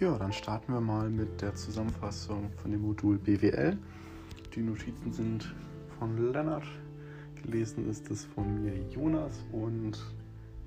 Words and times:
Ja, 0.00 0.16
dann 0.16 0.32
starten 0.32 0.72
wir 0.72 0.80
mal 0.80 1.10
mit 1.10 1.42
der 1.42 1.54
Zusammenfassung 1.54 2.50
von 2.56 2.70
dem 2.70 2.80
Modul 2.80 3.18
BWL. 3.18 3.76
Die 4.54 4.62
Notizen 4.62 5.12
sind 5.12 5.54
von 5.98 6.16
Lennart, 6.32 6.64
gelesen 7.42 7.86
ist 7.86 8.10
es 8.10 8.24
von 8.24 8.62
mir 8.62 8.74
Jonas 8.88 9.44
und 9.52 9.98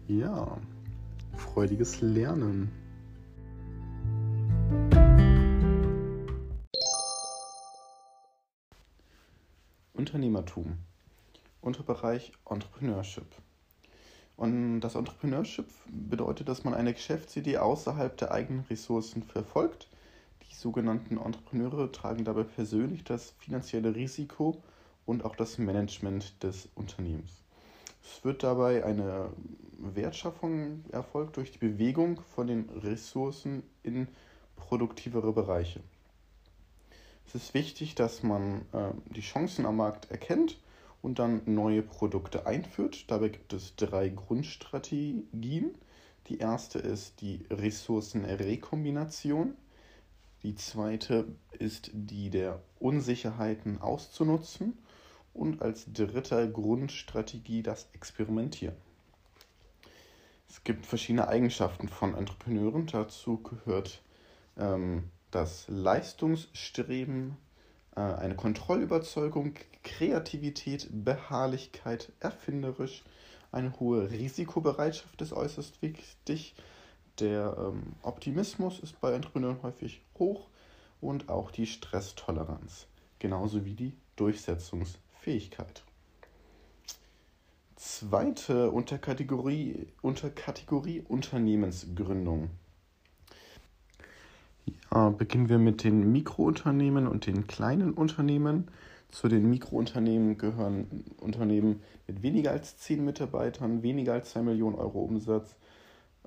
ja, 0.07 0.55
freudiges 1.35 1.99
Lernen. 2.01 2.71
Unternehmertum. 9.93 10.77
Unterbereich 11.59 12.33
Entrepreneurship. 12.47 13.25
Und 14.35 14.81
das 14.81 14.95
Entrepreneurship 14.95 15.67
bedeutet, 15.87 16.49
dass 16.49 16.63
man 16.63 16.73
eine 16.73 16.93
Geschäftsidee 16.93 17.57
außerhalb 17.57 18.17
der 18.17 18.31
eigenen 18.31 18.65
Ressourcen 18.69 19.23
verfolgt. 19.23 19.87
Die 20.49 20.55
sogenannten 20.55 21.17
Entrepreneure 21.17 21.91
tragen 21.91 22.25
dabei 22.25 22.43
persönlich 22.43 23.03
das 23.03 23.31
finanzielle 23.39 23.95
Risiko 23.95 24.61
und 25.05 25.23
auch 25.23 25.35
das 25.35 25.57
Management 25.57 26.41
des 26.43 26.69
Unternehmens. 26.75 27.43
Es 28.03 28.25
wird 28.25 28.43
dabei 28.43 28.83
eine 28.83 29.29
Wertschaffung 29.77 30.83
erfolgt 30.91 31.37
durch 31.37 31.51
die 31.51 31.59
Bewegung 31.59 32.19
von 32.35 32.47
den 32.47 32.69
Ressourcen 32.69 33.63
in 33.81 34.07
produktivere 34.55 35.31
Bereiche. 35.31 35.81
Es 37.27 37.35
ist 37.35 37.53
wichtig, 37.53 37.95
dass 37.95 38.23
man 38.23 38.61
äh, 38.73 38.91
die 39.15 39.21
Chancen 39.21 39.65
am 39.65 39.77
Markt 39.77 40.11
erkennt 40.11 40.57
und 41.03 41.19
dann 41.19 41.41
neue 41.45 41.83
Produkte 41.83 42.47
einführt. 42.47 43.11
Dabei 43.11 43.27
gibt 43.27 43.53
es 43.53 43.75
drei 43.75 44.07
Grundstrategien. 44.07 45.77
Die 46.27 46.37
erste 46.37 46.79
ist 46.79 47.19
die 47.19 47.45
Ressourcenrekombination. 47.51 49.53
Die 50.43 50.55
zweite 50.55 51.27
ist 51.59 51.91
die 51.93 52.29
der 52.29 52.61
Unsicherheiten 52.79 53.81
auszunutzen. 53.81 54.77
Und 55.33 55.61
als 55.61 55.91
dritte 55.91 56.49
Grundstrategie 56.49 57.63
das 57.63 57.89
Experimentieren. 57.91 58.75
Es 60.47 60.63
gibt 60.63 60.85
verschiedene 60.85 61.27
Eigenschaften 61.27 61.89
von 61.89 62.15
Entrepreneuren. 62.15 62.87
Dazu 62.87 63.43
gehört 63.43 64.01
ähm, 64.57 65.09
das 65.31 65.65
Leistungsstreben, 65.67 67.35
eine 67.95 68.35
Kontrollüberzeugung, 68.35 69.53
Kreativität, 69.83 70.87
Beharrlichkeit, 70.91 72.11
erfinderisch, 72.19 73.03
eine 73.51 73.79
hohe 73.79 74.09
Risikobereitschaft 74.09 75.21
ist 75.21 75.31
äußerst 75.31 75.81
wichtig. 75.81 76.55
Der 77.19 77.55
ähm, 77.59 77.93
Optimismus 78.01 78.79
ist 78.79 78.99
bei 78.99 79.13
Entrepreneuren 79.13 79.61
häufig 79.61 80.01
hoch 80.17 80.49
und 81.01 81.29
auch 81.29 81.51
die 81.51 81.67
Stresstoleranz, 81.67 82.87
genauso 83.19 83.63
wie 83.63 83.75
die 83.75 83.93
Durchsetzungsfähigkeit. 84.15 85.83
Zweite 87.75 88.71
Unterkategorie, 88.71 89.87
Unterkategorie 90.01 91.01
Unternehmensgründung. 91.01 92.49
Ja, 94.93 95.09
beginnen 95.09 95.49
wir 95.49 95.57
mit 95.57 95.83
den 95.83 96.11
Mikrounternehmen 96.11 97.07
und 97.07 97.25
den 97.25 97.47
kleinen 97.47 97.93
Unternehmen. 97.93 98.67
Zu 99.09 99.27
den 99.27 99.49
Mikrounternehmen 99.49 100.37
gehören 100.37 101.05
Unternehmen 101.19 101.81
mit 102.07 102.23
weniger 102.23 102.51
als 102.51 102.77
10 102.77 103.03
Mitarbeitern, 103.03 103.83
weniger 103.83 104.13
als 104.13 104.31
2 104.31 104.41
Millionen 104.43 104.75
Euro 104.75 105.01
Umsatz 105.01 105.55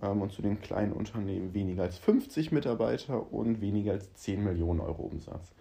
ähm, 0.03 0.23
und 0.23 0.33
zu 0.33 0.42
den 0.42 0.61
kleinen 0.61 0.92
Unternehmen 0.92 1.55
weniger 1.55 1.84
als 1.84 1.98
50 1.98 2.53
Mitarbeiter 2.53 3.33
und 3.33 3.61
weniger 3.61 3.92
als 3.92 4.12
10 4.14 4.45
Millionen 4.45 4.81
Euro 4.81 5.02
Umsatz. 5.02 5.52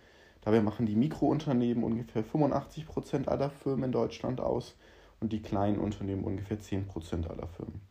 Dabei 0.42 0.62
machen 0.62 0.86
die 0.86 0.96
Mikrounternehmen 0.96 1.84
ungefähr 1.84 2.24
85 2.24 2.86
Prozent 2.86 3.28
aller 3.28 3.50
Firmen 3.50 3.86
in 3.86 3.92
Deutschland 3.92 4.40
aus 4.40 4.76
und 5.20 5.34
die 5.34 5.42
kleinen 5.42 5.80
Unternehmen 5.80 6.24
ungefähr 6.24 6.60
10 6.60 6.86
Prozent 6.86 7.30
aller 7.30 7.48
Firmen. 7.48 7.82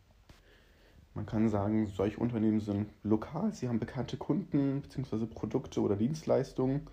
Man 1.15 1.27
kann 1.27 1.49
sagen, 1.49 1.87
solche 1.87 2.19
Unternehmen 2.19 2.61
sind 2.61 2.89
lokal, 3.05 3.53
sie 3.53 3.69
haben 3.69 3.79
bekannte 3.79 4.17
Kunden 4.17 4.83
bzw. 4.83 5.27
Produkte 5.27 5.81
oder 5.81 5.95
Dienstleistungen. 5.95 6.89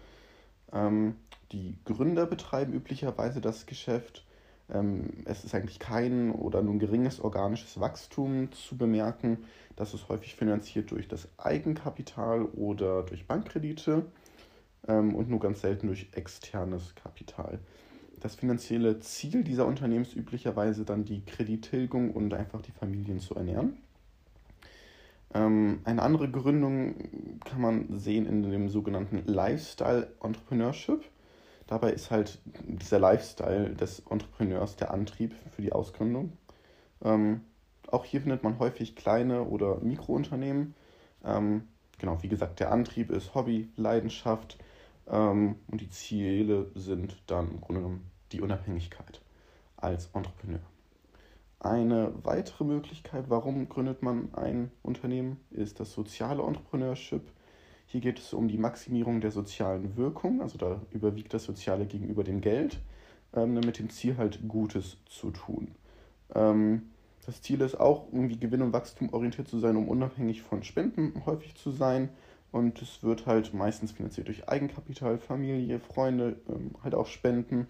Ähm, 0.72 1.16
die 1.52 1.78
Gründer 1.86 2.28
betreiben 2.28 2.74
üblicherweise 2.74 3.42
das 3.42 3.66
Geschäft. 3.66 4.26
Ähm, 4.70 5.10
es 5.26 5.44
ist 5.44 5.56
eigentlich 5.56 5.80
kein 5.80 6.32
oder 6.32 6.62
nur 6.62 6.76
ein 6.76 6.80
geringes 6.80 7.20
organisches 7.20 7.80
Wachstum 7.80 8.52
zu 8.52 8.78
bemerken. 8.78 9.40
Das 9.76 9.94
ist 9.96 10.08
häufig 10.08 10.36
finanziert 10.36 10.92
durch 10.92 11.08
das 11.08 11.28
Eigenkapital 11.38 12.46
oder 12.46 13.04
durch 13.04 13.26
Bankkredite 13.26 14.06
ähm, 14.88 15.16
und 15.16 15.30
nur 15.30 15.40
ganz 15.40 15.62
selten 15.62 15.88
durch 15.88 16.10
externes 16.14 16.94
Kapital. 16.94 17.60
Das 18.20 18.36
finanzielle 18.36 19.00
Ziel 19.00 19.44
dieser 19.44 19.66
Unternehmen 19.66 20.04
ist 20.04 20.16
üblicherweise 20.16 20.86
dann 20.86 21.06
die 21.06 21.26
Kredittilgung 21.26 22.12
und 22.12 22.34
einfach 22.36 22.62
die 22.62 22.72
Familien 22.72 23.20
zu 23.20 23.34
ernähren. 23.34 23.78
Ähm, 25.34 25.82
eine 25.84 26.02
andere 26.02 26.30
Gründung 26.30 27.40
kann 27.46 27.62
man 27.62 28.00
sehen 28.00 28.26
in 28.26 28.44
dem 28.44 28.70
sogenannten 28.70 29.24
Lifestyle 29.26 30.12
Entrepreneurship. 30.22 31.04
Dabei 31.68 31.92
ist 31.92 32.12
halt 32.12 32.40
dieser 32.64 33.00
Lifestyle 33.00 33.74
des 33.76 34.00
Entrepreneurs 34.10 34.76
der 34.76 34.92
Antrieb 34.92 35.34
für 35.52 35.62
die 35.62 35.72
Ausgründung. 35.72 36.34
Ähm, 37.04 37.42
auch 37.88 38.06
hier 38.06 38.22
findet 38.22 38.44
man 38.44 38.60
häufig 38.60 38.96
kleine 38.96 39.44
oder 39.44 39.80
Mikrounternehmen. 39.80 40.76
Ähm, 41.24 41.68
genau, 41.98 42.22
wie 42.24 42.28
gesagt, 42.28 42.60
der 42.60 42.72
Antrieb 42.72 43.10
ist 43.10 43.36
Hobby, 43.36 43.70
Leidenschaft 43.78 44.58
ähm, 45.08 45.56
und 45.68 45.82
die 45.82 45.90
Ziele 45.90 46.72
sind 46.76 47.22
dann 47.28 47.52
im 47.52 47.62
Grunde 47.62 47.82
genommen 47.82 48.12
die 48.32 48.42
Unabhängigkeit 48.42 49.22
als 49.78 50.10
Entrepreneur. 50.14 50.71
Eine 51.64 52.12
weitere 52.24 52.64
Möglichkeit, 52.64 53.26
warum 53.28 53.70
gründet 53.70 54.02
man 54.02 54.34
ein 54.34 54.72
Unternehmen, 54.82 55.40
ist 55.52 55.80
das 55.80 55.94
soziale 55.94 56.42
Entrepreneurship. 56.42 57.22
Hier 57.86 58.02
geht 58.02 58.18
es 58.18 58.34
um 58.34 58.48
die 58.48 58.58
Maximierung 58.58 59.22
der 59.22 59.30
sozialen 59.30 59.96
Wirkung, 59.96 60.42
also 60.42 60.58
da 60.58 60.82
überwiegt 60.90 61.36
das 61.36 61.44
Soziale 61.44 61.86
gegenüber 61.86 62.24
dem 62.24 62.42
Geld, 62.42 62.80
ähm, 63.36 63.54
mit 63.54 63.78
dem 63.78 63.92
Ziel 63.92 64.18
halt 64.18 64.40
Gutes 64.48 64.98
zu 65.06 65.30
tun. 65.30 65.76
Ähm, 66.34 66.90
das 67.28 67.44
Ziel 67.44 67.62
ist 67.62 67.80
auch, 67.80 68.08
irgendwie 68.12 68.40
Gewinn 68.40 68.64
und 68.64 68.74
Wachstum 68.74 69.14
orientiert 69.14 69.48
zu 69.48 69.60
sein, 69.60 69.76
um 69.76 69.88
unabhängig 69.88 70.42
von 70.42 70.64
Spenden 70.64 71.28
häufig 71.28 71.54
zu 71.54 71.70
sein. 71.70 72.10
Und 72.52 72.82
es 72.82 73.04
wird 73.04 73.28
halt 73.28 73.54
meistens 73.54 73.92
finanziert 73.92 74.30
durch 74.30 74.50
Eigenkapital, 74.50 75.20
Familie, 75.20 75.80
Freunde, 75.80 76.38
ähm, 76.50 76.72
halt 76.84 76.96
auch 76.96 77.06
Spenden 77.06 77.68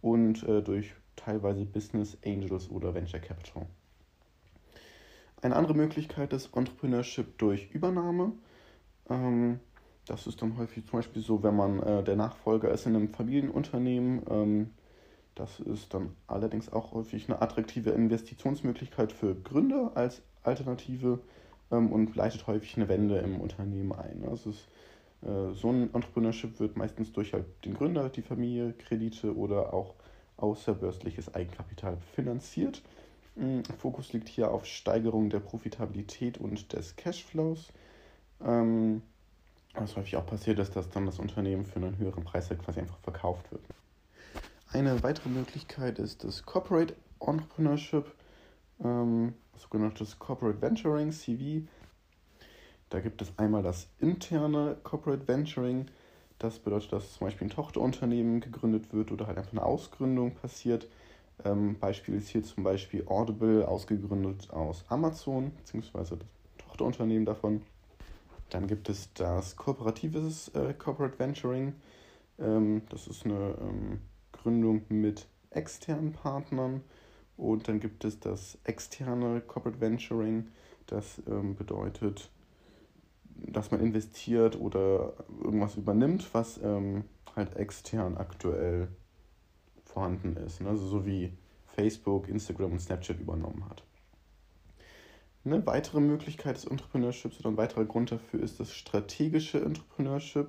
und 0.00 0.42
äh, 0.44 0.62
durch 0.62 0.94
teilweise 1.16 1.64
Business 1.64 2.16
Angels 2.24 2.70
oder 2.70 2.94
Venture 2.94 3.20
Capital. 3.20 3.66
Eine 5.42 5.56
andere 5.56 5.74
Möglichkeit 5.74 6.32
ist 6.32 6.56
Entrepreneurship 6.56 7.38
durch 7.38 7.70
Übernahme. 7.72 8.32
Ähm, 9.10 9.60
das 10.06 10.26
ist 10.26 10.40
dann 10.40 10.56
häufig 10.56 10.86
zum 10.86 11.00
Beispiel 11.00 11.22
so, 11.22 11.42
wenn 11.42 11.56
man 11.56 11.82
äh, 11.82 12.04
der 12.04 12.16
Nachfolger 12.16 12.70
ist 12.70 12.86
in 12.86 12.96
einem 12.96 13.08
Familienunternehmen. 13.08 14.22
Ähm, 14.30 14.70
das 15.34 15.60
ist 15.60 15.92
dann 15.92 16.16
allerdings 16.26 16.72
auch 16.72 16.92
häufig 16.92 17.28
eine 17.28 17.42
attraktive 17.42 17.90
Investitionsmöglichkeit 17.90 19.12
für 19.12 19.34
Gründer 19.34 19.92
als 19.94 20.22
Alternative 20.42 21.20
ähm, 21.70 21.92
und 21.92 22.16
leitet 22.16 22.46
häufig 22.46 22.76
eine 22.76 22.88
Wende 22.88 23.18
im 23.18 23.40
Unternehmen 23.40 23.92
ein. 23.92 24.22
Das 24.22 24.46
ist, 24.46 24.68
äh, 25.22 25.52
so 25.52 25.70
ein 25.70 25.92
Entrepreneurship 25.92 26.58
wird 26.60 26.76
meistens 26.76 27.12
durch 27.12 27.34
halt 27.34 27.44
den 27.64 27.74
Gründer, 27.74 28.08
die 28.08 28.22
Familie, 28.22 28.72
Kredite 28.72 29.36
oder 29.36 29.74
auch 29.74 29.94
außerbörsliches 30.36 31.34
Eigenkapital 31.34 31.98
finanziert. 32.14 32.82
Mm, 33.36 33.60
Fokus 33.78 34.12
liegt 34.12 34.28
hier 34.28 34.50
auf 34.50 34.66
Steigerung 34.66 35.30
der 35.30 35.40
Profitabilität 35.40 36.38
und 36.38 36.72
des 36.72 36.96
Cashflows. 36.96 37.72
Ähm, 38.44 39.02
was 39.74 39.96
häufig 39.96 40.16
auch 40.16 40.26
passiert 40.26 40.58
ist, 40.58 40.74
dass 40.74 40.88
dann 40.90 41.06
das 41.06 41.18
Unternehmen 41.18 41.66
für 41.66 41.76
einen 41.76 41.98
höheren 41.98 42.24
Preis 42.24 42.48
halt 42.48 42.62
quasi 42.62 42.80
einfach 42.80 42.98
verkauft 42.98 43.50
wird. 43.52 43.62
Eine 44.72 45.02
weitere 45.02 45.28
Möglichkeit 45.28 45.98
ist 45.98 46.24
das 46.24 46.44
Corporate 46.44 46.94
Entrepreneurship, 47.20 48.06
ähm, 48.82 49.34
sogenanntes 49.56 50.18
Corporate 50.18 50.60
Venturing, 50.60 51.12
CV. 51.12 51.66
Da 52.90 53.00
gibt 53.00 53.22
es 53.22 53.32
einmal 53.38 53.62
das 53.62 53.88
interne 54.00 54.76
Corporate 54.82 55.26
Venturing, 55.28 55.86
das 56.38 56.58
bedeutet, 56.58 56.92
dass 56.92 57.14
zum 57.14 57.26
Beispiel 57.26 57.46
ein 57.46 57.50
Tochterunternehmen 57.50 58.40
gegründet 58.40 58.92
wird 58.92 59.10
oder 59.10 59.26
halt 59.26 59.38
einfach 59.38 59.52
eine 59.52 59.64
Ausgründung 59.64 60.34
passiert. 60.34 60.86
Ähm, 61.44 61.78
Beispiel 61.78 62.14
ist 62.14 62.28
hier 62.28 62.42
zum 62.42 62.64
Beispiel 62.64 63.06
Audible, 63.06 63.66
ausgegründet 63.66 64.50
aus 64.50 64.84
Amazon, 64.88 65.52
beziehungsweise 65.56 66.16
das 66.16 66.28
Tochterunternehmen 66.58 67.24
davon. 67.24 67.62
Dann 68.50 68.66
gibt 68.66 68.88
es 68.88 69.12
das 69.14 69.56
kooperatives 69.56 70.48
äh, 70.48 70.72
Corporate 70.74 71.18
Venturing. 71.18 71.74
Ähm, 72.38 72.82
das 72.90 73.06
ist 73.06 73.24
eine 73.24 73.56
ähm, 73.60 74.00
Gründung 74.32 74.82
mit 74.88 75.26
externen 75.50 76.12
Partnern. 76.12 76.82
Und 77.36 77.68
dann 77.68 77.80
gibt 77.80 78.04
es 78.04 78.20
das 78.20 78.58
externe 78.64 79.40
Corporate 79.40 79.80
Venturing. 79.80 80.48
Das 80.86 81.20
ähm, 81.26 81.56
bedeutet, 81.56 82.30
dass 83.38 83.70
man 83.70 83.80
investiert 83.80 84.58
oder 84.60 85.14
irgendwas 85.42 85.76
übernimmt, 85.76 86.32
was 86.32 86.60
ähm, 86.62 87.04
halt 87.34 87.56
extern 87.56 88.16
aktuell 88.16 88.88
vorhanden 89.84 90.36
ist. 90.36 90.60
Ne? 90.60 90.68
Also 90.68 90.86
so 90.86 91.06
wie 91.06 91.32
Facebook, 91.66 92.28
Instagram 92.28 92.72
und 92.72 92.80
Snapchat 92.80 93.20
übernommen 93.20 93.68
hat. 93.68 93.84
Eine 95.44 95.64
weitere 95.64 96.00
Möglichkeit 96.00 96.56
des 96.56 96.64
Entrepreneurships 96.64 97.38
oder 97.38 97.50
ein 97.50 97.56
weiterer 97.56 97.84
Grund 97.84 98.10
dafür 98.10 98.42
ist 98.42 98.58
das 98.58 98.72
strategische 98.72 99.60
Entrepreneurship. 99.60 100.48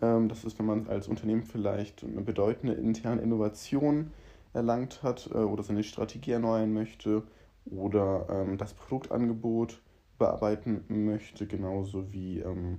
Ähm, 0.00 0.28
das 0.28 0.44
ist, 0.44 0.58
wenn 0.58 0.66
man 0.66 0.88
als 0.88 1.08
Unternehmen 1.08 1.42
vielleicht 1.42 2.02
eine 2.02 2.22
bedeutende 2.22 2.74
interne 2.74 3.20
Innovation 3.20 4.12
erlangt 4.54 5.02
hat 5.02 5.28
äh, 5.32 5.38
oder 5.38 5.62
seine 5.62 5.82
Strategie 5.82 6.30
erneuern 6.30 6.72
möchte 6.72 7.22
oder 7.66 8.26
ähm, 8.30 8.56
das 8.56 8.72
Produktangebot 8.72 9.80
bearbeiten 10.24 10.84
möchte, 10.88 11.46
genauso 11.46 12.10
wie 12.12 12.38
ähm, 12.40 12.78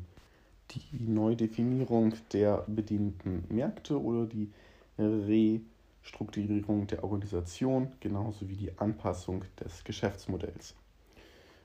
die 0.72 0.82
Neudefinierung 1.00 2.16
der 2.34 2.64
bedienten 2.68 3.44
Märkte 3.50 4.02
oder 4.02 4.26
die 4.26 4.52
Restrukturierung 4.98 6.88
der 6.88 7.04
Organisation, 7.04 7.92
genauso 8.00 8.50
wie 8.50 8.56
die 8.56 8.76
Anpassung 8.80 9.44
des 9.60 9.84
Geschäftsmodells. 9.84 10.74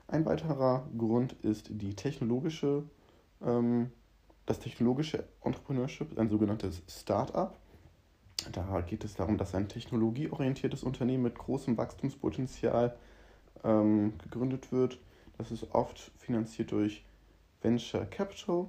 Ein 0.07 0.25
weiterer 0.25 0.87
Grund 0.95 1.33
ist 1.41 1.69
die 1.71 1.95
technologische, 1.95 2.83
ähm, 3.43 3.89
das 4.45 4.59
technologische 4.59 5.23
Entrepreneurship, 5.43 6.15
ein 6.19 6.29
sogenanntes 6.29 6.83
Start-up. 6.87 7.57
Da 8.51 8.81
geht 8.81 9.03
es 9.03 9.15
darum, 9.15 9.39
dass 9.39 9.55
ein 9.55 9.67
technologieorientiertes 9.67 10.83
Unternehmen 10.83 11.23
mit 11.23 11.39
großem 11.39 11.75
Wachstumspotenzial 11.75 12.95
ähm, 13.63 14.13
gegründet 14.19 14.71
wird. 14.71 14.99
Das 15.41 15.49
ist 15.49 15.73
oft 15.73 16.11
finanziert 16.19 16.71
durch 16.71 17.03
Venture 17.63 18.05
Capital. 18.05 18.67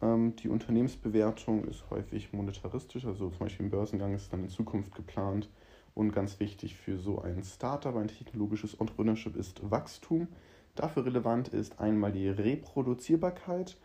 Ähm, 0.00 0.36
die 0.36 0.48
Unternehmensbewertung 0.48 1.64
ist 1.64 1.90
häufig 1.90 2.32
monetaristisch, 2.32 3.04
also 3.06 3.28
zum 3.30 3.38
Beispiel 3.40 3.64
im 3.66 3.70
Börsengang 3.70 4.14
ist 4.14 4.32
dann 4.32 4.44
in 4.44 4.48
Zukunft 4.48 4.94
geplant. 4.94 5.50
Und 5.94 6.12
ganz 6.12 6.38
wichtig 6.38 6.76
für 6.76 7.00
so 7.00 7.22
ein 7.22 7.42
Startup, 7.42 7.96
ein 7.96 8.06
technologisches 8.06 8.74
Entrepreneurship 8.74 9.34
ist 9.34 9.68
Wachstum. 9.68 10.28
Dafür 10.76 11.06
relevant 11.06 11.48
ist 11.48 11.80
einmal 11.80 12.12
die 12.12 12.28
Reproduzierbarkeit 12.28 13.76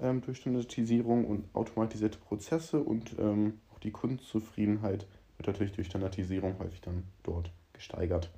ähm, 0.00 0.22
durch 0.22 0.38
Standardisierung 0.38 1.26
und 1.26 1.54
automatisierte 1.54 2.18
Prozesse 2.18 2.80
und 2.80 3.16
ähm, 3.18 3.60
auch 3.70 3.80
die 3.80 3.90
Kundenzufriedenheit 3.90 5.06
wird 5.36 5.48
natürlich 5.48 5.72
durch 5.72 5.88
Standardisierung 5.88 6.58
häufig 6.58 6.80
dann 6.80 7.04
dort 7.22 7.52
gesteigert. 7.74 8.30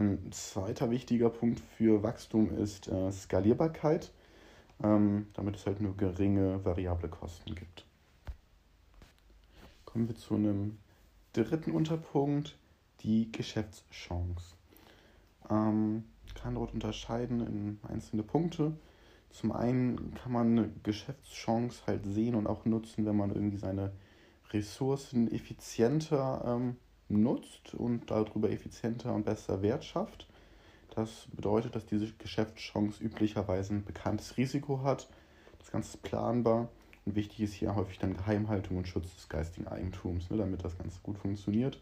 Ein 0.00 0.32
zweiter 0.32 0.90
wichtiger 0.90 1.28
Punkt 1.28 1.60
für 1.76 2.02
Wachstum 2.02 2.56
ist 2.56 2.88
äh, 2.88 3.12
Skalierbarkeit, 3.12 4.10
ähm, 4.82 5.26
damit 5.34 5.56
es 5.56 5.66
halt 5.66 5.82
nur 5.82 5.94
geringe 5.94 6.64
variable 6.64 7.10
Kosten 7.10 7.54
gibt. 7.54 7.84
Kommen 9.84 10.08
wir 10.08 10.16
zu 10.16 10.36
einem 10.36 10.78
dritten 11.34 11.72
Unterpunkt, 11.72 12.56
die 13.00 13.30
Geschäftschance. 13.30 14.56
Ähm, 15.50 16.04
kann 16.32 16.54
dort 16.54 16.72
unterscheiden 16.72 17.46
in 17.46 17.78
einzelne 17.86 18.22
Punkte. 18.22 18.72
Zum 19.28 19.52
einen 19.52 20.14
kann 20.14 20.32
man 20.32 20.46
eine 20.58 20.70
Geschäftschance 20.82 21.82
halt 21.86 22.06
sehen 22.06 22.36
und 22.36 22.46
auch 22.46 22.64
nutzen, 22.64 23.04
wenn 23.04 23.18
man 23.18 23.34
irgendwie 23.34 23.58
seine 23.58 23.92
Ressourcen 24.50 25.30
effizienter 25.30 26.42
ähm, 26.46 26.76
nutzt 27.10 27.74
und 27.74 28.10
darüber 28.10 28.50
effizienter 28.50 29.14
und 29.14 29.24
besser 29.24 29.62
Wert 29.62 29.84
schafft. 29.84 30.26
Das 30.94 31.26
bedeutet, 31.32 31.76
dass 31.76 31.86
diese 31.86 32.12
Geschäftschance 32.12 33.02
üblicherweise 33.02 33.74
ein 33.74 33.84
bekanntes 33.84 34.36
Risiko 34.36 34.82
hat. 34.82 35.08
Das 35.58 35.70
Ganze 35.70 35.96
ist 35.96 36.02
planbar 36.02 36.68
und 37.04 37.14
wichtig 37.14 37.40
ist 37.40 37.54
hier 37.54 37.74
häufig 37.74 37.98
dann 37.98 38.16
Geheimhaltung 38.16 38.78
und 38.78 38.88
Schutz 38.88 39.14
des 39.14 39.28
geistigen 39.28 39.68
Eigentums, 39.68 40.30
ne, 40.30 40.38
damit 40.38 40.64
das 40.64 40.76
Ganze 40.76 40.98
gut 41.02 41.18
funktioniert. 41.18 41.80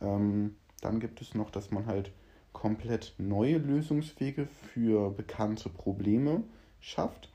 Ähm, 0.00 0.56
dann 0.80 1.00
gibt 1.00 1.20
es 1.20 1.34
noch, 1.34 1.50
dass 1.50 1.70
man 1.70 1.86
halt 1.86 2.12
komplett 2.52 3.14
neue 3.18 3.58
Lösungswege 3.58 4.46
für 4.46 5.10
bekannte 5.10 5.68
Probleme 5.68 6.42
schafft. 6.80 7.30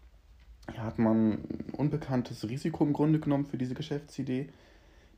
Hier 0.71 0.83
hat 0.83 0.97
man 0.97 1.33
ein 1.33 1.73
unbekanntes 1.77 2.47
Risiko 2.49 2.83
im 2.83 2.93
Grunde 2.93 3.19
genommen 3.19 3.45
für 3.45 3.57
diese 3.57 3.75
Geschäftsidee, 3.75 4.49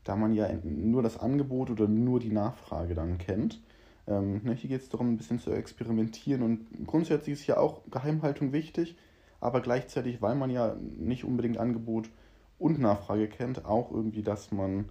da 0.04 0.16
man 0.16 0.32
ja 0.32 0.48
nur 0.62 1.02
das 1.02 1.18
Angebot 1.18 1.70
oder 1.70 1.88
nur 1.88 2.20
die 2.20 2.32
Nachfrage 2.32 2.94
dann 2.94 3.18
kennt. 3.18 3.62
Ähm, 4.06 4.42
ne, 4.44 4.54
hier 4.54 4.70
geht 4.70 4.82
es 4.82 4.88
darum, 4.88 5.12
ein 5.12 5.16
bisschen 5.16 5.38
zu 5.38 5.50
experimentieren 5.50 6.42
und 6.42 6.86
grundsätzlich 6.86 7.34
ist 7.34 7.46
ja 7.46 7.58
auch 7.58 7.82
Geheimhaltung 7.90 8.52
wichtig, 8.52 8.96
aber 9.40 9.60
gleichzeitig, 9.60 10.22
weil 10.22 10.34
man 10.34 10.50
ja 10.50 10.76
nicht 10.98 11.24
unbedingt 11.24 11.58
Angebot 11.58 12.10
und 12.58 12.78
Nachfrage 12.78 13.28
kennt, 13.28 13.64
auch 13.66 13.92
irgendwie, 13.92 14.22
dass 14.22 14.50
man 14.50 14.88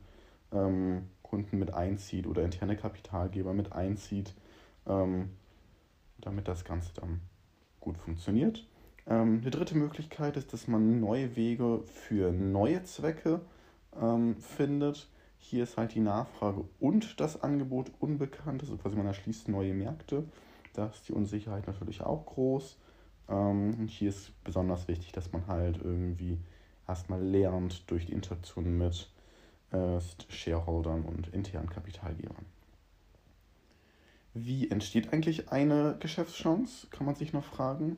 ähm, 0.54 1.08
Kunden 1.24 1.58
mit 1.58 1.74
einzieht 1.74 2.28
oder 2.28 2.44
interne 2.44 2.78
Kapitalgeber 2.78 3.54
mit 3.54 3.74
einzieht 3.74 4.34
ähm, 4.88 5.30
damit 6.20 6.48
das 6.48 6.66
Ganze 6.66 6.94
dann 6.96 7.22
gut 7.80 7.98
funktioniert. 7.98 8.66
Ähm, 9.06 9.42
die 9.42 9.50
dritte 9.50 9.78
Möglichkeit 9.78 10.38
ist, 10.38 10.54
dass 10.54 10.68
man 10.68 11.00
neue 11.00 11.36
Wege 11.36 11.82
für 11.86 12.32
neue 12.32 12.84
Zwecke 12.84 13.42
ähm, 14.02 14.38
findet. 14.38 15.10
Hier 15.40 15.64
ist 15.64 15.78
halt 15.78 15.94
die 15.94 16.00
Nachfrage 16.00 16.66
und 16.80 17.20
das 17.20 17.42
Angebot 17.42 17.92
unbekannt, 18.00 18.62
also 18.62 18.78
quasi 18.78 18.96
man 18.96 19.06
erschließt 19.06 19.48
neue 19.50 19.74
Märkte. 19.74 20.26
Da 20.74 20.88
ist 20.88 21.08
die 21.08 21.14
Unsicherheit 21.14 21.68
natürlich 21.68 22.02
auch 22.02 22.26
groß. 22.26 22.78
Ähm, 23.30 23.88
hier 23.88 24.10
ist 24.10 24.32
besonders 24.44 24.88
wichtig, 24.88 25.12
dass 25.12 25.32
man 25.32 25.48
halt 25.48 25.80
irgendwie 25.84 26.38
erstmal 26.88 27.22
lernt 27.22 27.90
durch 27.90 28.08
die 28.08 28.14
Interaktion 28.14 28.78
mit 28.78 29.10
äh, 29.72 30.00
Shareholdern 30.30 31.04
und 31.04 31.28
internen 31.34 31.70
Kapitalgebern. 31.70 32.46
Wie 34.34 34.70
entsteht 34.70 35.14
eigentlich 35.14 35.50
eine 35.52 35.98
Geschäftschance, 36.00 36.88
kann 36.92 37.06
man 37.06 37.16
sich 37.16 37.34
noch 37.34 37.44
fragen. 37.44 37.98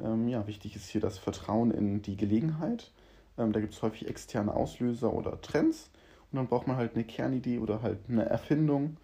Ähm, 0.00 0.28
ja, 0.28 0.46
wichtig 0.46 0.76
ist 0.76 0.88
hier 0.88 1.00
das 1.00 1.18
Vertrauen 1.18 1.70
in 1.70 2.02
die 2.02 2.16
Gelegenheit. 2.16 2.90
Ähm, 3.38 3.52
da 3.52 3.60
gibt 3.60 3.74
es 3.74 3.82
häufig 3.82 4.08
externe 4.08 4.52
Auslöser 4.52 5.12
oder 5.12 5.40
Trends. 5.40 5.90
Und 6.30 6.36
dann 6.36 6.48
braucht 6.48 6.66
man 6.66 6.76
halt 6.76 6.94
eine 6.94 7.04
Kernidee 7.04 7.58
oder 7.58 7.80
halt 7.82 8.00
eine 8.08 8.26
Erfindung. 8.26 8.96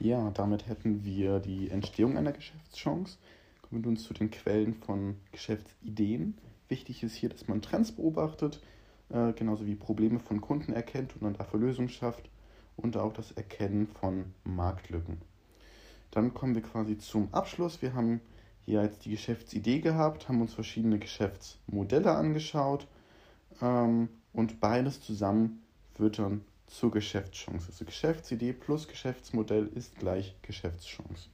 Ja, 0.00 0.30
damit 0.30 0.68
hätten 0.68 1.04
wir 1.04 1.40
die 1.40 1.70
Entstehung 1.70 2.16
einer 2.16 2.32
Geschäftschance. 2.32 3.18
Kommen 3.62 3.82
wir 3.82 3.88
nun 3.88 3.96
zu 3.96 4.14
den 4.14 4.30
Quellen 4.30 4.74
von 4.74 5.16
Geschäftsideen. 5.32 6.38
Wichtig 6.68 7.02
ist 7.02 7.14
hier, 7.14 7.28
dass 7.28 7.48
man 7.48 7.60
Trends 7.60 7.92
beobachtet, 7.92 8.60
äh, 9.10 9.32
genauso 9.32 9.66
wie 9.66 9.74
Probleme 9.74 10.20
von 10.20 10.40
Kunden 10.40 10.72
erkennt 10.72 11.14
und 11.16 11.24
dann 11.24 11.34
dafür 11.34 11.60
Lösungen 11.60 11.88
schafft 11.88 12.30
und 12.76 12.96
auch 12.96 13.12
das 13.12 13.32
Erkennen 13.32 13.88
von 13.88 14.32
Marktlücken. 14.44 15.18
Dann 16.10 16.32
kommen 16.32 16.54
wir 16.54 16.62
quasi 16.62 16.96
zum 16.96 17.32
Abschluss. 17.34 17.82
Wir 17.82 17.92
haben 17.94 18.20
hier 18.64 18.82
jetzt 18.82 19.04
die 19.04 19.10
Geschäftsidee 19.10 19.80
gehabt, 19.80 20.28
haben 20.28 20.40
uns 20.40 20.54
verschiedene 20.54 20.98
Geschäftsmodelle 20.98 22.12
angeschaut 22.12 22.86
ähm, 23.60 24.08
und 24.32 24.60
beides 24.60 25.00
zusammen 25.00 25.62
wird 25.96 26.18
dann 26.18 26.44
zur 26.66 26.90
Geschäftschance. 26.90 27.68
Also 27.68 27.84
Geschäftsidee 27.84 28.52
plus 28.52 28.88
Geschäftsmodell 28.88 29.66
ist 29.74 29.96
gleich 29.98 30.34
Geschäftschance. 30.42 31.28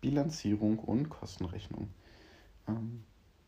Bilanzierung 0.00 0.78
und 0.78 1.08
Kostenrechnung. 1.08 1.88
Ähm, 2.68 3.04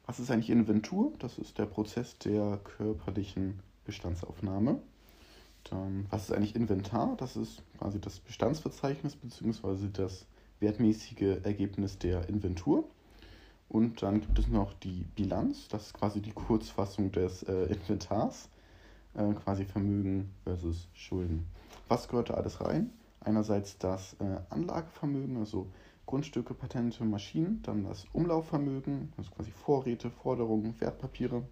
was 0.06 0.18
ist 0.18 0.30
eigentlich 0.30 0.50
Inventur? 0.50 1.12
Das 1.20 1.38
ist 1.38 1.58
der 1.58 1.66
Prozess 1.66 2.18
der 2.18 2.58
körperlichen 2.64 3.60
Bestandsaufnahme. 3.84 4.80
Dann, 5.64 6.06
was 6.10 6.25
ist 6.25 6.32
eigentlich 6.32 6.56
Inventar? 6.56 7.16
Das 7.16 7.37
ist 7.37 7.62
quasi 7.78 8.00
das 8.00 8.18
Bestandsverzeichnis 8.18 9.14
bzw. 9.16 9.88
das 9.92 10.26
wertmäßige 10.58 11.44
Ergebnis 11.44 11.99
der 11.99 12.28
Inventur. 12.28 12.88
Und 13.70 14.02
dann 14.02 14.20
gibt 14.20 14.36
es 14.40 14.48
noch 14.48 14.74
die 14.74 15.04
Bilanz, 15.14 15.68
das 15.68 15.86
ist 15.86 15.94
quasi 15.94 16.20
die 16.20 16.32
Kurzfassung 16.32 17.12
des 17.12 17.44
äh, 17.44 17.66
Inventars, 17.66 18.48
äh, 19.14 19.32
quasi 19.34 19.64
Vermögen 19.64 20.34
versus 20.42 20.88
Schulden. 20.92 21.46
Was 21.86 22.08
gehört 22.08 22.30
da 22.30 22.34
alles 22.34 22.60
rein? 22.60 22.90
Einerseits 23.20 23.78
das 23.78 24.14
äh, 24.14 24.40
Anlagevermögen, 24.50 25.36
also 25.36 25.68
Grundstücke, 26.04 26.52
Patente, 26.52 27.04
Maschinen, 27.04 27.62
dann 27.62 27.84
das 27.84 28.06
Umlaufvermögen, 28.12 29.12
also 29.16 29.30
quasi 29.30 29.52
Vorräte, 29.52 30.10
Forderungen, 30.10 30.74
Wertpapiere, 30.80 31.44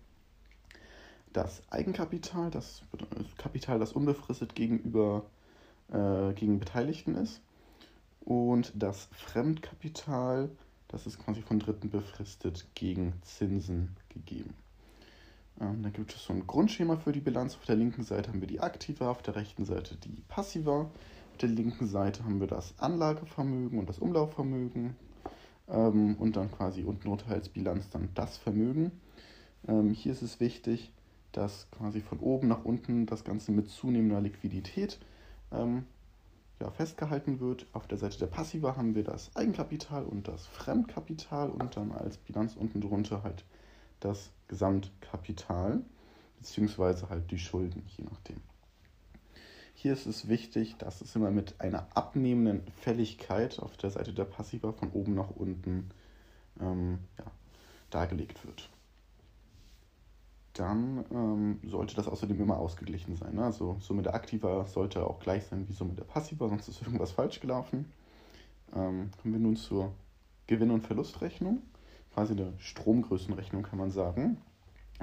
das 1.32 1.62
Eigenkapital, 1.70 2.50
das 2.50 2.82
Kapital, 3.36 3.78
das 3.78 3.92
unbefristet 3.92 4.56
gegenüber 4.56 5.24
äh, 5.92 6.32
gegen 6.32 6.58
Beteiligten 6.58 7.14
ist. 7.14 7.40
Und 8.20 8.72
das 8.74 9.08
Fremdkapital, 9.12 10.50
das 10.88 11.06
ist 11.06 11.18
quasi 11.18 11.42
von 11.42 11.58
Dritten 11.58 11.90
befristet 11.90 12.66
gegen 12.74 13.14
Zinsen 13.22 13.96
gegeben. 14.08 14.54
Ähm, 15.60 15.82
dann 15.82 15.92
gibt 15.92 16.14
es 16.14 16.24
so 16.24 16.32
ein 16.32 16.46
Grundschema 16.46 16.96
für 16.96 17.12
die 17.12 17.20
Bilanz. 17.20 17.54
Auf 17.54 17.64
der 17.64 17.76
linken 17.76 18.02
Seite 18.02 18.30
haben 18.30 18.40
wir 18.40 18.48
die 18.48 18.60
Aktiva, 18.60 19.10
auf 19.10 19.22
der 19.22 19.36
rechten 19.36 19.64
Seite 19.64 19.96
die 19.96 20.22
Passiva. 20.28 20.90
der 21.40 21.48
linken 21.48 21.86
Seite 21.86 22.24
haben 22.24 22.40
wir 22.40 22.48
das 22.48 22.74
Anlagevermögen 22.78 23.78
und 23.78 23.88
das 23.88 23.98
Umlaufvermögen 23.98 24.96
ähm, 25.68 26.16
und 26.16 26.36
dann 26.36 26.50
quasi 26.50 26.82
unten 26.82 27.08
drunter 27.08 27.30
als 27.30 27.48
Bilanz 27.48 27.88
dann 27.90 28.08
das 28.14 28.36
Vermögen. 28.38 28.92
Ähm, 29.66 29.92
hier 29.92 30.12
ist 30.12 30.22
es 30.22 30.40
wichtig, 30.40 30.92
dass 31.32 31.70
quasi 31.70 32.00
von 32.00 32.18
oben 32.20 32.48
nach 32.48 32.64
unten 32.64 33.06
das 33.06 33.24
Ganze 33.24 33.52
mit 33.52 33.68
zunehmender 33.68 34.20
Liquidität 34.20 34.98
ähm, 35.52 35.84
ja, 36.60 36.70
festgehalten 36.70 37.40
wird. 37.40 37.66
Auf 37.72 37.86
der 37.86 37.98
Seite 37.98 38.18
der 38.18 38.26
Passiva 38.26 38.76
haben 38.76 38.94
wir 38.94 39.04
das 39.04 39.34
Eigenkapital 39.36 40.04
und 40.04 40.28
das 40.28 40.46
Fremdkapital 40.46 41.50
und 41.50 41.76
dann 41.76 41.92
als 41.92 42.18
Bilanz 42.18 42.56
unten 42.56 42.80
drunter 42.80 43.22
halt 43.22 43.44
das 44.00 44.30
Gesamtkapital 44.48 45.82
beziehungsweise 46.38 47.08
halt 47.08 47.30
die 47.30 47.38
Schulden, 47.38 47.84
je 47.96 48.04
nachdem. 48.04 48.40
Hier 49.74 49.92
ist 49.92 50.06
es 50.06 50.28
wichtig, 50.28 50.76
dass 50.78 51.00
es 51.00 51.14
immer 51.14 51.30
mit 51.30 51.60
einer 51.60 51.86
abnehmenden 51.94 52.66
Fälligkeit 52.72 53.60
auf 53.60 53.76
der 53.76 53.90
Seite 53.90 54.12
der 54.12 54.24
Passiva 54.24 54.72
von 54.72 54.90
oben 54.90 55.14
nach 55.14 55.30
unten 55.30 55.90
ähm, 56.60 56.98
ja, 57.18 57.24
dargelegt 57.90 58.44
wird. 58.44 58.70
Dann 60.54 61.04
ähm, 61.12 61.60
sollte 61.64 61.94
das 61.94 62.08
außerdem 62.08 62.40
immer 62.40 62.58
ausgeglichen 62.58 63.16
sein. 63.16 63.34
Ne? 63.34 63.44
Also 63.44 63.76
Summe 63.80 64.02
der 64.02 64.14
Aktiva 64.14 64.66
sollte 64.66 65.06
auch 65.06 65.20
gleich 65.20 65.44
sein 65.44 65.68
wie 65.68 65.72
Summe 65.72 65.94
der 65.94 66.04
Passiva, 66.04 66.48
sonst 66.48 66.68
ist 66.68 66.82
irgendwas 66.82 67.12
falsch 67.12 67.40
gelaufen. 67.40 67.92
Ähm, 68.74 69.10
kommen 69.20 69.34
wir 69.34 69.40
nun 69.40 69.56
zur 69.56 69.92
Gewinn- 70.46 70.70
und 70.70 70.82
Verlustrechnung, 70.82 71.62
quasi 72.12 72.32
eine 72.32 72.54
Stromgrößenrechnung 72.58 73.62
kann 73.62 73.78
man 73.78 73.90
sagen. 73.90 74.38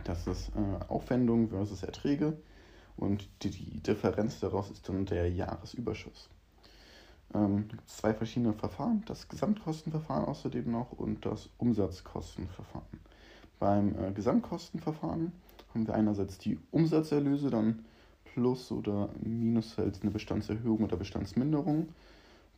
Das 0.04 0.28
ist 0.28 0.50
äh, 0.50 0.86
Aufwendung 0.88 1.50
versus 1.50 1.84
Erträge 1.84 2.38
und 2.98 3.30
die, 3.44 3.50
die, 3.50 3.80
Differenz 3.82 4.40
daraus 4.40 4.72
ist 4.72 4.88
dann 4.90 5.06
der 5.06 5.32
Jahresüberschuss. 5.32 6.30
Ähm, 7.34 7.68
gibt 7.68 7.88
zwei 7.90 8.14
verschiedene 8.14 8.54
Verfahren, 8.54 9.04
das 9.06 9.28
Gesamtkostenverfahren 9.30 10.26
außerdem 10.26 10.70
noch 10.70 10.92
und 10.92 11.26
das 11.26 11.50
Umsatzkostenverfahren. 11.58 13.00
Beim 13.60 13.96
äh, 13.98 14.12
Gesamtkostenverfahren 14.12 15.32
haben 15.74 15.88
wir 15.88 15.94
einerseits 15.94 16.38
die 16.38 16.60
Umsatzerlöse, 16.72 17.50
dann 17.50 17.86
plus 18.34 18.72
oder 18.72 19.10
minus 19.22 19.78
halt 19.78 20.00
eine 20.02 20.12
Bestandserhöhung 20.12 20.84
oder 20.84 20.98
Bestandsminderung, 20.98 21.90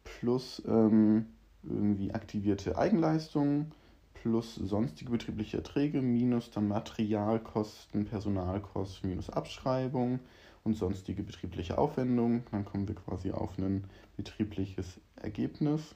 plus 0.03 0.61
ähm, 0.67 1.27
irgendwie 1.63 2.13
aktivierte 2.13 2.77
Eigenleistungen, 2.77 3.71
plus 4.13 4.55
sonstige 4.55 5.11
betriebliche 5.11 5.57
Erträge 5.57 6.01
minus 6.01 6.49
dann 6.51 6.67
Materialkosten, 6.67 8.05
Personalkosten 8.05 9.09
minus 9.09 9.29
Abschreibung 9.29 10.19
und 10.63 10.75
sonstige 10.75 11.23
betriebliche 11.23 11.77
Aufwendungen. 11.77 12.43
Dann 12.51 12.65
kommen 12.65 12.87
wir 12.87 12.95
quasi 12.95 13.31
auf 13.31 13.57
ein 13.57 13.83
betriebliches 14.15 14.99
Ergebnis. 15.15 15.95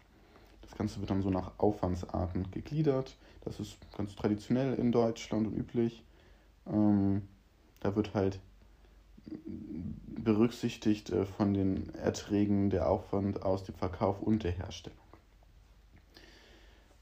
Das 0.71 0.77
Ganze 0.77 1.01
wird 1.01 1.09
dann 1.11 1.21
so 1.21 1.29
nach 1.29 1.51
Aufwandsarten 1.57 2.49
gegliedert. 2.49 3.17
Das 3.41 3.59
ist 3.59 3.77
ganz 3.97 4.15
traditionell 4.15 4.75
in 4.75 4.93
Deutschland 4.93 5.47
und 5.47 5.57
üblich. 5.57 6.05
Ähm, 6.65 7.23
da 7.81 7.93
wird 7.97 8.13
halt 8.13 8.39
berücksichtigt 10.07 11.09
äh, 11.09 11.25
von 11.25 11.53
den 11.53 11.93
Erträgen 11.95 12.69
der 12.69 12.89
Aufwand 12.89 13.43
aus 13.43 13.65
dem 13.65 13.75
Verkauf 13.75 14.21
und 14.21 14.43
der 14.43 14.51
Herstellung. 14.51 14.97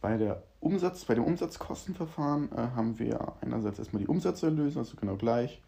Bei, 0.01 0.17
der 0.17 0.41
Umsatz, 0.61 1.05
bei 1.05 1.13
dem 1.13 1.25
Umsatzkostenverfahren 1.25 2.51
äh, 2.51 2.69
haben 2.75 2.97
wir 2.97 3.35
einerseits 3.41 3.77
erstmal 3.77 4.01
die 4.01 4.07
Umsatzerlöse, 4.07 4.79
also 4.79 4.97
genau 4.97 5.15
gleich. 5.15 5.61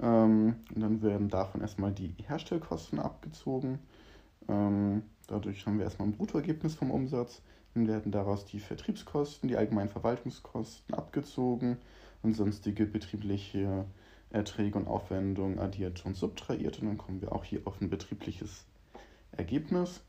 Ähm, 0.00 0.56
und 0.72 0.80
dann 0.80 1.02
werden 1.02 1.28
davon 1.28 1.60
erstmal 1.60 1.90
die 1.90 2.14
Herstellkosten 2.24 3.00
abgezogen. 3.00 3.80
Ähm, 4.48 5.02
dadurch 5.28 5.64
haben 5.64 5.78
wir 5.78 5.84
erstmal 5.84 6.08
ein 6.08 6.16
Bruttoergebnis 6.16 6.74
vom 6.74 6.90
Umsatz. 6.90 7.42
Dann 7.74 7.86
werden 7.86 8.10
daraus 8.10 8.44
die 8.44 8.60
Vertriebskosten, 8.60 9.48
die 9.48 9.56
allgemeinen 9.56 9.90
Verwaltungskosten 9.90 10.94
abgezogen 10.94 11.76
und 12.22 12.34
sonstige 12.34 12.86
betriebliche 12.86 13.84
Erträge 14.30 14.78
und 14.78 14.88
Aufwendungen 14.88 15.58
addiert 15.58 16.04
und 16.04 16.16
subtrahiert. 16.16 16.80
Und 16.80 16.88
dann 16.88 16.98
kommen 16.98 17.20
wir 17.20 17.32
auch 17.32 17.44
hier 17.44 17.60
auf 17.64 17.80
ein 17.80 17.90
betriebliches 17.90 18.64
Ergebnis. 19.32 20.00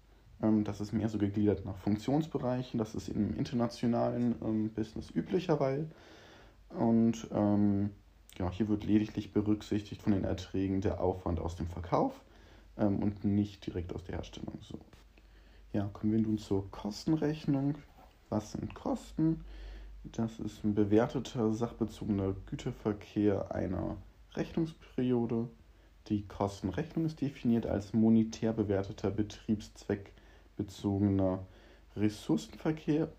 Ähm, 0.42 0.64
das 0.64 0.82
ist 0.82 0.94
mehr 0.94 1.10
so 1.10 1.18
gegliedert 1.18 1.66
nach 1.66 1.78
Funktionsbereichen. 1.78 2.78
Das 2.78 2.96
ist 2.96 3.10
im 3.10 3.38
internationalen 3.38 4.36
ähm, 4.44 4.70
Business 4.74 5.12
üblicher, 5.12 5.60
weil. 5.60 5.90
Und 6.70 7.28
ähm, 7.32 7.92
genau, 8.36 8.52
hier 8.52 8.68
wird 8.68 8.84
lediglich 8.84 9.34
berücksichtigt 9.34 10.02
von 10.02 10.14
den 10.14 10.24
Erträgen 10.24 10.82
der 10.82 11.02
Aufwand 11.02 11.40
aus 11.40 11.56
dem 11.56 11.68
Verkauf 11.68 12.22
ähm, 12.78 13.02
und 13.02 13.24
nicht 13.24 13.66
direkt 13.66 13.94
aus 13.94 14.04
der 14.04 14.16
Herstellung. 14.16 14.60
So. 14.62 14.80
Ja, 15.72 15.88
kommen 15.94 16.14
wir 16.14 16.20
nun 16.20 16.40
zur 16.40 16.72
Kostenrechnung. 16.72 17.76
Was 18.30 18.54
sind 18.54 18.74
Kosten? 18.74 19.46
Das 20.04 20.40
ist 20.40 20.64
ein 20.64 20.74
bewerteter 20.74 21.54
sachbezogener 21.54 22.36
Güterverkehr 22.48 23.54
einer 23.54 23.98
Rechnungsperiode. 24.34 25.48
Die 26.08 26.28
Kostenrechnung 26.28 27.06
ist 27.06 27.22
definiert 27.22 27.68
als 27.68 27.94
monetär 27.94 28.52
bewerteter 28.52 29.12
Betriebszweck 29.12 30.12
bezogener 30.58 31.46
Ressourcenverkehr 31.96 33.10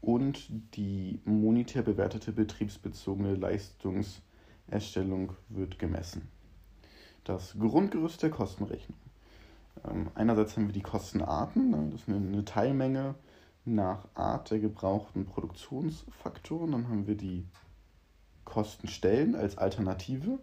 und 0.00 0.48
die 0.76 1.18
monetär 1.24 1.82
bewertete 1.82 2.30
betriebsbezogene 2.30 3.34
Leistungserstellung 3.34 5.32
wird 5.48 5.80
gemessen. 5.80 6.28
Das 7.24 7.58
Grundgerüst 7.58 8.22
der 8.22 8.30
Kostenrechnung. 8.30 8.98
Ähm, 9.88 10.10
einerseits 10.14 10.56
haben 10.56 10.66
wir 10.66 10.72
die 10.72 10.82
Kostenarten, 10.82 11.70
ne, 11.70 11.88
das 11.90 12.02
ist 12.02 12.08
eine 12.08 12.44
Teilmenge 12.44 13.14
nach 13.64 14.06
Art 14.14 14.50
der 14.50 14.58
gebrauchten 14.58 15.26
Produktionsfaktoren. 15.26 16.72
Dann 16.72 16.88
haben 16.88 17.06
wir 17.06 17.16
die 17.16 17.46
Kostenstellen 18.44 19.34
als 19.34 19.58
Alternative 19.58 20.38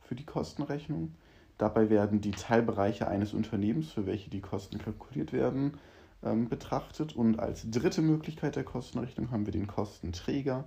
für 0.00 0.14
die 0.14 0.24
Kostenrechnung. 0.24 1.14
Dabei 1.58 1.90
werden 1.90 2.20
die 2.20 2.30
Teilbereiche 2.30 3.06
eines 3.08 3.34
Unternehmens, 3.34 3.92
für 3.92 4.06
welche 4.06 4.30
die 4.30 4.40
Kosten 4.40 4.78
kalkuliert 4.78 5.32
werden, 5.32 5.74
ähm, 6.22 6.48
betrachtet. 6.48 7.14
Und 7.14 7.38
als 7.38 7.70
dritte 7.70 8.02
Möglichkeit 8.02 8.56
der 8.56 8.64
Kostenrechnung 8.64 9.30
haben 9.30 9.46
wir 9.46 9.52
den 9.52 9.66
Kostenträger. 9.66 10.64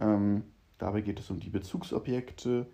Ähm, 0.00 0.44
dabei 0.78 1.02
geht 1.02 1.20
es 1.20 1.30
um 1.30 1.38
die 1.38 1.50
Bezugsobjekte, 1.50 2.66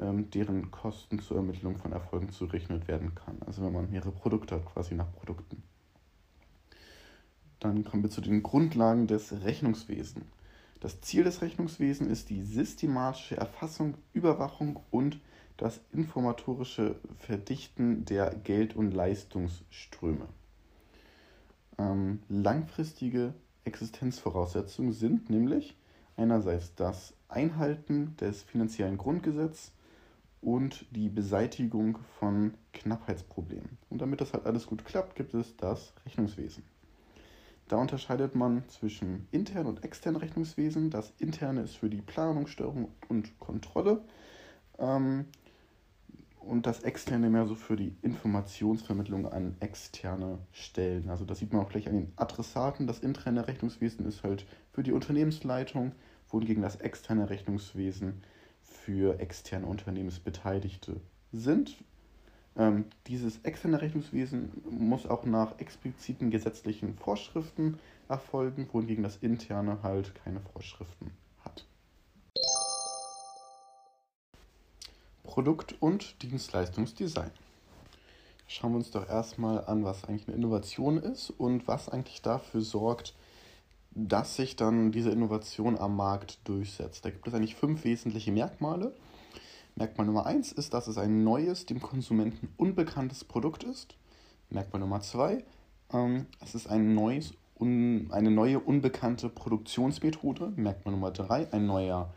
ähm, 0.00 0.30
deren 0.30 0.70
Kosten 0.70 1.20
zur 1.20 1.36
Ermittlung 1.36 1.76
von 1.76 1.92
Erfolgen 1.92 2.30
zurechnet 2.30 2.88
werden 2.88 3.14
kann. 3.14 3.36
Also 3.46 3.62
wenn 3.62 3.72
man 3.72 3.90
mehrere 3.90 4.12
Produkte 4.12 4.56
hat, 4.56 4.64
quasi 4.64 4.94
nach 4.94 5.12
Produkten. 5.12 5.62
Dann 7.60 7.84
kommen 7.84 8.02
wir 8.02 8.10
zu 8.10 8.22
den 8.22 8.42
Grundlagen 8.42 9.06
des 9.06 9.44
Rechnungswesens. 9.44 10.24
Das 10.80 11.02
Ziel 11.02 11.24
des 11.24 11.42
Rechnungswesens 11.42 12.10
ist 12.10 12.30
die 12.30 12.42
systematische 12.42 13.36
Erfassung, 13.36 13.94
Überwachung 14.14 14.80
und 14.90 15.20
das 15.58 15.80
informatorische 15.92 16.96
Verdichten 17.18 18.06
der 18.06 18.34
Geld- 18.34 18.74
und 18.74 18.92
Leistungsströme. 18.92 20.26
Ähm, 21.76 22.20
langfristige 22.30 23.34
Existenzvoraussetzungen 23.64 24.92
sind 24.92 25.28
nämlich 25.28 25.76
einerseits 26.16 26.74
das 26.76 27.12
Einhalten 27.28 28.16
des 28.16 28.42
finanziellen 28.42 28.96
Grundgesetzes 28.96 29.72
und 30.40 30.86
die 30.90 31.08
Beseitigung 31.08 31.98
von 32.18 32.54
Knappheitsproblemen. 32.72 33.78
Und 33.90 34.00
damit 34.00 34.20
das 34.20 34.32
halt 34.32 34.46
alles 34.46 34.66
gut 34.66 34.84
klappt, 34.84 35.14
gibt 35.16 35.34
es 35.34 35.56
das 35.56 35.92
Rechnungswesen. 36.06 36.62
Da 37.68 37.76
unterscheidet 37.76 38.34
man 38.34 38.68
zwischen 38.68 39.28
intern 39.30 39.66
und 39.66 39.84
externen 39.84 40.20
Rechnungswesen. 40.20 40.90
Das 40.90 41.12
interne 41.18 41.62
ist 41.62 41.76
für 41.76 41.88
die 41.88 42.02
Planung, 42.02 42.46
Steuerung 42.46 42.88
und 43.08 43.38
Kontrolle. 43.38 44.02
Ähm, 44.78 45.26
und 46.40 46.66
das 46.66 46.82
externe 46.82 47.30
mehr 47.30 47.46
so 47.46 47.54
für 47.54 47.76
die 47.76 47.94
Informationsvermittlung 48.02 49.30
an 49.30 49.56
externe 49.60 50.38
Stellen. 50.52 51.10
Also 51.10 51.24
das 51.24 51.38
sieht 51.38 51.52
man 51.52 51.62
auch 51.62 51.68
gleich 51.68 51.86
an 51.86 51.94
den 51.94 52.12
Adressaten. 52.16 52.86
Das 52.86 53.00
interne 53.00 53.46
Rechnungswesen 53.46 54.06
ist 54.06 54.24
halt 54.24 54.46
für 54.72 54.82
die 54.82 54.92
Unternehmensleitung, 54.92 55.92
wohingegen 56.28 56.62
das 56.62 56.76
externe 56.76 57.28
Rechnungswesen 57.28 58.22
für 58.84 59.20
externe 59.20 59.66
Unternehmensbeteiligte 59.66 61.00
sind. 61.32 61.76
Ähm, 62.56 62.86
dieses 63.06 63.40
externe 63.42 63.80
Rechnungswesen 63.80 64.50
muss 64.70 65.06
auch 65.06 65.24
nach 65.24 65.58
expliziten 65.58 66.30
gesetzlichen 66.30 66.94
Vorschriften 66.96 67.78
erfolgen, 68.08 68.68
wohingegen 68.72 69.04
das 69.04 69.16
interne 69.18 69.82
halt 69.82 70.14
keine 70.24 70.40
Vorschriften 70.40 71.12
Produkt- 75.30 75.76
und 75.78 76.20
Dienstleistungsdesign. 76.22 77.30
Schauen 78.48 78.72
wir 78.72 78.78
uns 78.78 78.90
doch 78.90 79.08
erstmal 79.08 79.64
an, 79.64 79.84
was 79.84 80.04
eigentlich 80.04 80.26
eine 80.26 80.36
Innovation 80.36 80.98
ist 80.98 81.30
und 81.30 81.68
was 81.68 81.88
eigentlich 81.88 82.20
dafür 82.20 82.62
sorgt, 82.62 83.14
dass 83.92 84.36
sich 84.36 84.56
dann 84.56 84.92
diese 84.92 85.10
Innovation 85.10 85.76
am 85.78 85.96
Markt 85.96 86.46
durchsetzt. 86.48 87.04
Da 87.04 87.10
gibt 87.10 87.26
es 87.26 87.34
eigentlich 87.34 87.56
fünf 87.56 87.84
wesentliche 87.84 88.32
Merkmale. 88.32 88.94
Merkmal 89.76 90.06
Nummer 90.06 90.26
eins 90.26 90.52
ist, 90.52 90.74
dass 90.74 90.88
es 90.88 90.98
ein 90.98 91.24
neues, 91.24 91.66
dem 91.66 91.80
Konsumenten 91.80 92.48
unbekanntes 92.56 93.24
Produkt 93.24 93.64
ist. 93.64 93.96
Merkmal 94.50 94.80
Nummer 94.80 95.00
zwei, 95.00 95.44
ähm, 95.92 96.26
es 96.40 96.54
ist 96.54 96.68
ein 96.68 96.94
neues, 96.94 97.32
un, 97.58 98.08
eine 98.10 98.30
neue 98.30 98.60
unbekannte 98.60 99.28
Produktionsmethode. 99.28 100.52
Merkmal 100.56 100.92
Nummer 100.92 101.10
drei, 101.10 101.52
ein 101.52 101.66
neuer 101.66 102.12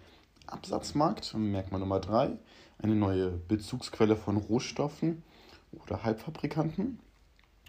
Absatzmarkt. 0.48 1.34
Merkmal 1.36 1.80
Nummer 1.80 2.00
drei, 2.00 2.38
eine 2.80 2.96
neue 2.96 3.32
Bezugsquelle 3.32 4.16
von 4.16 4.38
Rohstoffen 4.38 5.24
oder 5.72 6.04
Halbfabrikanten. 6.04 7.00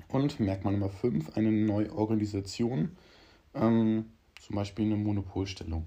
Und 0.09 0.41
Merkmal 0.41 0.75
Nummer 0.75 0.91
fünf, 0.91 1.37
eine 1.37 1.53
neue 1.53 1.93
Organisation, 1.93 2.97
ähm, 3.55 4.07
zum 4.41 4.57
Beispiel 4.57 4.85
eine 4.85 4.97
Monopolstellung. 4.97 5.87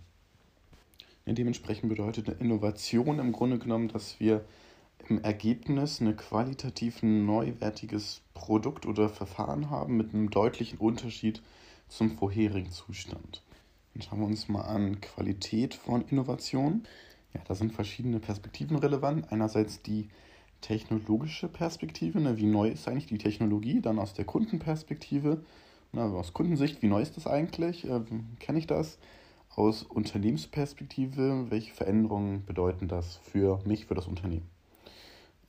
Dementsprechend 1.25 1.89
bedeutet 1.89 2.29
eine 2.29 2.39
Innovation 2.39 3.19
im 3.19 3.33
Grunde 3.33 3.59
genommen, 3.59 3.89
dass 3.89 4.19
wir 4.19 4.45
im 5.09 5.21
Ergebnis 5.23 5.99
ein 5.99 6.15
qualitativ 6.15 7.03
neuwertiges 7.03 8.21
Produkt 8.33 8.85
oder 8.85 9.09
Verfahren 9.09 9.69
haben 9.69 9.97
mit 9.97 10.13
einem 10.13 10.29
deutlichen 10.29 10.79
Unterschied 10.79 11.41
zum 11.89 12.11
vorherigen 12.11 12.71
Zustand. 12.71 13.43
Dann 13.93 14.01
schauen 14.01 14.19
wir 14.19 14.27
uns 14.27 14.47
mal 14.47 14.61
an 14.61 15.01
Qualität 15.01 15.73
von 15.73 16.01
Innovation. 16.07 16.83
Ja, 17.33 17.41
da 17.45 17.55
sind 17.55 17.73
verschiedene 17.73 18.19
Perspektiven 18.19 18.77
relevant. 18.77 19.31
Einerseits 19.31 19.81
die 19.81 20.09
technologische 20.61 21.47
Perspektive, 21.47 22.19
ne, 22.19 22.37
wie 22.37 22.45
neu 22.45 22.69
ist 22.69 22.87
eigentlich 22.87 23.07
die 23.07 23.17
Technologie, 23.17 23.81
dann 23.81 23.99
aus 23.99 24.13
der 24.13 24.25
Kundenperspektive, 24.25 25.43
ne, 25.91 26.01
aus 26.01 26.33
Kundensicht, 26.33 26.81
wie 26.81 26.87
neu 26.87 27.01
ist 27.01 27.17
das 27.17 27.27
eigentlich, 27.27 27.89
äh, 27.89 28.01
kenne 28.39 28.59
ich 28.59 28.67
das, 28.67 28.99
aus 29.55 29.83
Unternehmensperspektive, 29.83 31.49
welche 31.49 31.73
Veränderungen 31.73 32.45
bedeuten 32.45 32.87
das 32.87 33.17
für 33.17 33.59
mich, 33.65 33.87
für 33.87 33.95
das 33.95 34.07
Unternehmen. 34.07 34.47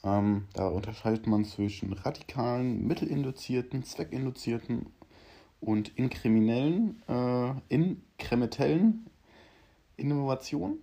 Ähm, 0.03 0.47
da 0.55 0.69
unterscheidet 0.69 1.27
man 1.27 1.45
zwischen 1.45 1.93
radikalen, 1.93 2.87
mittelinduzierten, 2.87 3.83
zweckinduzierten 3.83 4.87
und 5.61 5.97
inkriminellen, 5.99 7.03
äh, 7.09 7.53
inkrementellen 7.69 9.07
Innovationen. 9.97 10.79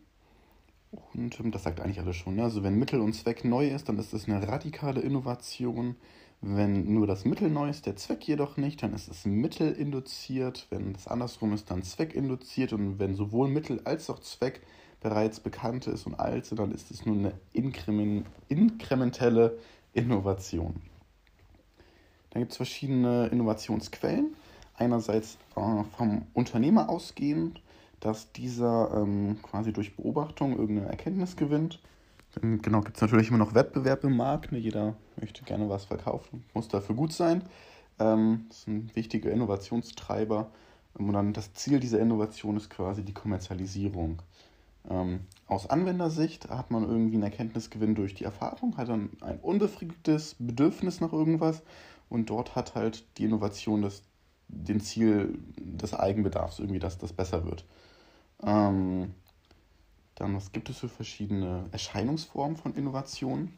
Und 0.91 1.39
ähm, 1.39 1.51
das 1.51 1.63
sagt 1.63 1.79
eigentlich 1.79 1.99
alles 1.99 2.15
schon. 2.15 2.35
Ne? 2.35 2.43
Also 2.43 2.63
wenn 2.63 2.77
Mittel 2.77 2.99
und 2.99 3.13
Zweck 3.13 3.45
neu 3.45 3.67
ist, 3.69 3.89
dann 3.89 3.97
ist 3.97 4.13
das 4.13 4.27
eine 4.27 4.45
radikale 4.47 5.01
Innovation. 5.01 5.95
Wenn 6.41 6.93
nur 6.93 7.07
das 7.07 7.25
Mittel 7.25 7.49
neu 7.49 7.69
ist, 7.69 7.85
der 7.85 7.95
Zweck 7.95 8.27
jedoch 8.27 8.57
nicht, 8.57 8.83
dann 8.83 8.93
ist 8.93 9.09
es 9.09 9.25
mittelinduziert. 9.25 10.67
Wenn 10.69 10.93
es 10.93 11.07
andersrum 11.07 11.53
ist, 11.53 11.71
dann 11.71 11.81
zweckinduziert. 11.81 12.73
Und 12.73 12.99
wenn 12.99 13.15
sowohl 13.15 13.47
Mittel 13.47 13.81
als 13.83 14.09
auch 14.09 14.19
Zweck 14.19 14.61
bereits 15.01 15.39
bekannt 15.39 15.87
ist 15.87 16.05
und 16.05 16.15
alt 16.15 16.45
sind, 16.45 16.59
dann 16.59 16.71
ist 16.71 16.91
es 16.91 17.05
nur 17.05 17.15
eine 17.15 17.33
inkrementelle 18.47 19.57
Innovation. 19.93 20.81
Dann 22.31 22.41
gibt 22.41 22.51
es 22.51 22.57
verschiedene 22.57 23.27
Innovationsquellen. 23.27 24.35
Einerseits 24.75 25.37
äh, 25.55 25.83
vom 25.95 26.27
Unternehmer 26.33 26.89
ausgehend, 26.89 27.61
dass 28.01 28.31
dieser 28.33 28.91
ähm, 28.93 29.39
quasi 29.41 29.71
durch 29.71 29.95
Beobachtung 29.95 30.57
irgendeine 30.57 30.89
Erkenntnis 30.89 31.37
gewinnt. 31.37 31.79
Dann, 32.35 32.61
genau, 32.61 32.81
gibt 32.81 32.97
es 32.97 33.01
natürlich 33.01 33.29
immer 33.29 33.37
noch 33.37 33.53
Wettbewerb 33.53 34.03
im 34.03 34.17
Markt. 34.17 34.51
Ne? 34.51 34.57
Jeder 34.57 34.95
möchte 35.17 35.43
gerne 35.43 35.69
was 35.69 35.85
verkaufen, 35.85 36.43
muss 36.53 36.67
dafür 36.67 36.95
gut 36.95 37.13
sein. 37.13 37.43
Ähm, 37.99 38.45
das 38.49 38.59
ist 38.59 38.67
ein 38.67 38.91
wichtiger 38.95 39.31
Innovationstreiber. 39.31 40.51
Und 40.93 41.13
dann 41.13 41.33
das 41.33 41.53
Ziel 41.53 41.79
dieser 41.79 41.99
Innovation 41.99 42.57
ist 42.57 42.69
quasi 42.69 43.03
die 43.03 43.13
Kommerzialisierung. 43.13 44.21
Ähm, 44.89 45.21
aus 45.47 45.69
Anwendersicht 45.69 46.49
hat 46.49 46.71
man 46.71 46.83
irgendwie 46.83 47.15
einen 47.15 47.23
Erkenntnisgewinn 47.23 47.95
durch 47.95 48.13
die 48.13 48.23
Erfahrung, 48.23 48.77
hat 48.77 48.89
dann 48.89 49.09
ein 49.21 49.39
unbefriedigtes 49.39 50.35
Bedürfnis 50.39 51.01
nach 51.01 51.11
irgendwas 51.11 51.63
und 52.09 52.29
dort 52.29 52.55
hat 52.55 52.75
halt 52.75 53.05
die 53.17 53.25
Innovation 53.25 53.81
das, 53.81 54.03
den 54.47 54.79
Ziel 54.79 55.39
des 55.57 55.93
Eigenbedarfs, 55.93 56.59
irgendwie, 56.59 56.79
dass 56.79 56.97
das 56.97 57.13
besser 57.13 57.45
wird. 57.45 57.65
Ähm, 58.43 59.13
dann, 60.15 60.35
was 60.35 60.51
gibt 60.51 60.69
es 60.69 60.79
für 60.79 60.89
verschiedene 60.89 61.65
Erscheinungsformen 61.71 62.57
von 62.57 62.73
Innovationen? 62.73 63.57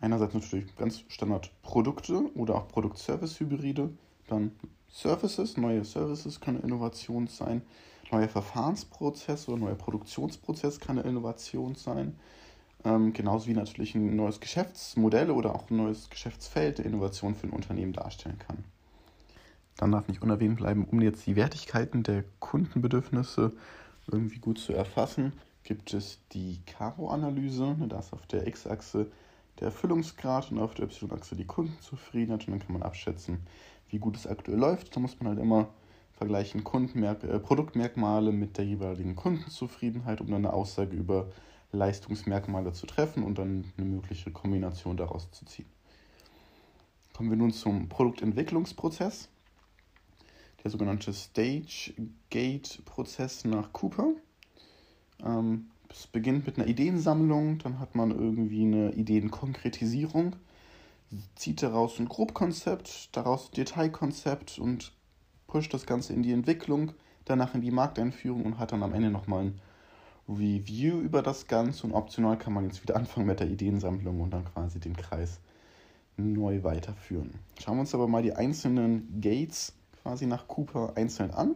Einerseits 0.00 0.34
natürlich 0.34 0.74
ganz 0.76 1.04
Standard 1.08 1.50
Produkte 1.62 2.32
oder 2.34 2.56
auch 2.56 2.68
Produkt-Service-Hybride, 2.68 3.90
dann 4.28 4.52
Services, 4.88 5.56
neue 5.56 5.84
Services 5.84 6.40
können 6.40 6.62
Innovation 6.62 7.26
sein 7.26 7.62
neuer 8.12 8.28
Verfahrensprozess 8.28 9.48
oder 9.48 9.58
neuer 9.58 9.74
Produktionsprozess 9.74 10.80
kann 10.80 10.98
eine 10.98 11.08
Innovation 11.08 11.74
sein. 11.74 12.16
Ähm, 12.84 13.12
genauso 13.12 13.48
wie 13.48 13.54
natürlich 13.54 13.94
ein 13.94 14.14
neues 14.14 14.40
Geschäftsmodell 14.40 15.30
oder 15.30 15.54
auch 15.54 15.70
ein 15.70 15.76
neues 15.76 16.10
Geschäftsfeld 16.10 16.78
eine 16.78 16.88
Innovation 16.88 17.34
für 17.34 17.48
ein 17.48 17.52
Unternehmen 17.52 17.92
darstellen 17.92 18.38
kann. 18.38 18.64
Dann 19.76 19.92
darf 19.92 20.08
nicht 20.08 20.22
unerwähnt 20.22 20.56
bleiben, 20.56 20.86
um 20.90 21.00
jetzt 21.00 21.26
die 21.26 21.36
Wertigkeiten 21.36 22.02
der 22.02 22.24
Kundenbedürfnisse 22.40 23.52
irgendwie 24.10 24.38
gut 24.38 24.58
zu 24.58 24.72
erfassen, 24.72 25.32
gibt 25.62 25.92
es 25.94 26.20
die 26.32 26.60
Karo-Analyse. 26.66 27.76
Da 27.88 27.98
ist 27.98 28.12
auf 28.12 28.26
der 28.26 28.46
X-Achse 28.46 29.10
der 29.60 29.66
Erfüllungsgrad 29.66 30.50
und 30.50 30.60
auf 30.60 30.74
der 30.74 30.86
Y-Achse 30.86 31.36
die 31.36 31.46
Kundenzufriedenheit. 31.46 32.46
Und 32.46 32.52
dann 32.52 32.60
kann 32.60 32.72
man 32.72 32.82
abschätzen, 32.82 33.40
wie 33.88 33.98
gut 33.98 34.16
es 34.16 34.26
aktuell 34.26 34.58
läuft. 34.58 34.94
Da 34.94 35.00
muss 35.00 35.18
man 35.20 35.28
halt 35.28 35.38
immer 35.38 35.68
vergleichen 36.12 36.64
Kundenmerk 36.64 37.22
äh, 37.22 37.38
Produktmerkmale 37.38 38.32
mit 38.32 38.58
der 38.58 38.64
jeweiligen 38.64 39.14
Kundenzufriedenheit, 39.14 40.20
um 40.20 40.26
dann 40.26 40.44
eine 40.44 40.52
Aussage 40.52 40.96
über 40.96 41.28
Leistungsmerkmale 41.72 42.72
zu 42.72 42.86
treffen 42.86 43.22
und 43.22 43.38
dann 43.38 43.72
eine 43.76 43.86
mögliche 43.86 44.32
Kombination 44.32 44.96
daraus 44.96 45.30
zu 45.30 45.44
ziehen. 45.44 45.68
Kommen 47.12 47.30
wir 47.30 47.36
nun 47.36 47.52
zum 47.52 47.88
Produktentwicklungsprozess. 47.88 49.28
Der 50.62 50.70
sogenannte 50.70 51.12
Stage-Gate-Prozess 51.12 53.44
nach 53.44 53.72
Cooper. 53.72 54.12
Ähm, 55.24 55.70
es 55.90 56.06
beginnt 56.06 56.46
mit 56.46 56.58
einer 56.58 56.66
Ideensammlung, 56.66 57.58
dann 57.58 57.78
hat 57.78 57.94
man 57.94 58.10
irgendwie 58.10 58.62
eine 58.62 58.92
Ideenkonkretisierung, 58.92 60.36
zieht 61.34 61.62
daraus 61.62 61.98
ein 61.98 62.08
Grobkonzept, 62.08 63.16
daraus 63.16 63.48
ein 63.48 63.54
Detailkonzept 63.54 64.58
und 64.58 64.92
pusht 65.46 65.72
das 65.72 65.86
Ganze 65.86 66.12
in 66.12 66.22
die 66.22 66.32
Entwicklung, 66.32 66.92
danach 67.24 67.54
in 67.54 67.62
die 67.62 67.70
Markteinführung 67.70 68.44
und 68.44 68.58
hat 68.58 68.72
dann 68.72 68.82
am 68.82 68.92
Ende 68.92 69.10
nochmal 69.10 69.44
ein 69.44 69.60
Review 70.28 71.00
über 71.00 71.22
das 71.22 71.46
Ganze 71.46 71.86
und 71.86 71.94
optional 71.94 72.36
kann 72.36 72.52
man 72.52 72.64
jetzt 72.64 72.82
wieder 72.82 72.96
anfangen 72.96 73.26
mit 73.26 73.40
der 73.40 73.48
Ideensammlung 73.48 74.20
und 74.20 74.30
dann 74.30 74.44
quasi 74.44 74.78
den 74.78 74.94
Kreis 74.94 75.40
neu 76.18 76.64
weiterführen. 76.64 77.30
Schauen 77.58 77.76
wir 77.76 77.80
uns 77.80 77.94
aber 77.94 78.08
mal 78.08 78.22
die 78.22 78.34
einzelnen 78.34 79.22
Gates 79.22 79.72
quasi 80.02 80.26
nach 80.26 80.48
Cooper 80.48 80.92
einzeln 80.96 81.30
an. 81.30 81.54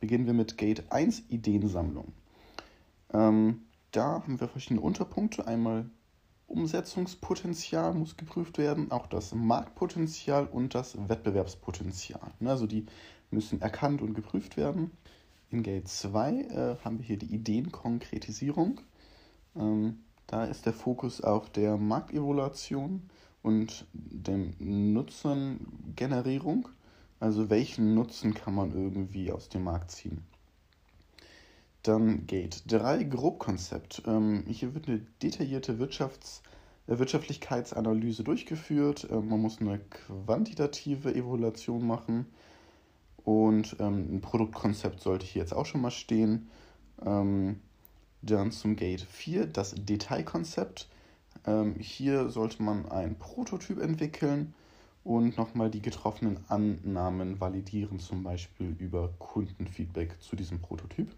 Beginnen 0.00 0.26
wir 0.26 0.34
mit 0.34 0.58
Gate 0.58 0.90
1, 0.90 1.24
Ideensammlung. 1.28 2.12
Ähm, 3.12 3.62
da 3.92 4.22
haben 4.22 4.40
wir 4.40 4.48
verschiedene 4.48 4.80
Unterpunkte. 4.80 5.46
Einmal 5.46 5.88
Umsetzungspotenzial 6.46 7.94
muss 7.94 8.16
geprüft 8.16 8.58
werden, 8.58 8.90
auch 8.90 9.06
das 9.06 9.34
Marktpotenzial 9.34 10.46
und 10.46 10.74
das 10.74 10.96
Wettbewerbspotenzial. 11.08 12.32
Ne, 12.40 12.50
also 12.50 12.66
die 12.66 12.86
müssen 13.30 13.62
erkannt 13.62 14.02
und 14.02 14.14
geprüft 14.14 14.56
werden. 14.56 14.90
In 15.50 15.62
Gate 15.62 15.88
2 15.88 16.32
äh, 16.32 16.76
haben 16.84 16.98
wir 16.98 17.06
hier 17.06 17.18
die 17.18 17.34
Ideenkonkretisierung. 17.34 18.80
Ähm, 19.56 20.00
da 20.26 20.44
ist 20.44 20.66
der 20.66 20.72
Fokus 20.72 21.20
auf 21.20 21.50
der 21.50 21.76
Marktevaluation 21.76 23.08
und 23.42 23.86
der 23.92 24.38
Nutzengenerierung. 24.58 26.68
Also 27.24 27.48
welchen 27.48 27.94
Nutzen 27.94 28.34
kann 28.34 28.54
man 28.54 28.72
irgendwie 28.72 29.32
aus 29.32 29.48
dem 29.48 29.64
Markt 29.64 29.92
ziehen. 29.92 30.22
Dann 31.82 32.26
Gate 32.26 32.64
3, 32.70 33.04
Grobkonzept. 33.04 34.02
Ähm, 34.06 34.44
hier 34.46 34.74
wird 34.74 34.88
eine 34.88 34.98
detaillierte 35.22 35.78
Wirtschafts 35.78 36.42
äh, 36.86 36.98
Wirtschaftlichkeitsanalyse 36.98 38.24
durchgeführt. 38.24 39.08
Ähm, 39.10 39.30
man 39.30 39.40
muss 39.40 39.58
eine 39.58 39.78
quantitative 39.78 41.14
Evaluation 41.14 41.86
machen 41.86 42.26
und 43.24 43.74
ähm, 43.80 44.16
ein 44.16 44.20
Produktkonzept 44.20 45.00
sollte 45.00 45.24
hier 45.24 45.40
jetzt 45.40 45.54
auch 45.54 45.64
schon 45.64 45.80
mal 45.80 45.90
stehen. 45.90 46.50
Ähm, 47.06 47.58
dann 48.20 48.52
zum 48.52 48.76
Gate 48.76 49.00
4, 49.00 49.46
das 49.46 49.74
Detailkonzept. 49.74 50.90
Ähm, 51.46 51.76
hier 51.78 52.28
sollte 52.28 52.62
man 52.62 52.84
ein 52.84 53.18
Prototyp 53.18 53.80
entwickeln 53.80 54.52
und 55.04 55.36
nochmal 55.36 55.70
die 55.70 55.82
getroffenen 55.82 56.38
Annahmen 56.48 57.38
validieren, 57.38 58.00
zum 58.00 58.22
Beispiel 58.22 58.74
über 58.78 59.10
Kundenfeedback 59.18 60.20
zu 60.20 60.34
diesem 60.34 60.60
Prototyp. 60.60 61.14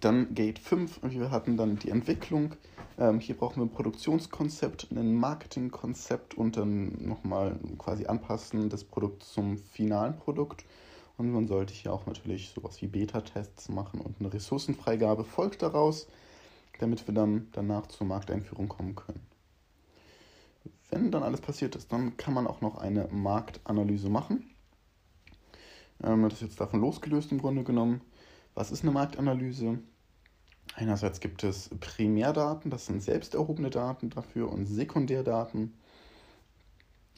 Dann 0.00 0.34
Gate 0.34 0.58
5, 0.58 1.00
wir 1.02 1.30
hatten 1.30 1.56
dann 1.56 1.78
die 1.78 1.90
Entwicklung. 1.90 2.54
Ähm, 2.98 3.18
hier 3.20 3.36
brauchen 3.36 3.56
wir 3.56 3.66
ein 3.66 3.72
Produktionskonzept, 3.72 4.88
ein 4.92 5.14
Marketingkonzept 5.14 6.34
und 6.34 6.56
dann 6.56 7.04
nochmal 7.04 7.58
quasi 7.78 8.06
anpassen 8.06 8.70
des 8.70 8.84
Produkts 8.84 9.32
zum 9.32 9.58
finalen 9.58 10.16
Produkt. 10.16 10.64
Und 11.16 11.32
man 11.32 11.48
sollte 11.48 11.74
hier 11.74 11.92
auch 11.92 12.06
natürlich 12.06 12.50
sowas 12.50 12.80
wie 12.80 12.86
Beta-Tests 12.86 13.68
machen 13.70 14.00
und 14.00 14.20
eine 14.20 14.32
Ressourcenfreigabe 14.32 15.24
folgt 15.24 15.62
daraus, 15.62 16.06
damit 16.78 17.06
wir 17.08 17.14
dann 17.14 17.48
danach 17.50 17.88
zur 17.88 18.06
Markteinführung 18.06 18.68
kommen 18.68 18.94
können. 18.94 19.27
Wenn 20.90 21.10
dann 21.10 21.22
alles 21.22 21.40
passiert 21.40 21.76
ist, 21.76 21.92
dann 21.92 22.16
kann 22.16 22.34
man 22.34 22.46
auch 22.46 22.60
noch 22.60 22.78
eine 22.78 23.08
Marktanalyse 23.10 24.08
machen. 24.08 24.50
Ähm, 26.02 26.22
das 26.22 26.34
ist 26.34 26.42
jetzt 26.42 26.60
davon 26.60 26.80
losgelöst 26.80 27.32
im 27.32 27.38
Grunde 27.38 27.64
genommen. 27.64 28.00
Was 28.54 28.70
ist 28.70 28.82
eine 28.82 28.92
Marktanalyse? 28.92 29.78
Einerseits 30.74 31.20
gibt 31.20 31.44
es 31.44 31.70
Primärdaten, 31.80 32.70
das 32.70 32.86
sind 32.86 33.02
selbst 33.02 33.34
erhobene 33.34 33.70
Daten 33.70 34.10
dafür, 34.10 34.50
und 34.50 34.66
Sekundärdaten. 34.66 35.74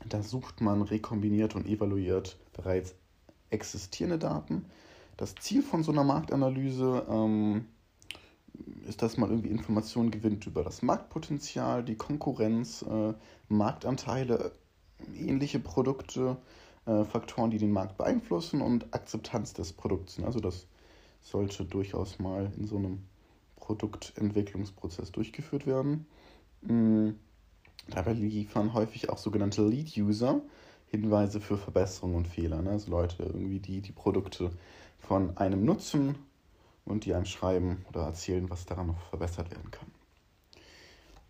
Da 0.09 0.23
sucht 0.23 0.61
man, 0.61 0.83
rekombiniert 0.83 1.55
und 1.55 1.67
evaluiert 1.67 2.39
bereits 2.53 2.95
existierende 3.51 4.19
Daten. 4.19 4.65
Das 5.17 5.35
Ziel 5.35 5.63
von 5.63 5.83
so 5.83 5.93
einer 5.93 6.05
Marktanalyse 6.05 7.07
ähm, 7.09 7.67
ist, 8.87 9.03
dass 9.03 9.17
man 9.17 9.31
irgendwie 9.31 9.51
Informationen 9.51 10.11
gewinnt 10.11 10.47
über 10.47 10.63
das 10.63 10.83
Marktpotenzial, 10.83 11.85
die 11.85 11.97
Konkurrenz, 11.97 12.83
äh, 12.83 13.15
Marktanteile, 13.49 14.53
ähnliche 15.15 15.59
Produkte, 15.59 16.37
äh, 16.87 17.05
Faktoren, 17.05 17.51
die 17.51 17.59
den 17.59 17.73
Markt 17.73 17.97
beeinflussen 17.97 18.61
und 18.61 18.93
Akzeptanz 18.95 19.53
des 19.53 19.73
Produkts. 19.73 20.23
Also 20.23 20.41
das 20.41 20.67
sollte 21.23 21.65
durchaus 21.65 22.19
mal 22.19 22.53
in 22.57 22.67
so 22.67 22.77
einem 22.77 23.05
Produktentwicklungsprozess 23.57 25.13
durchgeführt 25.13 25.67
werden. 25.67 26.07
Mhm. 26.63 27.17
Dabei 27.89 28.13
liefern 28.13 28.75
häufig 28.75 29.09
auch 29.09 29.19
sogenannte 29.19 29.67
Lead-User 29.67 30.43
Hinweise 30.91 31.41
für 31.41 31.57
Verbesserungen 31.57 32.17
und 32.17 32.29
Fehler. 32.29 32.63
Ne? 32.63 32.71
Also 32.71 32.91
Leute 32.91 33.23
irgendwie, 33.23 33.61
die 33.61 33.81
die 33.81 33.93
Produkte 33.93 34.51
von 34.99 35.37
einem 35.37 35.65
nutzen 35.65 36.17
und 36.91 37.05
die 37.05 37.15
einem 37.15 37.25
schreiben 37.25 37.85
oder 37.89 38.03
erzählen, 38.03 38.51
was 38.51 38.67
daran 38.67 38.89
noch 38.89 39.01
verbessert 39.09 39.51
werden 39.51 39.71
kann. 39.71 39.89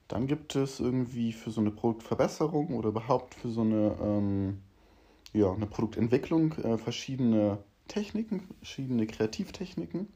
Dann 0.08 0.26
gibt 0.26 0.56
es 0.56 0.80
irgendwie 0.80 1.32
für 1.32 1.52
so 1.52 1.60
eine 1.60 1.70
Produktverbesserung 1.70 2.74
oder 2.74 2.88
überhaupt 2.88 3.34
für 3.34 3.48
so 3.48 3.60
eine, 3.60 3.96
ähm, 4.02 4.58
ja, 5.32 5.52
eine 5.52 5.66
Produktentwicklung 5.66 6.52
äh, 6.54 6.78
verschiedene 6.78 7.58
Techniken, 7.86 8.42
verschiedene 8.58 9.06
Kreativtechniken. 9.06 10.08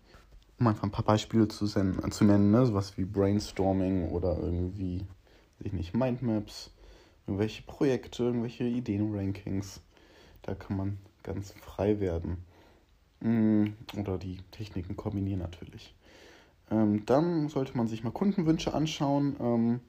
Um 0.59 0.67
einfach 0.67 0.85
ein 0.85 0.91
paar 0.91 1.05
Beispiele 1.05 1.47
zu, 1.47 1.67
zu 1.67 2.25
nennen, 2.25 2.51
ne? 2.51 2.67
sowas 2.67 2.97
wie 2.97 3.05
Brainstorming 3.05 4.09
oder 4.11 4.39
irgendwie, 4.39 5.01
weiß 5.59 5.67
ich 5.67 5.73
nicht, 5.73 5.95
Mindmaps, 5.95 6.73
irgendwelche 7.27 7.63
Projekte, 7.63 8.25
irgendwelche 8.25 8.65
Ideenrankings. 8.65 9.81
Da 10.43 10.55
kann 10.55 10.77
man 10.77 10.99
ganz 11.23 11.53
frei 11.53 12.01
werden. 12.01 12.45
Mm, 13.21 13.54
oder 14.01 14.19
die 14.19 14.39
Techniken 14.51 14.97
kombinieren 14.97 15.41
natürlich. 15.41 15.95
Ähm, 16.71 17.05
dann 17.07 17.49
sollte 17.49 17.77
man 17.77 17.89
sich 17.89 18.05
mal 18.05 18.11
Kundenwünsche 18.11 18.75
anschauen. 18.75 19.37
Ähm, 19.41 19.81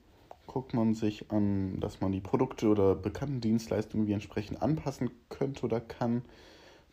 guckt 0.48 0.74
man 0.74 0.94
sich 0.94 1.32
an, 1.32 1.80
dass 1.80 2.02
man 2.02 2.12
die 2.12 2.22
Produkte 2.22 2.68
oder 2.68 2.96
bekannten 2.96 3.42
Dienstleistungen 3.42 4.08
wie 4.08 4.14
entsprechend 4.14 4.62
anpassen 4.62 5.10
könnte 5.30 5.66
oder 5.66 5.80
kann. 5.80 6.22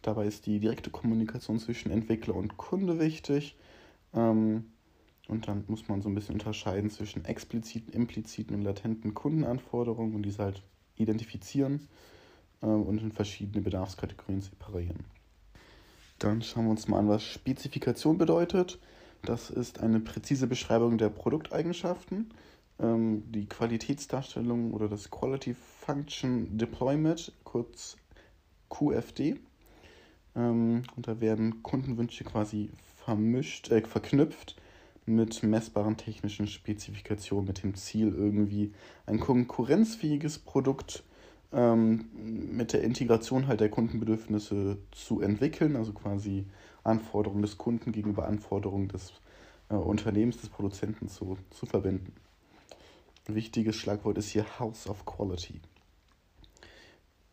Dabei 0.03 0.27
ist 0.27 0.47
die 0.47 0.59
direkte 0.59 0.91
Kommunikation 0.91 1.59
zwischen 1.59 1.93
Entwickler 1.93 2.35
und 2.35 2.57
Kunde 2.57 2.99
wichtig. 2.99 3.57
Ähm, 4.15 4.65
und 5.29 5.47
dann 5.49 5.65
muss 5.69 5.89
man 5.89 6.03
so 6.03 6.09
ein 6.09 6.15
bisschen 6.15 6.35
unterscheiden 6.35 6.91
zwischen 6.91 7.25
expliziten, 7.25 7.93
impliziten 7.93 8.57
und 8.57 8.63
latenten 8.63 9.15
Kundenanforderungen 9.15 10.15
und 10.15 10.25
diese 10.25 10.43
halt 10.43 10.63
identifizieren 10.97 11.89
äh, 12.61 12.67
und 12.67 13.01
in 13.01 13.13
verschiedene 13.13 13.63
Bedarfskategorien 13.63 14.41
separieren. 14.41 15.05
Dann 16.23 16.41
schauen 16.41 16.67
wir 16.67 16.71
uns 16.71 16.87
mal 16.87 17.01
an, 17.01 17.09
was 17.09 17.25
Spezifikation 17.25 18.17
bedeutet. 18.17 18.79
Das 19.25 19.51
ist 19.51 19.81
eine 19.81 19.99
präzise 19.99 20.47
Beschreibung 20.47 20.97
der 20.97 21.09
Produkteigenschaften, 21.09 22.33
ähm, 22.79 23.25
die 23.33 23.47
Qualitätsdarstellung 23.47 24.73
oder 24.73 24.89
das 24.89 25.11
Quality 25.11 25.57
Function 25.81 26.57
Deployment, 26.57 27.33
kurz 27.43 27.97
QFD. 28.71 29.41
Ähm, 30.37 30.85
und 30.95 31.09
da 31.09 31.21
werden 31.21 31.65
Kundenwünsche 31.65 32.23
quasi 32.23 32.71
vermischt, 33.05 33.73
äh, 33.73 33.83
verknüpft 33.83 34.55
mit 35.05 35.43
messbaren 35.43 35.97
technischen 35.97 36.47
Spezifikationen, 36.47 37.49
mit 37.49 37.65
dem 37.65 37.75
Ziel, 37.75 38.15
irgendwie 38.15 38.73
ein 39.07 39.19
konkurrenzfähiges 39.19 40.39
Produkt 40.39 41.03
ähm, 41.53 42.09
mit 42.15 42.73
der 42.73 42.83
Integration 42.83 43.47
halt 43.47 43.61
der 43.61 43.69
Kundenbedürfnisse 43.69 44.79
zu 44.91 45.21
entwickeln, 45.21 45.77
also 45.77 45.93
quasi 45.93 46.47
Anforderungen 46.85 47.43
des 47.43 47.59
Kunden 47.59 47.93
gegenüber 47.93 48.27
Anforderungen 48.27 48.89
des 48.89 49.13
äh, 49.69 49.75
Unternehmens, 49.75 50.39
des 50.39 50.49
Produzenten 50.49 51.09
zu, 51.09 51.39
zu 51.51 51.67
verbinden. 51.67 52.13
Wichtiges 53.27 53.77
Schlagwort 53.77 54.19
ist 54.19 54.31
hier 54.31 54.59
House 54.59 54.89
of 54.89 55.05
Quality. 55.05 55.61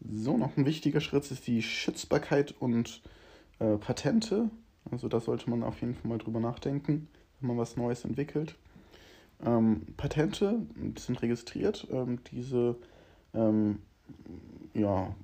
So, 0.01 0.37
noch 0.37 0.55
ein 0.55 0.65
wichtiger 0.65 1.01
Schritt 1.01 1.29
ist 1.29 1.47
die 1.47 1.61
Schützbarkeit 1.61 2.53
und 2.59 3.01
äh, 3.59 3.77
Patente. 3.77 4.49
Also 4.91 5.07
da 5.07 5.19
sollte 5.19 5.49
man 5.49 5.63
auf 5.63 5.81
jeden 5.81 5.95
Fall 5.95 6.09
mal 6.09 6.17
drüber 6.17 6.39
nachdenken, 6.39 7.07
wenn 7.39 7.49
man 7.49 7.57
was 7.57 7.75
Neues 7.75 8.05
entwickelt. 8.05 8.55
Ähm, 9.43 9.87
Patente 9.97 10.61
sind 10.97 11.21
registriert. 11.21 11.87
Ähm, 11.91 12.19
diese 12.31 12.77
ähm, 13.33 13.79
ja, 14.73 15.15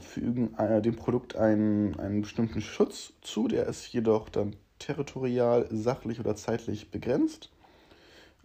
fügen 0.00 0.54
äh, 0.58 0.80
dem 0.80 0.96
Produkt 0.96 1.36
einen, 1.36 1.98
einen 1.98 2.22
bestimmten 2.22 2.60
Schutz 2.60 3.12
zu, 3.20 3.48
der 3.48 3.66
ist 3.66 3.92
jedoch 3.92 4.28
dann 4.28 4.56
territorial, 4.78 5.66
sachlich 5.70 6.20
oder 6.20 6.36
zeitlich 6.36 6.90
begrenzt. 6.90 7.50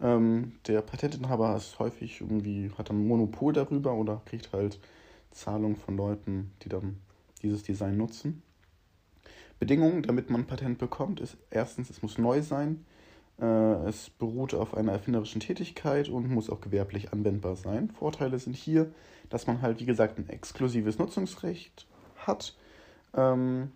Ähm, 0.00 0.52
der 0.66 0.82
Patentinhaber 0.82 1.56
ist 1.56 1.78
häufig 1.78 2.20
irgendwie, 2.20 2.70
hat 2.76 2.90
ein 2.90 3.06
Monopol 3.06 3.52
darüber 3.52 3.94
oder 3.94 4.22
kriegt 4.24 4.52
halt 4.52 4.78
Zahlungen 5.30 5.76
von 5.76 5.96
Leuten, 5.96 6.52
die 6.62 6.68
dann 6.68 6.98
dieses 7.42 7.62
Design 7.62 7.96
nutzen. 7.96 8.42
Bedingungen, 9.58 10.02
damit 10.02 10.30
man 10.30 10.42
ein 10.42 10.46
Patent 10.46 10.78
bekommt, 10.78 11.20
ist 11.20 11.36
erstens, 11.50 11.90
es 11.90 12.02
muss 12.02 12.16
neu 12.16 12.40
sein, 12.40 12.84
es 13.40 14.10
beruht 14.10 14.54
auf 14.54 14.74
einer 14.74 14.92
erfinderischen 14.92 15.40
Tätigkeit 15.40 16.08
und 16.08 16.30
muss 16.30 16.50
auch 16.50 16.60
gewerblich 16.60 17.12
anwendbar 17.12 17.56
sein. 17.56 17.90
Vorteile 17.90 18.38
sind 18.38 18.54
hier, 18.54 18.92
dass 19.30 19.46
man 19.46 19.62
halt, 19.62 19.80
wie 19.80 19.86
gesagt, 19.86 20.18
ein 20.18 20.28
exklusives 20.28 20.98
Nutzungsrecht 20.98 21.86
hat 22.16 22.56
ähm, 23.14 23.72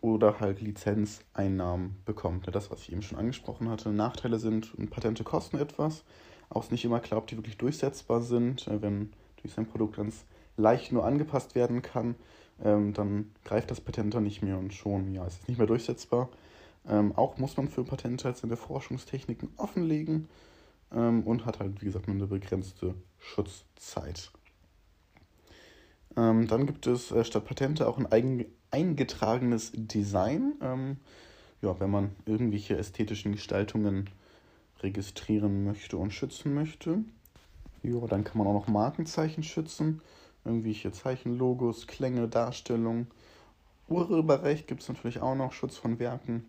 oder 0.00 0.40
halt 0.40 0.60
Lizenzeinnahmen 0.60 1.96
bekommt. 2.04 2.46
Das, 2.54 2.70
was 2.70 2.82
ich 2.82 2.92
eben 2.92 3.02
schon 3.02 3.18
angesprochen 3.18 3.68
hatte. 3.68 3.90
Nachteile 3.90 4.38
sind, 4.38 4.72
Patente 4.90 5.24
kosten 5.24 5.58
etwas. 5.58 6.04
Auch 6.50 6.64
ist 6.64 6.72
nicht 6.72 6.84
immer 6.84 7.00
klar, 7.00 7.18
ob 7.18 7.26
die 7.26 7.36
wirklich 7.36 7.58
durchsetzbar 7.58 8.20
sind. 8.22 8.68
Äh, 8.68 8.80
wenn 8.80 9.12
durch 9.42 9.54
sein 9.54 9.66
Produkt 9.66 9.96
ganz 9.96 10.24
leicht 10.56 10.92
nur 10.92 11.04
angepasst 11.04 11.54
werden 11.54 11.82
kann, 11.82 12.14
ähm, 12.62 12.92
dann 12.92 13.30
greift 13.44 13.70
das 13.70 13.80
Patent 13.80 14.14
dann 14.14 14.24
nicht 14.24 14.42
mehr 14.42 14.58
und 14.58 14.74
schon, 14.74 15.12
ja, 15.14 15.26
es 15.26 15.34
ist 15.34 15.48
nicht 15.48 15.58
mehr 15.58 15.66
durchsetzbar. 15.66 16.28
Ähm, 16.86 17.14
auch 17.16 17.38
muss 17.38 17.56
man 17.56 17.68
für 17.68 17.84
Patente 17.84 18.24
halt 18.24 18.36
seine 18.36 18.56
Forschungstechniken 18.56 19.50
offenlegen 19.56 20.28
ähm, 20.92 21.22
und 21.24 21.44
hat 21.44 21.60
halt, 21.60 21.80
wie 21.80 21.86
gesagt, 21.86 22.06
nur 22.06 22.16
eine 22.16 22.26
begrenzte 22.26 22.94
Schutzzeit. 23.18 24.30
Ähm, 26.16 26.48
dann 26.48 26.66
gibt 26.66 26.86
es 26.86 27.10
äh, 27.10 27.24
statt 27.24 27.44
Patente 27.44 27.86
auch 27.86 27.98
ein 27.98 28.10
eigen, 28.10 28.46
eingetragenes 28.70 29.72
Design. 29.74 30.54
Ähm, 30.60 30.96
ja, 31.60 31.78
wenn 31.80 31.90
man 31.90 32.10
irgendwelche 32.24 32.76
ästhetischen 32.76 33.32
Gestaltungen 33.32 34.08
registrieren 34.80 35.64
möchte 35.64 35.96
und 35.96 36.12
schützen 36.12 36.54
möchte. 36.54 37.04
Ja, 37.82 38.06
dann 38.06 38.24
kann 38.24 38.38
man 38.38 38.46
auch 38.46 38.54
noch 38.54 38.68
Markenzeichen 38.68 39.42
schützen. 39.42 40.00
Irgendwelche 40.44 40.92
Zeichen, 40.92 41.36
Logos, 41.36 41.86
Klänge, 41.86 42.28
Darstellungen. 42.28 43.08
Urheberrecht 43.88 44.66
gibt 44.66 44.82
es 44.82 44.88
natürlich 44.88 45.20
auch 45.20 45.34
noch, 45.34 45.52
Schutz 45.52 45.76
von 45.76 45.98
Werken. 45.98 46.44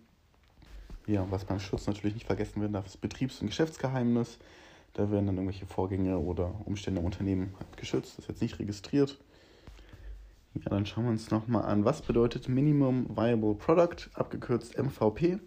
Ja, 1.10 1.26
was 1.32 1.44
beim 1.44 1.60
Schutz 1.60 1.88
natürlich 1.88 2.14
nicht 2.14 2.28
vergessen 2.28 2.62
werden 2.62 2.74
darf, 2.74 2.86
ist 2.86 3.02
Betriebs- 3.02 3.42
und 3.42 3.48
Geschäftsgeheimnis. 3.48 4.38
Da 4.94 5.10
werden 5.10 5.26
dann 5.26 5.38
irgendwelche 5.38 5.66
Vorgänge 5.66 6.20
oder 6.20 6.54
Umstände 6.66 7.00
im 7.00 7.06
Unternehmen 7.08 7.56
geschützt, 7.78 8.20
das 8.20 8.26
ist 8.26 8.30
jetzt 8.30 8.42
nicht 8.44 8.60
registriert. 8.60 9.18
Ja, 10.54 10.70
dann 10.70 10.86
schauen 10.86 11.06
wir 11.06 11.10
uns 11.10 11.32
nochmal 11.32 11.64
an, 11.66 11.84
was 11.84 12.04
bedeutet 12.04 12.48
Minimum 12.48 13.18
Viable 13.18 13.56
Product, 13.56 14.12
abgekürzt 14.14 14.78
MVP. 14.78 15.40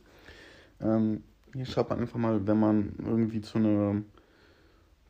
Ähm, 0.81 1.23
hier 1.55 1.67
schaut 1.67 1.91
man 1.91 2.01
einfach 2.01 2.19
mal, 2.19 2.45
wenn 2.45 2.59
man 2.59 2.97
irgendwie 2.99 3.41
zu, 3.41 3.59
eine, 3.59 4.03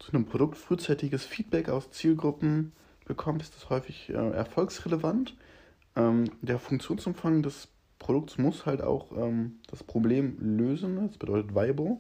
zu 0.00 0.12
einem 0.12 0.26
Produkt 0.26 0.58
frühzeitiges 0.58 1.24
Feedback 1.24 1.70
aus 1.70 1.90
Zielgruppen 1.92 2.72
bekommt, 3.06 3.40
ist 3.40 3.56
das 3.56 3.70
häufig 3.70 4.10
äh, 4.10 4.12
erfolgsrelevant. 4.12 5.34
Ähm, 5.96 6.30
der 6.42 6.58
Funktionsumfang 6.58 7.42
des 7.42 7.71
Produkt 8.02 8.36
muss 8.38 8.66
halt 8.66 8.82
auch 8.82 9.12
ähm, 9.16 9.60
das 9.70 9.84
Problem 9.84 10.36
lösen, 10.40 11.06
das 11.06 11.16
bedeutet 11.16 11.54
viable. 11.54 11.98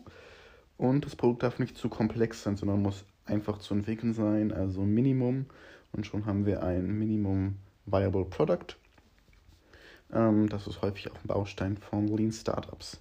Und 0.76 1.06
das 1.06 1.14
Produkt 1.14 1.44
darf 1.44 1.60
nicht 1.60 1.76
zu 1.78 1.88
komplex 1.88 2.42
sein, 2.42 2.56
sondern 2.56 2.82
muss 2.82 3.04
einfach 3.24 3.58
zu 3.58 3.72
entwickeln 3.72 4.12
sein, 4.12 4.52
also 4.52 4.82
Minimum. 4.82 5.46
Und 5.92 6.04
schon 6.04 6.26
haben 6.26 6.44
wir 6.44 6.62
ein 6.64 6.98
Minimum 6.98 7.56
Viable 7.86 8.24
Product. 8.24 8.76
Ähm, 10.12 10.48
das 10.48 10.66
ist 10.66 10.82
häufig 10.82 11.10
auch 11.10 11.14
ein 11.14 11.28
Baustein 11.28 11.76
von 11.76 12.08
Lean 12.08 12.32
Startups. 12.32 13.00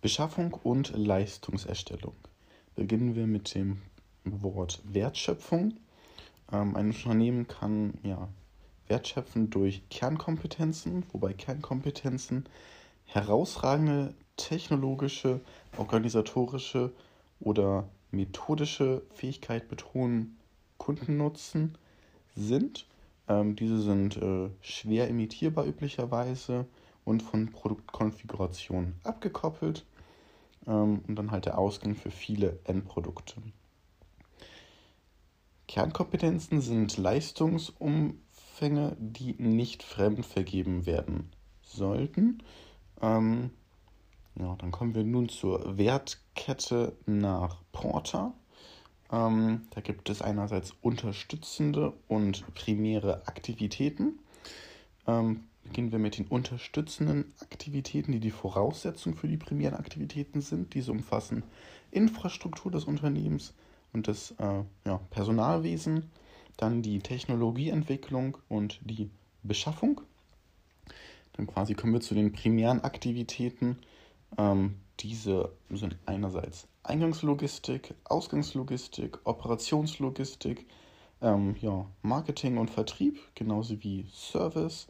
Beschaffung 0.00 0.54
und 0.62 0.96
Leistungserstellung. 0.96 2.14
Beginnen 2.74 3.14
wir 3.14 3.26
mit 3.26 3.54
dem 3.54 3.82
Wort 4.24 4.80
Wertschöpfung. 4.84 5.74
Ähm, 6.50 6.76
ein 6.76 6.86
Unternehmen 6.86 7.46
kann 7.46 7.94
ja, 8.02 8.28
wertschöpfen 8.88 9.50
durch 9.50 9.82
Kernkompetenzen, 9.88 11.04
wobei 11.12 11.32
Kernkompetenzen 11.32 12.44
herausragende 13.04 14.14
technologische, 14.36 15.40
organisatorische 15.76 16.92
oder 17.40 17.88
methodische 18.10 19.02
Fähigkeit 19.14 19.68
betonen, 19.68 20.38
Kundennutzen 20.78 21.76
sind. 22.34 22.86
Ähm, 23.28 23.56
diese 23.56 23.80
sind 23.80 24.16
äh, 24.16 24.50
schwer 24.60 25.08
imitierbar 25.08 25.66
üblicherweise 25.66 26.66
und 27.04 27.22
von 27.22 27.50
Produktkonfiguration 27.50 28.94
abgekoppelt 29.04 29.84
ähm, 30.66 31.02
und 31.06 31.16
dann 31.16 31.30
halt 31.30 31.46
der 31.46 31.58
Ausgang 31.58 31.94
für 31.94 32.10
viele 32.10 32.58
Endprodukte. 32.64 33.36
Kernkompetenzen 35.68 36.60
sind 36.60 36.96
Leistungsumfänge, 38.52 38.96
die 38.98 39.34
nicht 39.38 39.82
fremd 39.82 40.26
vergeben 40.26 40.86
werden 40.86 41.30
sollten. 41.62 42.42
Ähm, 43.00 43.50
ja, 44.34 44.56
dann 44.56 44.70
kommen 44.70 44.94
wir 44.94 45.04
nun 45.04 45.28
zur 45.28 45.78
Wertkette 45.78 46.96
nach 47.06 47.62
Porter. 47.72 48.32
Ähm, 49.10 49.62
da 49.70 49.80
gibt 49.80 50.08
es 50.10 50.22
einerseits 50.22 50.74
unterstützende 50.82 51.92
und 52.08 52.44
primäre 52.54 53.26
Aktivitäten. 53.26 54.18
Ähm, 55.06 55.44
beginnen 55.64 55.92
wir 55.92 55.98
mit 55.98 56.18
den 56.18 56.26
unterstützenden 56.26 57.32
Aktivitäten, 57.40 58.12
die 58.12 58.20
die 58.20 58.30
Voraussetzung 58.30 59.14
für 59.14 59.28
die 59.28 59.36
primären 59.36 59.76
Aktivitäten 59.76 60.40
sind. 60.40 60.74
Diese 60.74 60.92
umfassen 60.92 61.42
Infrastruktur 61.90 62.72
des 62.72 62.84
Unternehmens 62.84 63.54
und 63.92 64.08
das 64.08 64.32
äh, 64.38 64.62
ja, 64.86 64.98
Personalwesen, 65.10 66.10
dann 66.56 66.82
die 66.82 67.00
Technologieentwicklung 67.00 68.38
und 68.48 68.80
die 68.84 69.10
Beschaffung. 69.42 70.00
Dann 71.34 71.46
quasi 71.46 71.74
kommen 71.74 71.94
wir 71.94 72.00
zu 72.00 72.14
den 72.14 72.32
primären 72.32 72.84
Aktivitäten. 72.84 73.78
Ähm, 74.36 74.76
diese 75.00 75.52
sind 75.70 75.96
einerseits 76.06 76.68
Eingangslogistik, 76.84 77.94
Ausgangslogistik, 78.04 79.18
Operationslogistik, 79.24 80.66
ähm, 81.20 81.56
ja, 81.60 81.86
Marketing 82.02 82.58
und 82.58 82.70
Vertrieb, 82.70 83.18
genauso 83.34 83.82
wie 83.82 84.06
Service. 84.12 84.88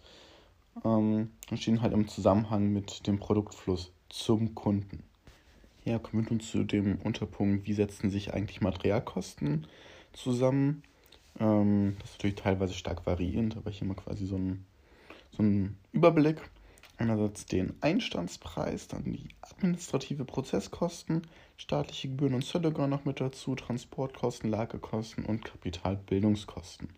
Ähm, 0.84 1.30
stehen 1.54 1.82
halt 1.82 1.92
im 1.92 2.08
Zusammenhang 2.08 2.72
mit 2.72 3.06
dem 3.06 3.18
Produktfluss 3.18 3.92
zum 4.08 4.54
Kunden. 4.54 5.04
Ja, 5.84 5.98
kommen 5.98 6.24
wir 6.24 6.30
nun 6.30 6.40
zu 6.40 6.64
dem 6.64 6.98
Unterpunkt, 7.02 7.66
wie 7.66 7.74
setzen 7.74 8.10
sich 8.10 8.32
eigentlich 8.32 8.60
Materialkosten 8.60 9.66
zusammen. 10.12 10.82
Ähm, 11.40 11.96
das 12.00 12.10
ist 12.10 12.18
natürlich 12.18 12.36
teilweise 12.36 12.74
stark 12.74 13.06
variierend, 13.06 13.56
aber 13.56 13.70
hier 13.70 13.86
mal 13.86 13.94
quasi 13.94 14.26
so 14.26 14.36
ein, 14.36 14.64
so 15.30 15.42
ein 15.42 15.76
Überblick. 15.92 16.40
Einerseits 16.98 17.46
den 17.46 17.74
Einstandspreis, 17.80 18.86
dann 18.86 19.04
die 19.04 19.28
administrative 19.40 20.24
Prozesskosten, 20.24 21.22
staatliche 21.56 22.08
Gebühren 22.08 22.34
und 22.34 22.44
Zölle 22.44 22.70
gehören 22.70 22.90
noch 22.90 23.04
mit 23.04 23.20
dazu, 23.20 23.54
Transportkosten, 23.54 24.50
Lagerkosten 24.50 25.24
und 25.24 25.44
Kapitalbildungskosten. 25.44 26.90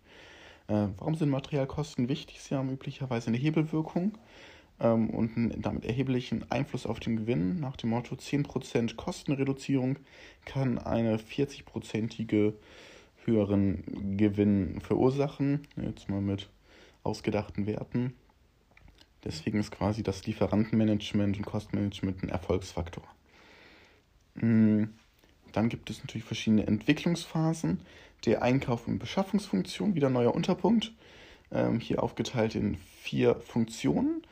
Äh, 0.67 0.87
warum 0.97 1.15
sind 1.15 1.29
Materialkosten 1.29 2.09
wichtig? 2.09 2.41
Sie 2.41 2.55
haben 2.55 2.69
üblicherweise 2.69 3.27
eine 3.27 3.37
Hebelwirkung 3.37 4.17
ähm, 4.79 5.09
und 5.09 5.37
einen 5.37 5.61
damit 5.61 5.85
erheblichen 5.85 6.49
Einfluss 6.51 6.85
auf 6.85 6.99
den 6.99 7.17
Gewinn. 7.17 7.59
Nach 7.59 7.75
dem 7.77 7.91
Motto 7.91 8.15
10% 8.15 8.95
Kostenreduzierung 8.95 9.97
kann 10.45 10.77
eine 10.77 11.17
40-prozentige 11.17 12.53
höheren 13.25 14.17
Gewinn 14.17 14.81
verursachen. 14.81 15.67
Jetzt 15.75 16.09
mal 16.09 16.21
mit 16.21 16.49
ausgedachten 17.03 17.65
Werten. 17.65 18.13
Deswegen 19.23 19.59
ist 19.59 19.71
quasi 19.71 20.03
das 20.03 20.25
Lieferantenmanagement 20.25 21.37
und 21.37 21.45
Kostenmanagement 21.45 22.23
ein 22.23 22.29
Erfolgsfaktor. 22.29 23.03
Hm, 24.37 24.93
dann 25.51 25.69
gibt 25.69 25.89
es 25.89 25.99
natürlich 25.99 26.25
verschiedene 26.25 26.67
Entwicklungsphasen 26.67 27.79
der 28.25 28.41
Einkauf- 28.41 28.87
und 28.87 28.99
Beschaffungsfunktion, 28.99 29.95
wieder 29.95 30.09
neuer 30.09 30.33
Unterpunkt. 30.33 30.93
Ähm, 31.51 31.79
hier 31.79 32.03
aufgeteilt 32.03 32.55
in 32.55 32.77
vier 33.01 33.35
Funktionen. 33.35 34.23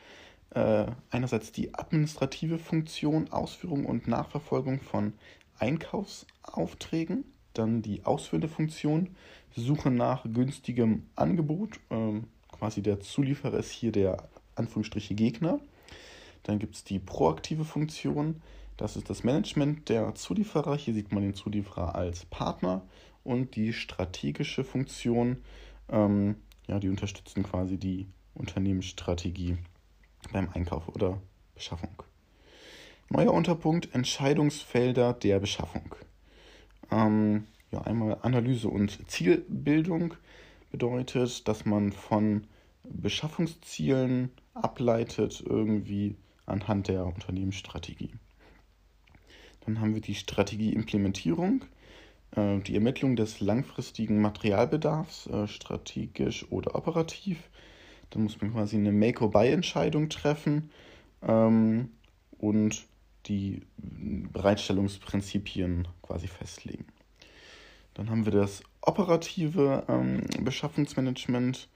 Äh, 0.50 0.86
einerseits 1.10 1.52
die 1.52 1.74
administrative 1.74 2.58
Funktion, 2.58 3.30
Ausführung 3.30 3.86
und 3.86 4.06
Nachverfolgung 4.06 4.80
von 4.80 5.12
Einkaufsaufträgen. 5.58 7.24
Dann 7.54 7.82
die 7.82 8.04
ausführende 8.04 8.48
Funktion, 8.48 9.16
Suche 9.56 9.90
nach 9.90 10.24
günstigem 10.24 11.06
Angebot. 11.16 11.80
Ähm, 11.90 12.24
quasi 12.50 12.82
der 12.82 13.00
Zulieferer 13.00 13.58
ist 13.58 13.70
hier 13.70 13.92
der 13.92 14.28
Anführungsstriche 14.56 15.14
Gegner. 15.14 15.60
Dann 16.42 16.58
gibt 16.58 16.74
es 16.74 16.84
die 16.84 16.98
proaktive 16.98 17.64
Funktion, 17.64 18.42
das 18.76 18.96
ist 18.96 19.08
das 19.08 19.22
Management 19.22 19.88
der 19.88 20.14
Zulieferer. 20.14 20.76
Hier 20.76 20.94
sieht 20.94 21.12
man 21.12 21.22
den 21.22 21.34
Zulieferer 21.34 21.94
als 21.94 22.24
Partner 22.26 22.82
und 23.22 23.54
die 23.56 23.72
strategische 23.72 24.64
Funktion, 24.64 25.38
ähm, 25.88 26.36
ja, 26.66 26.78
die 26.80 26.88
unterstützen 26.88 27.44
quasi 27.44 27.78
die 27.78 28.06
Unternehmensstrategie 28.34 29.58
beim 30.32 30.48
Einkauf 30.52 30.88
oder 30.88 31.20
Beschaffung. 31.54 32.02
Neuer 33.10 33.32
Unterpunkt: 33.32 33.94
Entscheidungsfelder 33.94 35.12
der 35.12 35.38
Beschaffung. 35.38 35.94
Ähm, 36.94 37.46
ja, 37.72 37.82
einmal 37.82 38.18
Analyse 38.22 38.68
und 38.68 39.10
Zielbildung 39.10 40.14
bedeutet, 40.70 41.48
dass 41.48 41.64
man 41.64 41.90
von 41.90 42.46
Beschaffungszielen 42.84 44.30
ableitet, 44.54 45.42
irgendwie 45.44 46.14
anhand 46.46 46.86
der 46.86 47.06
Unternehmensstrategie. 47.06 48.10
Dann 49.64 49.80
haben 49.80 49.94
wir 49.94 50.02
die 50.02 50.14
Strategieimplementierung, 50.14 51.64
äh, 52.36 52.60
die 52.60 52.74
Ermittlung 52.76 53.16
des 53.16 53.40
langfristigen 53.40 54.20
Materialbedarfs, 54.20 55.26
äh, 55.26 55.48
strategisch 55.48 56.46
oder 56.52 56.76
operativ. 56.76 57.38
Dann 58.10 58.22
muss 58.22 58.40
man 58.40 58.52
quasi 58.52 58.76
eine 58.76 58.92
Make-or-Buy-Entscheidung 58.92 60.10
treffen 60.10 60.70
ähm, 61.26 61.90
und 62.38 62.86
die 63.26 63.62
Bereitstellungsprinzipien 63.78 65.88
quasi 66.02 66.26
festlegen. 66.26 66.86
Dann 67.94 68.10
haben 68.10 68.24
wir 68.24 68.32
das 68.32 68.62
operative 68.80 69.84
ähm, 69.88 70.26
Beschaffungsmanagement. 70.40 71.68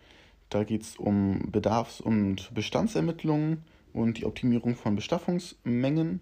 Da 0.50 0.64
geht 0.64 0.82
es 0.82 0.96
um 0.96 1.50
Bedarfs- 1.50 2.00
und 2.00 2.52
Bestandsermittlungen 2.54 3.62
und 3.92 4.18
die 4.18 4.24
Optimierung 4.24 4.76
von 4.76 4.96
Beschaffungsmengen 4.96 6.20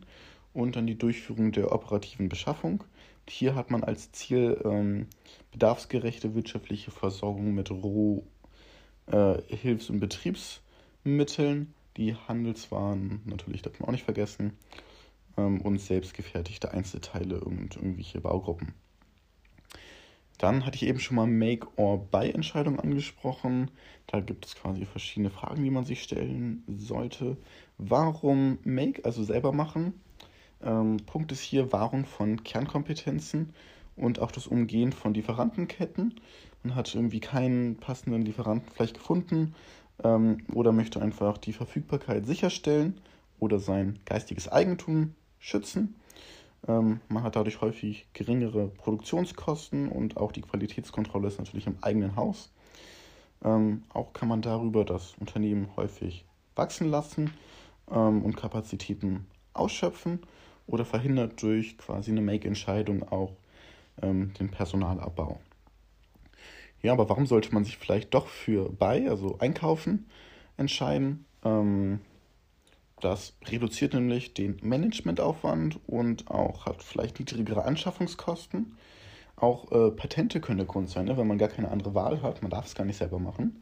und 0.52 0.76
dann 0.76 0.86
die 0.86 0.98
Durchführung 0.98 1.52
der 1.52 1.72
operativen 1.72 2.28
Beschaffung. 2.28 2.84
Hier 3.28 3.54
hat 3.54 3.70
man 3.70 3.82
als 3.82 4.12
Ziel 4.12 4.60
ähm, 4.64 5.06
bedarfsgerechte 5.50 6.34
wirtschaftliche 6.34 6.90
Versorgung 6.90 7.54
mit 7.54 7.70
Roh-, 7.70 8.24
äh, 9.06 9.38
Hilfs- 9.48 9.90
und 9.90 10.00
Betriebsmitteln, 10.00 11.74
die 11.96 12.14
Handelswaren, 12.14 13.22
natürlich 13.24 13.62
darf 13.62 13.80
man 13.80 13.88
auch 13.88 13.92
nicht 13.92 14.04
vergessen, 14.04 14.52
ähm, 15.36 15.60
und 15.60 15.80
selbstgefertigte 15.80 16.72
Einzelteile 16.72 17.40
und 17.40 17.76
irgendwelche 17.76 18.20
Baugruppen. 18.20 18.74
Dann 20.38 20.66
hatte 20.66 20.76
ich 20.76 20.82
eben 20.82 21.00
schon 21.00 21.16
mal 21.16 21.26
Make-or-Buy-Entscheidung 21.26 22.78
angesprochen. 22.78 23.70
Da 24.06 24.20
gibt 24.20 24.44
es 24.44 24.54
quasi 24.54 24.84
verschiedene 24.84 25.30
Fragen, 25.30 25.62
die 25.62 25.70
man 25.70 25.84
sich 25.84 26.02
stellen 26.02 26.62
sollte. 26.76 27.38
Warum 27.78 28.58
Make, 28.64 29.04
also 29.04 29.24
selber 29.24 29.52
machen? 29.52 29.94
Ähm, 30.62 30.98
Punkt 31.06 31.32
ist 31.32 31.40
hier 31.40 31.72
Wahrung 31.72 32.04
von 32.04 32.44
Kernkompetenzen 32.44 33.54
und 33.96 34.18
auch 34.18 34.30
das 34.30 34.46
Umgehen 34.46 34.92
von 34.92 35.14
Lieferantenketten. 35.14 36.14
Man 36.62 36.74
hat 36.74 36.94
irgendwie 36.94 37.20
keinen 37.20 37.76
passenden 37.76 38.22
Lieferanten 38.22 38.70
vielleicht 38.74 38.94
gefunden 38.94 39.54
ähm, 40.04 40.38
oder 40.52 40.72
möchte 40.72 41.00
einfach 41.00 41.38
die 41.38 41.52
Verfügbarkeit 41.54 42.26
sicherstellen 42.26 43.00
oder 43.38 43.58
sein 43.58 43.98
geistiges 44.04 44.48
Eigentum 44.48 45.14
schützen. 45.38 45.96
Ähm, 46.68 47.00
man 47.08 47.22
hat 47.22 47.36
dadurch 47.36 47.60
häufig 47.60 48.06
geringere 48.12 48.68
Produktionskosten 48.68 49.88
und 49.88 50.16
auch 50.16 50.32
die 50.32 50.42
Qualitätskontrolle 50.42 51.28
ist 51.28 51.38
natürlich 51.38 51.66
im 51.66 51.78
eigenen 51.82 52.16
Haus. 52.16 52.52
Ähm, 53.44 53.84
auch 53.92 54.12
kann 54.12 54.28
man 54.28 54.42
darüber 54.42 54.84
das 54.84 55.14
Unternehmen 55.20 55.68
häufig 55.76 56.24
wachsen 56.54 56.88
lassen 56.88 57.32
ähm, 57.90 58.22
und 58.22 58.36
Kapazitäten 58.36 59.26
ausschöpfen 59.52 60.20
oder 60.66 60.84
verhindert 60.84 61.40
durch 61.42 61.78
quasi 61.78 62.10
eine 62.10 62.22
Make-Entscheidung 62.22 63.02
auch 63.08 63.32
ähm, 64.02 64.32
den 64.34 64.50
Personalabbau. 64.50 65.38
Ja, 66.82 66.92
aber 66.92 67.08
warum 67.08 67.26
sollte 67.26 67.52
man 67.54 67.64
sich 67.64 67.78
vielleicht 67.78 68.14
doch 68.14 68.26
für 68.26 68.70
Buy, 68.70 69.08
also 69.08 69.38
einkaufen, 69.38 70.06
entscheiden? 70.56 71.24
Das 73.00 73.34
reduziert 73.46 73.92
nämlich 73.92 74.32
den 74.32 74.56
Managementaufwand 74.62 75.80
und 75.86 76.30
auch 76.30 76.64
hat 76.64 76.82
vielleicht 76.82 77.18
niedrigere 77.18 77.64
Anschaffungskosten. 77.64 78.76
Auch 79.36 79.70
äh, 79.70 79.90
Patente 79.90 80.40
können 80.40 80.58
der 80.58 80.66
Grund 80.66 80.88
sein, 80.88 81.04
ne? 81.04 81.16
wenn 81.18 81.26
man 81.26 81.36
gar 81.36 81.50
keine 81.50 81.70
andere 81.70 81.94
Wahl 81.94 82.22
hat. 82.22 82.40
Man 82.40 82.50
darf 82.50 82.64
es 82.64 82.74
gar 82.74 82.84
nicht 82.84 82.96
selber 82.96 83.18
machen. 83.18 83.60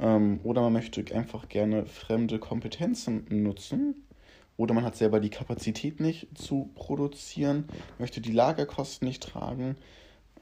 Ähm, 0.00 0.38
oder 0.44 0.62
man 0.62 0.72
möchte 0.72 1.04
einfach 1.14 1.48
gerne 1.48 1.84
fremde 1.86 2.38
Kompetenzen 2.38 3.26
nutzen. 3.28 4.06
Oder 4.56 4.72
man 4.72 4.84
hat 4.84 4.94
selber 4.94 5.18
die 5.18 5.30
Kapazität 5.30 5.98
nicht 5.98 6.28
zu 6.38 6.70
produzieren, 6.74 7.64
möchte 7.98 8.20
die 8.20 8.32
Lagerkosten 8.32 9.08
nicht 9.08 9.22
tragen, 9.22 9.76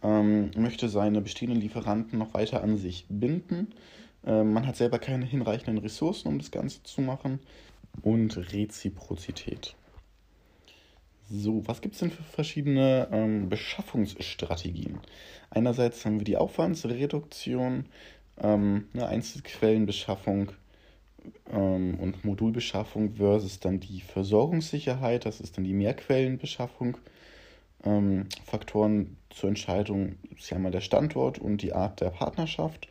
ähm, 0.03 0.51
möchte 0.57 0.89
seine 0.89 1.23
bestehenden 1.23 1.61
Lieferanten 1.61 2.19
noch 2.19 2.35
weiter 2.35 2.63
an 2.63 2.77
sich 2.77 3.07
binden. 3.09 3.69
Ähm, 4.27 4.53
man 4.53 4.67
hat 4.67 4.77
selber 4.77 4.99
keine 4.99 5.25
hinreichenden 5.25 5.79
Ressourcen, 5.79 6.29
um 6.29 6.39
das 6.39 6.51
Ganze 6.51 6.83
zu 6.83 7.01
machen 7.01 7.39
und 8.03 8.53
Reziprozität. 8.53 9.75
So, 11.31 11.63
was 11.67 11.83
gibt 11.83 11.95
es 11.95 12.01
denn 12.01 12.11
für 12.11 12.23
verschiedene 12.23 13.09
ähm, 13.13 13.49
Beschaffungsstrategien? 13.51 14.99
Einerseits 15.51 16.05
haben 16.05 16.19
wir 16.19 16.25
die 16.25 16.39
Aufwandsreduktion, 16.39 17.85
ähm, 18.39 18.89
eine 18.95 19.09
Einzelquellenbeschaffung 19.09 20.53
ähm, 21.51 21.99
und 22.01 22.25
Modulbeschaffung 22.25 23.15
versus 23.17 23.61
dann 23.61 23.81
die 23.81 24.01
Versorgungssicherheit, 24.01 25.27
das 25.27 25.41
ist 25.41 25.57
dann 25.57 25.65
die 25.65 25.75
Mehrquellenbeschaffung. 25.75 26.97
Ähm, 27.85 28.27
Faktoren 28.45 29.19
zur 29.31 29.51
Entscheidung 29.51 30.17
ist 30.37 30.51
ja 30.51 30.57
einmal 30.57 30.73
der 30.73 30.81
Standort 30.81 31.39
und 31.39 31.63
die 31.63 31.75
Art 31.75 32.01
der 32.01 32.11
Partnerschaft. 32.11 32.89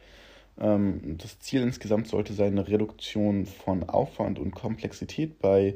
Ähm, 0.59 1.17
das 1.17 1.39
Ziel 1.39 1.61
insgesamt 1.61 2.07
sollte 2.07 2.33
sein, 2.33 2.53
eine 2.53 2.67
Reduktion 2.67 3.45
von 3.45 3.87
Aufwand 3.87 4.39
und 4.39 4.51
Komplexität 4.51 5.39
bei 5.39 5.75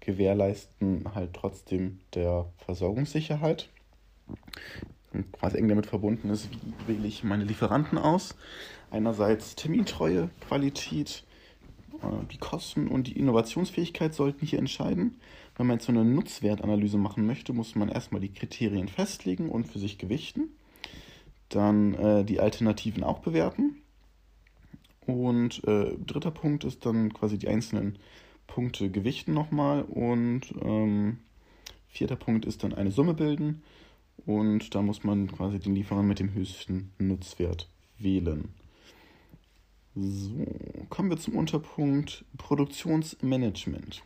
Gewährleisten 0.00 1.14
halt 1.14 1.34
trotzdem 1.34 2.00
der 2.14 2.46
Versorgungssicherheit. 2.58 3.68
Quasi 5.32 5.56
eng 5.56 5.68
damit 5.68 5.86
verbunden 5.86 6.30
ist, 6.30 6.50
wie 6.50 6.94
wähle 6.94 7.06
ich 7.06 7.24
meine 7.24 7.44
Lieferanten 7.44 7.98
aus. 7.98 8.36
Einerseits 8.90 9.54
Termintreue, 9.54 10.28
Qualität, 10.46 11.24
äh, 12.02 12.26
die 12.30 12.38
Kosten 12.38 12.88
und 12.88 13.06
die 13.06 13.18
Innovationsfähigkeit 13.18 14.14
sollten 14.14 14.44
hier 14.46 14.58
entscheiden. 14.58 15.20
Wenn 15.56 15.68
man 15.68 15.76
jetzt 15.76 15.86
so 15.86 15.92
eine 15.92 16.04
Nutzwertanalyse 16.04 16.98
machen 16.98 17.26
möchte, 17.26 17.52
muss 17.52 17.74
man 17.76 17.88
erstmal 17.88 18.20
die 18.20 18.32
Kriterien 18.32 18.88
festlegen 18.88 19.48
und 19.48 19.66
für 19.66 19.78
sich 19.78 19.96
gewichten. 19.96 20.50
Dann 21.48 21.94
äh, 21.94 22.24
die 22.24 22.40
Alternativen 22.40 23.04
auch 23.04 23.20
bewerten 23.20 23.80
und 25.06 25.62
äh, 25.64 25.96
dritter 26.04 26.30
Punkt 26.30 26.64
ist 26.64 26.84
dann 26.84 27.12
quasi 27.12 27.38
die 27.38 27.48
einzelnen 27.48 27.98
Punkte 28.46 28.90
gewichten 28.90 29.32
nochmal. 29.34 29.82
Und 29.82 30.42
ähm, 30.62 31.18
vierter 31.88 32.16
Punkt 32.16 32.44
ist 32.44 32.64
dann 32.64 32.72
eine 32.72 32.90
Summe 32.90 33.14
bilden. 33.14 33.62
Und 34.24 34.74
da 34.74 34.82
muss 34.82 35.04
man 35.04 35.30
quasi 35.30 35.58
den 35.58 35.74
Lieferanten 35.74 36.08
mit 36.08 36.18
dem 36.18 36.34
höchsten 36.34 36.92
Nutzwert 36.98 37.68
wählen. 37.98 38.48
So, 39.94 40.46
kommen 40.90 41.10
wir 41.10 41.18
zum 41.18 41.36
Unterpunkt 41.36 42.24
Produktionsmanagement. 42.36 44.02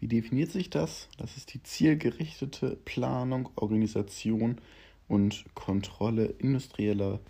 Wie 0.00 0.08
definiert 0.08 0.50
sich 0.50 0.70
das? 0.70 1.08
Das 1.18 1.36
ist 1.36 1.54
die 1.54 1.62
zielgerichtete 1.62 2.76
Planung, 2.84 3.50
Organisation 3.54 4.60
und 5.08 5.44
Kontrolle 5.54 6.26
industrieller 6.26 7.20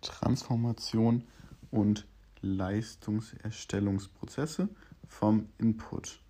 Transformation 0.00 1.24
und 1.70 2.06
Leistungserstellungsprozesse 2.42 4.68
vom 5.08 5.48
Input. 5.58 6.20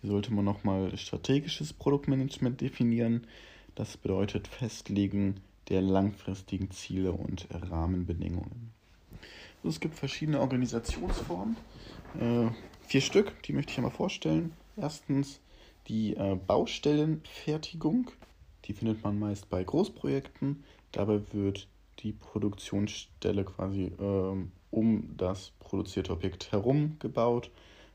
Hier 0.00 0.10
sollte 0.10 0.32
man 0.32 0.44
nochmal 0.44 0.96
strategisches 0.96 1.72
Produktmanagement 1.72 2.60
definieren. 2.60 3.26
Das 3.74 3.96
bedeutet 3.96 4.46
Festlegen 4.46 5.40
der 5.68 5.82
langfristigen 5.82 6.70
Ziele 6.70 7.12
und 7.12 7.48
Rahmenbedingungen. 7.50 8.72
Also 9.58 9.70
es 9.70 9.80
gibt 9.80 9.96
verschiedene 9.96 10.40
Organisationsformen. 10.40 11.56
Äh, 12.20 12.50
vier 12.82 13.00
Stück, 13.00 13.42
die 13.42 13.52
möchte 13.52 13.72
ich 13.72 13.78
einmal 13.78 13.90
vorstellen. 13.90 14.52
Erstens 14.76 15.40
die 15.88 16.14
äh, 16.14 16.38
Baustellenfertigung. 16.46 18.10
Die 18.66 18.72
findet 18.72 19.02
man 19.02 19.18
meist 19.18 19.48
bei 19.48 19.64
Großprojekten. 19.64 20.62
Dabei 20.92 21.20
wird 21.32 21.66
die 22.00 22.12
Produktionsstelle 22.12 23.44
quasi 23.44 23.92
ähm, 23.98 24.52
um 24.70 25.16
das 25.16 25.52
produzierte 25.60 26.12
Objekt 26.12 26.52
herum 26.52 26.96
gebaut. 26.98 27.50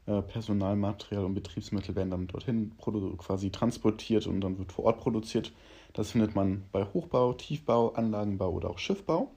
Äh, 0.06 0.22
Personalmaterial 0.22 1.26
und 1.26 1.34
Betriebsmittel 1.34 1.96
werden 1.96 2.12
dann 2.12 2.28
dorthin 2.28 2.74
quasi 3.18 3.52
transportiert 3.52 4.28
und 4.28 4.42
dann 4.42 4.58
wird 4.58 4.72
vor 4.72 4.86
Ort 4.86 5.00
produziert. 5.00 5.54
Das 5.94 6.12
findet 6.12 6.36
man 6.36 6.64
bei 6.72 6.86
Hochbau, 6.86 7.34
Tiefbau, 7.34 7.94
Anlagenbau 7.94 8.52
oder 8.52 8.70
auch 8.70 8.80
Schiffbau. 8.80 9.32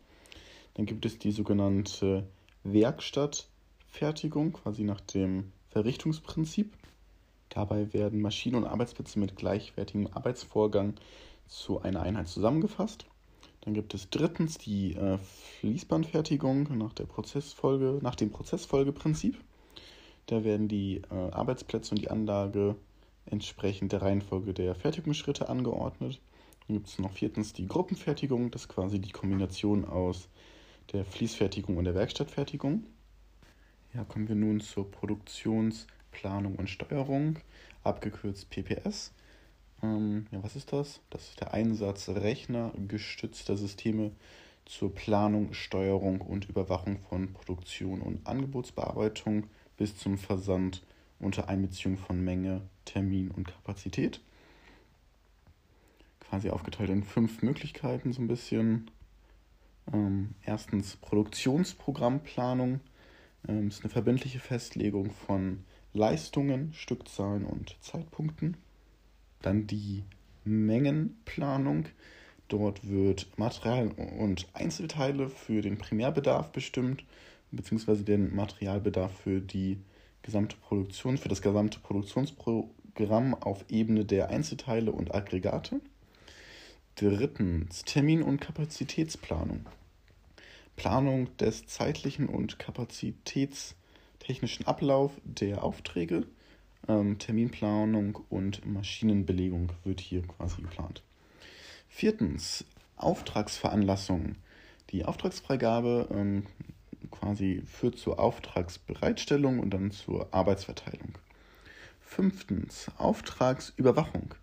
Dann 0.74 0.86
gibt 0.86 1.06
es 1.06 1.18
die 1.18 1.32
sogenannte 1.32 2.26
Werkstattfertigung, 2.64 4.54
quasi 4.54 4.82
nach 4.82 5.00
dem 5.00 5.52
Verrichtungsprinzip. 5.70 6.72
Dabei 7.50 7.92
werden 7.92 8.20
Maschinen 8.20 8.56
und 8.56 8.64
Arbeitsplätze 8.64 9.18
mit 9.18 9.36
gleichwertigem 9.36 10.08
Arbeitsvorgang 10.12 10.94
zu 11.46 11.80
einer 11.80 12.02
Einheit 12.02 12.28
zusammengefasst. 12.28 13.06
Dann 13.66 13.74
gibt 13.74 13.94
es 13.94 14.08
drittens 14.10 14.58
die 14.58 14.94
äh, 14.94 15.18
Fließbandfertigung 15.58 16.78
nach, 16.78 16.92
der 16.92 17.04
Prozessfolge, 17.04 17.98
nach 18.00 18.14
dem 18.14 18.30
Prozessfolgeprinzip. 18.30 19.36
Da 20.26 20.44
werden 20.44 20.68
die 20.68 21.02
äh, 21.10 21.32
Arbeitsplätze 21.32 21.90
und 21.90 22.00
die 22.00 22.08
Anlage 22.08 22.76
entsprechend 23.24 23.90
der 23.90 24.02
Reihenfolge 24.02 24.54
der 24.54 24.76
Fertigungsschritte 24.76 25.48
angeordnet. 25.48 26.20
Dann 26.66 26.76
gibt 26.76 26.86
es 26.86 27.00
noch 27.00 27.10
viertens 27.10 27.54
die 27.54 27.66
Gruppenfertigung, 27.66 28.52
das 28.52 28.62
ist 28.62 28.68
quasi 28.68 29.00
die 29.00 29.10
Kombination 29.10 29.84
aus 29.84 30.28
der 30.92 31.04
Fließfertigung 31.04 31.76
und 31.76 31.86
der 31.86 31.96
Werkstattfertigung. 31.96 32.84
Ja, 33.94 34.04
kommen 34.04 34.28
wir 34.28 34.36
nun 34.36 34.60
zur 34.60 34.88
Produktionsplanung 34.88 36.54
und 36.54 36.70
Steuerung, 36.70 37.40
abgekürzt 37.82 38.48
PPS. 38.48 39.12
Ähm, 39.82 40.26
ja, 40.30 40.42
was 40.42 40.56
ist 40.56 40.72
das? 40.72 41.00
Das 41.10 41.28
ist 41.28 41.40
der 41.40 41.54
Einsatz 41.54 42.08
rechnergestützter 42.08 43.56
Systeme 43.56 44.12
zur 44.64 44.94
Planung, 44.94 45.52
Steuerung 45.52 46.20
und 46.20 46.48
Überwachung 46.48 46.98
von 47.08 47.32
Produktion 47.32 48.00
und 48.00 48.26
Angebotsbearbeitung 48.26 49.44
bis 49.76 49.96
zum 49.96 50.18
Versand 50.18 50.82
unter 51.18 51.48
Einbeziehung 51.48 51.96
von 51.96 52.22
Menge, 52.22 52.62
Termin 52.84 53.30
und 53.30 53.48
Kapazität. 53.48 54.20
Quasi 56.20 56.50
aufgeteilt 56.50 56.90
in 56.90 57.04
fünf 57.04 57.42
Möglichkeiten 57.42 58.12
so 58.12 58.20
ein 58.20 58.28
bisschen. 58.28 58.90
Ähm, 59.92 60.34
erstens 60.44 60.96
Produktionsprogrammplanung. 60.96 62.80
Ähm, 63.46 63.68
ist 63.68 63.82
eine 63.82 63.90
verbindliche 63.90 64.40
Festlegung 64.40 65.12
von 65.12 65.64
Leistungen, 65.92 66.72
Stückzahlen 66.74 67.44
und 67.44 67.76
Zeitpunkten. 67.80 68.56
Dann 69.46 69.66
die 69.68 70.02
Mengenplanung. 70.44 71.86
Dort 72.48 72.88
wird 72.88 73.28
Material 73.38 73.92
und 74.18 74.48
Einzelteile 74.54 75.28
für 75.28 75.62
den 75.62 75.78
Primärbedarf 75.78 76.50
bestimmt, 76.50 77.04
beziehungsweise 77.52 78.02
den 78.02 78.34
Materialbedarf 78.34 79.20
für 79.20 79.40
die 79.40 79.78
gesamte 80.22 80.56
Produktion, 80.56 81.16
für 81.16 81.28
das 81.28 81.42
gesamte 81.42 81.78
Produktionsprogramm 81.78 83.34
auf 83.34 83.64
Ebene 83.68 84.04
der 84.04 84.30
Einzelteile 84.30 84.90
und 84.90 85.14
Aggregate. 85.14 85.80
Drittens 86.96 87.84
Termin- 87.84 88.24
und 88.24 88.40
Kapazitätsplanung. 88.40 89.64
Planung 90.74 91.36
des 91.36 91.68
zeitlichen 91.68 92.28
und 92.28 92.58
kapazitätstechnischen 92.58 94.66
Ablauf 94.66 95.12
der 95.22 95.62
Aufträge 95.62 96.26
ähm, 96.88 97.18
Terminplanung 97.18 98.18
und 98.28 98.64
Maschinenbelegung 98.66 99.72
wird 99.84 100.00
hier 100.00 100.22
quasi 100.22 100.62
geplant. 100.62 101.02
Viertens, 101.88 102.64
Auftragsveranlassung. 102.96 104.36
Die 104.90 105.04
Auftragsfreigabe 105.04 106.08
ähm, 106.10 106.46
quasi 107.10 107.62
führt 107.66 107.98
zur 107.98 108.18
Auftragsbereitstellung 108.18 109.58
und 109.58 109.70
dann 109.70 109.90
zur 109.90 110.32
Arbeitsverteilung. 110.32 111.18
Fünftens, 112.00 112.90
Auftragsüberwachung. 112.98 114.34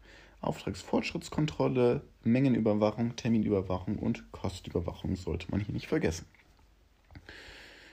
Auftragsfortschrittskontrolle, 0.41 2.01
Mengenüberwachung, 2.23 3.15
Terminüberwachung 3.15 3.97
und 3.97 4.29
Kostüberwachung 4.34 5.15
sollte 5.15 5.49
man 5.49 5.61
hier 5.61 5.73
nicht 5.73 5.88
vergessen. 5.88 6.25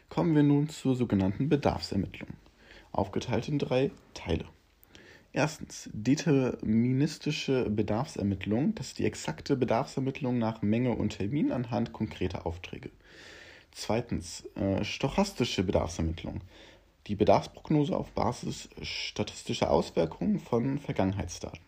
Kommen 0.09 0.35
wir 0.35 0.43
nun 0.43 0.69
zur 0.69 0.97
sogenannten 0.97 1.49
Bedarfsermittlung 1.49 2.31
aufgeteilt 2.93 3.49
in 3.49 3.59
drei 3.59 3.91
Teile. 4.15 4.45
Erstens 5.33 5.89
deterministische 5.93 7.71
Bedarfsermittlung. 7.71 8.75
Das 8.75 8.89
ist 8.89 8.99
die 8.99 9.05
exakte 9.05 9.57
Bedarfsermittlung 9.57 10.39
nach 10.39 10.63
Menge 10.63 10.93
und 10.93 11.11
Termin 11.19 11.53
anhand 11.53 11.93
konkreter 11.93 12.47
Aufträge. 12.47 12.91
Zweitens 13.71 14.45
äh, 14.57 14.83
stochastische 14.85 15.63
Bedarfsermittlung. 15.63 16.41
die 17.07 17.15
Bedarfsprognose 17.15 17.97
auf 17.97 18.13
Basis 18.13 18.69
statistischer 18.83 19.71
Auswirkungen 19.71 20.39
von 20.39 20.79
Vergangenheitsdaten. 20.79 21.61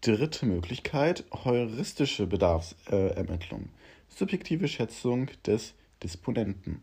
Dritte 0.00 0.46
Möglichkeit, 0.46 1.24
heuristische 1.44 2.26
Bedarfsermittlung, 2.26 3.70
subjektive 4.08 4.68
Schätzung 4.68 5.28
des 5.44 5.74
Disponenten. 6.02 6.82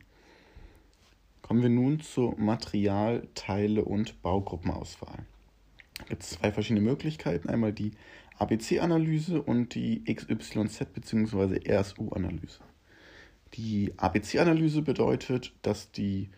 Kommen 1.45 1.61
wir 1.61 1.69
nun 1.69 1.99
zur 1.99 2.35
Material-, 2.39 3.27
Teile- 3.35 3.85
und 3.85 4.19
Baugruppenauswahl. 4.23 5.27
Es 5.99 6.05
gibt 6.07 6.23
zwei 6.23 6.51
verschiedene 6.51 6.81
Möglichkeiten. 6.81 7.49
Einmal 7.49 7.71
die 7.71 7.91
ABC-Analyse 8.39 9.43
und 9.43 9.75
die 9.75 10.03
XYZ 10.11 10.91
bzw. 10.91 11.59
RSU-Analyse. 11.71 12.61
Die 13.53 13.93
ABC-Analyse 13.95 14.81
bedeutet, 14.81 15.53
dass 15.61 15.91
die 15.91 16.31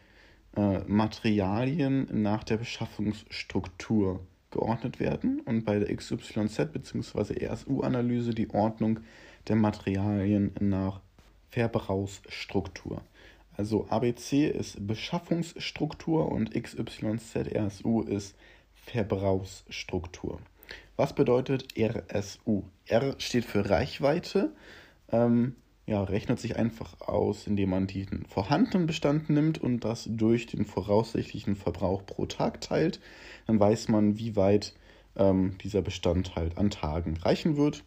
äh, 0.58 0.80
Materialien 0.80 2.10
nach 2.12 2.44
der 2.44 2.58
Beschaffungsstruktur 2.58 4.20
geordnet 4.52 5.00
werden 5.00 5.40
und 5.40 5.64
bei 5.64 5.80
der 5.80 5.96
XYZ 5.96 6.74
bzw. 6.74 7.48
RSU-Analyse 7.48 8.32
die 8.32 8.50
Ordnung 8.50 9.00
der 9.48 9.56
Materialien 9.56 10.52
nach 10.60 11.00
Verbrauchsstruktur. 11.50 13.02
Also 13.58 13.88
ABC 13.90 14.48
ist 14.48 14.86
Beschaffungsstruktur 14.86 16.32
und 16.32 16.52
XYZ 16.54 17.36
RSU 17.56 18.04
ist 18.04 18.36
Verbrauchsstruktur. 18.76 20.40
Was 20.96 21.14
bedeutet 21.14 21.68
RSU? 21.76 22.64
R 22.86 23.16
steht 23.18 23.46
für 23.46 23.68
Reichweite. 23.68 24.54
Ähm, 25.12 25.56
ja, 25.88 26.04
rechnet 26.04 26.40
sich 26.40 26.58
einfach 26.58 27.02
aus, 27.02 27.48
indem 27.48 27.72
man 27.72 27.88
den 27.88 28.26
vorhandenen 28.28 28.86
Bestand 28.86 29.30
nimmt 29.30 29.58
und 29.58 29.80
das 29.80 30.08
durch 30.08 30.46
den 30.46 30.66
voraussichtlichen 30.66 31.56
Verbrauch 31.56 32.06
pro 32.06 32.28
Tag 32.28 32.62
teilt. 32.62 33.00
Dann 33.48 33.60
weiß 33.60 33.88
man, 33.88 34.20
wie 34.20 34.36
weit 34.36 34.76
ähm, 35.16 35.58
dieser 35.64 35.82
Bestand 35.82 36.36
halt 36.36 36.58
an 36.58 36.70
Tagen 36.70 37.18
reichen 37.18 37.58
wird. 37.58 37.84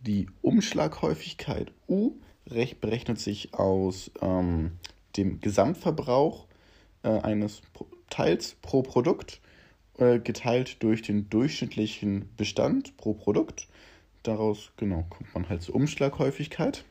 Die 0.00 0.28
Umschlaghäufigkeit 0.40 1.72
U 1.88 2.12
berechnet 2.46 3.18
sich 3.18 3.54
aus 3.54 4.10
ähm, 4.20 4.72
dem 5.16 5.40
Gesamtverbrauch 5.40 6.46
äh, 7.02 7.08
eines 7.08 7.62
Teils 8.10 8.56
pro 8.62 8.82
Produkt 8.82 9.40
äh, 9.98 10.18
geteilt 10.18 10.82
durch 10.82 11.02
den 11.02 11.28
durchschnittlichen 11.30 12.30
Bestand 12.36 12.96
pro 12.96 13.14
Produkt. 13.14 13.68
Daraus 14.22 14.72
genau 14.76 15.04
kommt 15.10 15.34
man 15.34 15.48
halt 15.48 15.62
zur 15.62 15.74
Umschlaghäufigkeit. 15.74 16.84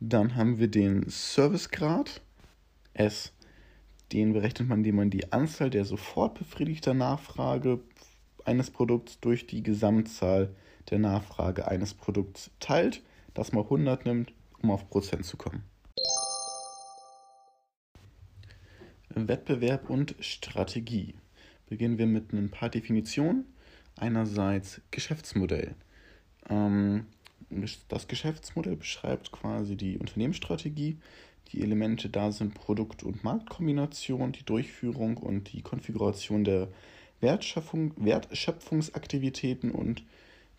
Dann 0.00 0.36
haben 0.36 0.58
wir 0.58 0.68
den 0.68 1.08
Servicegrad 1.08 2.20
S. 2.94 3.32
Den 4.12 4.32
berechnet 4.32 4.68
man, 4.68 4.78
indem 4.78 4.96
man 4.96 5.10
die 5.10 5.32
Anzahl 5.32 5.70
der 5.70 5.84
sofort 5.84 6.38
befriedigter 6.38 6.94
Nachfrage 6.94 7.80
eines 8.44 8.70
Produkts 8.70 9.20
durch 9.20 9.46
die 9.46 9.62
Gesamtzahl 9.62 10.54
der 10.90 10.98
Nachfrage 10.98 11.68
eines 11.68 11.92
Produkts 11.94 12.50
teilt, 12.60 13.02
das 13.34 13.52
mal 13.52 13.64
100 13.64 14.06
nimmt, 14.06 14.32
um 14.62 14.70
auf 14.70 14.88
Prozent 14.88 15.26
zu 15.26 15.36
kommen. 15.36 15.62
Wettbewerb 19.14 19.90
und 19.90 20.14
Strategie. 20.20 21.14
Beginnen 21.68 21.98
wir 21.98 22.06
mit 22.06 22.32
ein 22.32 22.50
paar 22.50 22.68
Definitionen. 22.68 23.46
Einerseits 23.96 24.80
Geschäftsmodell. 24.90 25.74
Ähm, 26.48 27.06
das 27.88 28.08
Geschäftsmodell 28.08 28.76
beschreibt 28.76 29.32
quasi 29.32 29.76
die 29.76 29.98
Unternehmensstrategie. 29.98 30.98
Die 31.52 31.62
Elemente 31.62 32.10
da 32.10 32.30
sind 32.30 32.54
Produkt- 32.54 33.02
und 33.02 33.24
Marktkombination, 33.24 34.32
die 34.32 34.44
Durchführung 34.44 35.16
und 35.16 35.52
die 35.52 35.62
Konfiguration 35.62 36.44
der 36.44 36.68
Wertschöpfung, 37.20 37.92
Wertschöpfungsaktivitäten 37.96 39.70
und 39.70 40.04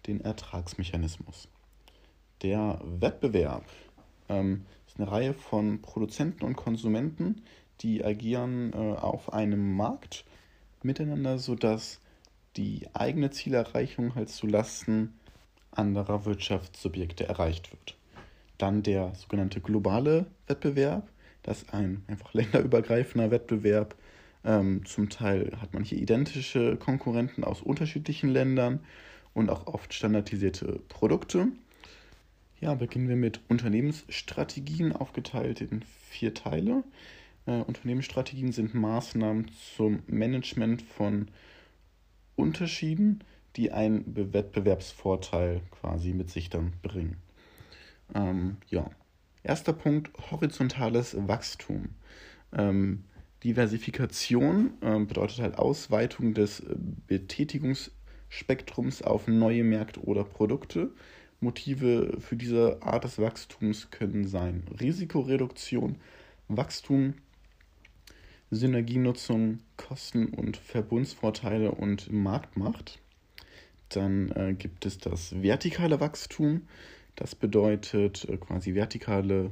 den 0.07 0.21
Ertragsmechanismus. 0.21 1.47
Der 2.41 2.81
Wettbewerb 2.83 3.65
ähm, 4.29 4.65
ist 4.87 4.99
eine 4.99 5.11
Reihe 5.11 5.33
von 5.33 5.81
Produzenten 5.81 6.45
und 6.45 6.55
Konsumenten, 6.55 7.43
die 7.81 8.03
agieren 8.03 8.73
äh, 8.73 8.77
auf 8.77 9.33
einem 9.33 9.75
Markt 9.75 10.25
miteinander, 10.83 11.37
sodass 11.37 11.99
die 12.57 12.87
eigene 12.93 13.31
Zielerreichung 13.31 14.15
halt 14.15 14.29
zulasten 14.29 15.13
anderer 15.71 16.25
Wirtschaftssubjekte 16.25 17.27
erreicht 17.27 17.71
wird. 17.71 17.95
Dann 18.57 18.83
der 18.83 19.13
sogenannte 19.15 19.61
globale 19.61 20.25
Wettbewerb, 20.47 21.07
das 21.43 21.63
ist 21.63 21.73
ein 21.73 22.03
einfach 22.07 22.33
länderübergreifender 22.33 23.31
Wettbewerb. 23.31 23.95
Ähm, 24.43 24.85
zum 24.85 25.09
Teil 25.09 25.51
hat 25.61 25.73
man 25.73 25.83
hier 25.83 25.97
identische 25.97 26.77
Konkurrenten 26.77 27.43
aus 27.43 27.61
unterschiedlichen 27.61 28.29
Ländern 28.29 28.79
und 29.33 29.49
auch 29.49 29.67
oft 29.67 29.93
standardisierte 29.93 30.79
Produkte. 30.89 31.47
Ja, 32.59 32.73
beginnen 32.73 33.07
wir 33.07 33.15
mit 33.15 33.39
Unternehmensstrategien, 33.47 34.93
aufgeteilt 34.93 35.61
in 35.61 35.83
vier 36.09 36.33
Teile. 36.33 36.83
Äh, 37.45 37.61
Unternehmensstrategien 37.61 38.51
sind 38.51 38.73
Maßnahmen 38.73 39.49
zum 39.75 40.03
Management 40.07 40.81
von 40.81 41.29
Unterschieden 42.35 43.23
die 43.55 43.71
einen 43.71 44.03
Wettbewerbsvorteil 44.33 45.61
quasi 45.71 46.13
mit 46.13 46.29
sich 46.29 46.49
dann 46.49 46.73
bringen. 46.81 47.17
Ähm, 48.13 48.57
ja. 48.67 48.89
Erster 49.43 49.73
Punkt, 49.73 50.11
horizontales 50.31 51.15
Wachstum. 51.27 51.89
Ähm, 52.53 53.03
Diversifikation 53.43 54.73
äh, 54.81 54.99
bedeutet 54.99 55.39
halt 55.39 55.57
Ausweitung 55.57 56.33
des 56.33 56.59
äh, 56.59 56.75
Betätigungsspektrums 57.07 59.01
auf 59.01 59.27
neue 59.27 59.63
Märkte 59.63 60.01
oder 60.01 60.23
Produkte. 60.25 60.91
Motive 61.39 62.17
für 62.19 62.35
diese 62.35 62.81
Art 62.81 63.05
des 63.05 63.17
Wachstums 63.17 63.91
können 63.91 64.27
sein 64.27 64.63
Risikoreduktion, 64.79 65.97
Wachstum, 66.49 67.13
Synergienutzung, 68.51 69.59
Kosten- 69.77 70.33
und 70.33 70.57
Verbundsvorteile 70.57 71.71
und 71.71 72.11
Marktmacht. 72.11 72.99
Dann 73.89 74.31
äh, 74.31 74.53
gibt 74.53 74.85
es 74.85 74.97
das 74.97 75.41
vertikale 75.41 75.99
Wachstum. 75.99 76.61
Das 77.15 77.35
bedeutet 77.35 78.25
äh, 78.25 78.37
quasi 78.37 78.75
vertikale 78.75 79.51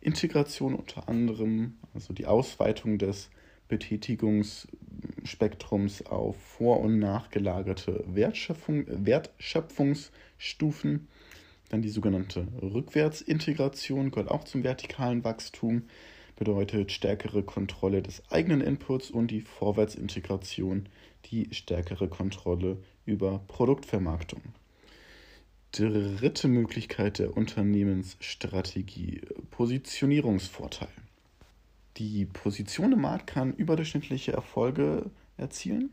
Integration 0.00 0.74
unter 0.74 1.08
anderem, 1.08 1.78
also 1.94 2.12
die 2.14 2.26
Ausweitung 2.26 2.98
des 2.98 3.30
Betätigungsspektrums 3.66 6.06
auf 6.06 6.36
vor- 6.40 6.80
und 6.80 6.98
nachgelagerte 6.98 8.04
Wertschöpfung, 8.06 8.84
Wertschöpfungsstufen. 8.86 11.08
Dann 11.68 11.82
die 11.82 11.90
sogenannte 11.90 12.48
Rückwärtsintegration 12.62 14.10
gehört 14.10 14.30
auch 14.30 14.44
zum 14.44 14.64
vertikalen 14.64 15.22
Wachstum, 15.24 15.82
bedeutet 16.38 16.92
stärkere 16.92 17.42
Kontrolle 17.42 18.00
des 18.00 18.22
eigenen 18.30 18.60
Inputs 18.60 19.10
und 19.10 19.30
die 19.32 19.40
Vorwärtsintegration, 19.40 20.88
die 21.26 21.52
stärkere 21.52 22.08
Kontrolle 22.08 22.78
über 23.04 23.40
Produktvermarktung. 23.48 24.42
Dritte 25.72 26.46
Möglichkeit 26.46 27.18
der 27.18 27.36
Unternehmensstrategie, 27.36 29.20
Positionierungsvorteil. 29.50 30.88
Die 31.96 32.24
Position 32.24 32.92
im 32.92 33.00
Markt 33.00 33.26
kann 33.26 33.52
überdurchschnittliche 33.52 34.32
Erfolge 34.32 35.10
erzielen. 35.36 35.90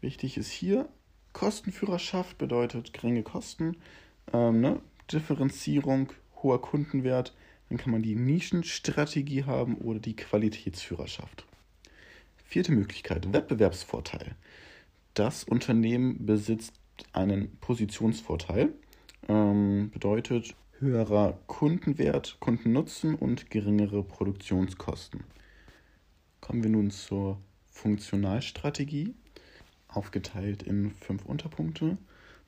Wichtig 0.00 0.38
ist 0.38 0.50
hier, 0.50 0.88
Kostenführerschaft 1.34 2.38
bedeutet 2.38 2.94
geringe 2.94 3.22
Kosten, 3.22 3.76
ähm, 4.32 4.60
ne? 4.62 4.80
Differenzierung, 5.12 6.10
hoher 6.42 6.62
Kundenwert, 6.62 7.34
dann 7.74 7.78
kann 7.78 7.92
man 7.92 8.02
die 8.02 8.14
Nischenstrategie 8.14 9.44
haben 9.44 9.76
oder 9.78 9.98
die 9.98 10.14
Qualitätsführerschaft. 10.14 11.44
Vierte 12.44 12.72
Möglichkeit, 12.72 13.32
Wettbewerbsvorteil 13.32 14.36
das 15.14 15.44
Unternehmen 15.44 16.26
besitzt 16.26 16.74
einen 17.12 17.56
Positionsvorteil. 17.58 18.72
Ähm, 19.28 19.90
bedeutet 19.92 20.54
höherer 20.80 21.38
Kundenwert, 21.46 22.36
Kundennutzen 22.40 23.14
und 23.14 23.48
geringere 23.50 24.02
Produktionskosten. 24.02 25.22
Kommen 26.40 26.62
wir 26.64 26.70
nun 26.70 26.90
zur 26.90 27.38
Funktionalstrategie, 27.70 29.14
aufgeteilt 29.88 30.64
in 30.64 30.90
fünf 30.90 31.24
Unterpunkte. 31.24 31.96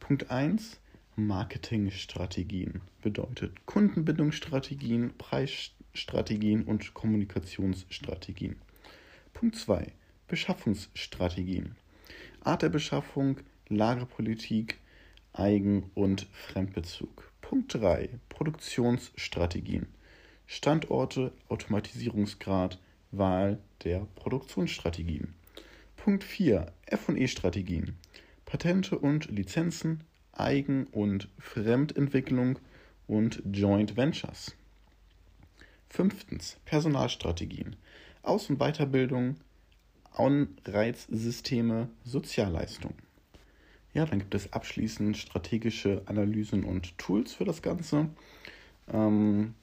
Punkt 0.00 0.30
1. 0.30 0.80
Marketingstrategien 1.18 2.82
bedeutet 3.00 3.64
Kundenbindungsstrategien, 3.64 5.16
Preisstrategien 5.16 6.64
und 6.64 6.92
Kommunikationsstrategien. 6.92 8.56
Punkt 9.32 9.56
2. 9.56 9.92
Beschaffungsstrategien 10.28 11.74
Art 12.40 12.60
der 12.60 12.68
Beschaffung, 12.68 13.38
Lagerpolitik, 13.70 14.78
Eigen- 15.32 15.90
und 15.94 16.26
Fremdbezug. 16.32 17.32
Punkt 17.40 17.72
3. 17.72 18.10
Produktionsstrategien. 18.28 19.86
Standorte, 20.46 21.32
Automatisierungsgrad, 21.48 22.78
Wahl 23.10 23.58
der 23.84 24.06
Produktionsstrategien. 24.16 25.32
Punkt 25.96 26.24
4. 26.24 26.72
FE-Strategien. 26.88 27.96
Patente 28.44 28.98
und 28.98 29.30
Lizenzen, 29.30 30.04
Eigen- 30.38 30.86
und 30.88 31.28
Fremdentwicklung 31.38 32.58
und 33.06 33.42
Joint 33.50 33.96
Ventures. 33.96 34.54
Fünftens. 35.88 36.58
Personalstrategien. 36.64 37.76
Aus- 38.22 38.50
und 38.50 38.58
Weiterbildung, 38.58 39.36
Anreizsysteme, 40.12 41.88
Sozialleistung. 42.04 42.94
Ja, 43.94 44.04
dann 44.04 44.18
gibt 44.18 44.34
es 44.34 44.52
abschließend 44.52 45.16
strategische 45.16 46.02
Analysen 46.06 46.64
und 46.64 46.98
Tools 46.98 47.32
für 47.32 47.44
das 47.44 47.62
Ganze. 47.62 48.10
Ähm, 48.92 49.54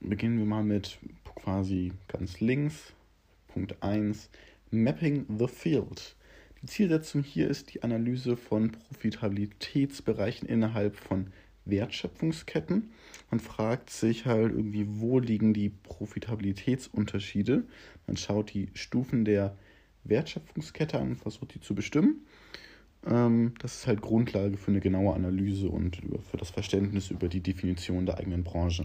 beginnen 0.00 0.38
wir 0.38 0.44
mal 0.44 0.64
mit 0.64 0.98
quasi 1.24 1.92
ganz 2.08 2.40
links. 2.40 2.92
Punkt 3.48 3.82
1. 3.82 4.28
Mapping 4.70 5.26
the 5.38 5.48
Field. 5.48 6.16
Die 6.62 6.66
Zielsetzung 6.66 7.22
hier 7.22 7.48
ist 7.48 7.72
die 7.72 7.82
Analyse 7.82 8.36
von 8.36 8.72
Profitabilitätsbereichen 8.72 10.46
innerhalb 10.46 10.96
von 10.96 11.28
Wertschöpfungsketten. 11.64 12.90
Man 13.30 13.40
fragt 13.40 13.88
sich 13.88 14.26
halt 14.26 14.52
irgendwie, 14.52 14.86
wo 14.88 15.18
liegen 15.18 15.54
die 15.54 15.70
Profitabilitätsunterschiede. 15.70 17.64
Man 18.06 18.16
schaut 18.18 18.52
die 18.52 18.68
Stufen 18.74 19.24
der 19.24 19.56
Wertschöpfungskette 20.04 20.98
an 20.98 21.10
und 21.10 21.16
versucht 21.16 21.54
die 21.54 21.60
zu 21.60 21.74
bestimmen. 21.74 22.26
Ähm, 23.06 23.54
das 23.60 23.76
ist 23.76 23.86
halt 23.86 24.02
Grundlage 24.02 24.58
für 24.58 24.70
eine 24.70 24.80
genaue 24.80 25.14
Analyse 25.14 25.68
und 25.70 26.02
für 26.30 26.36
das 26.36 26.50
Verständnis 26.50 27.10
über 27.10 27.28
die 27.28 27.40
Definition 27.40 28.04
der 28.04 28.18
eigenen 28.18 28.44
Branche. 28.44 28.84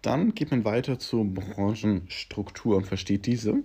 Dann 0.00 0.34
geht 0.34 0.50
man 0.50 0.64
weiter 0.64 0.98
zur 0.98 1.26
Branchenstruktur 1.26 2.78
und 2.78 2.86
versteht 2.86 3.26
diese. 3.26 3.62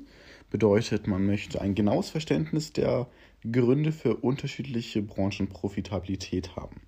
Bedeutet, 0.56 1.06
man 1.06 1.26
möchte 1.26 1.60
ein 1.60 1.76
genaues 1.76 2.12
Verständnis 2.12 2.72
der 2.72 3.08
Gründe 3.52 3.92
für 3.92 4.16
unterschiedliche 4.16 5.02
Branchenprofitabilität 5.02 6.56
haben. 6.56 6.80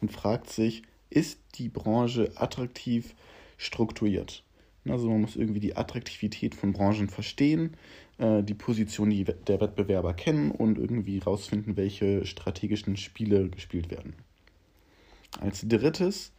Man 0.00 0.08
fragt 0.08 0.50
sich, 0.50 0.82
ist 1.08 1.38
die 1.54 1.68
Branche 1.68 2.32
attraktiv 2.34 3.14
strukturiert? 3.58 4.42
Also 4.88 5.08
man 5.08 5.20
muss 5.20 5.36
irgendwie 5.36 5.60
die 5.60 5.76
Attraktivität 5.76 6.56
von 6.56 6.72
Branchen 6.72 7.08
verstehen, 7.08 7.76
äh, 8.18 8.42
die 8.42 8.54
Position 8.54 9.10
der 9.10 9.60
Wettbewerber 9.60 10.14
kennen 10.14 10.50
und 10.50 10.76
irgendwie 10.76 11.20
herausfinden, 11.20 11.76
welche 11.76 12.26
strategischen 12.26 12.96
Spiele 12.96 13.50
gespielt 13.50 13.88
werden. 13.92 14.14
Als 15.38 15.64
drittes 15.68 16.32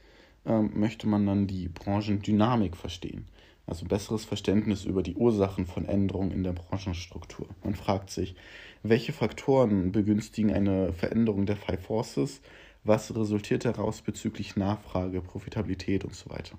ähm, 0.46 0.72
möchte 0.76 1.08
man 1.08 1.26
dann 1.26 1.48
die 1.48 1.70
Branchendynamik 1.70 2.76
verstehen, 2.76 3.26
also 3.66 3.86
besseres 3.86 4.26
Verständnis 4.26 4.86
über 4.86 5.04
die 5.04 5.16
Ursachen 5.16 5.66
von 5.66 5.86
Änderungen 5.86 6.32
in 6.32 6.44
der 6.44 6.54
Branchenstruktur. 6.54 7.48
Man 7.64 7.76
fragt 7.76 8.10
sich, 8.10 8.36
welche 8.84 9.14
Faktoren 9.14 9.92
begünstigen 9.92 10.52
eine 10.52 10.92
Veränderung 10.92 11.46
der 11.46 11.56
Five 11.56 11.82
Forces, 11.82 12.42
was 12.84 13.16
resultiert 13.16 13.64
daraus 13.64 14.02
bezüglich 14.02 14.58
Nachfrage, 14.58 15.22
Profitabilität 15.22 16.04
und 16.04 16.16
so 16.16 16.30
weiter. 16.30 16.58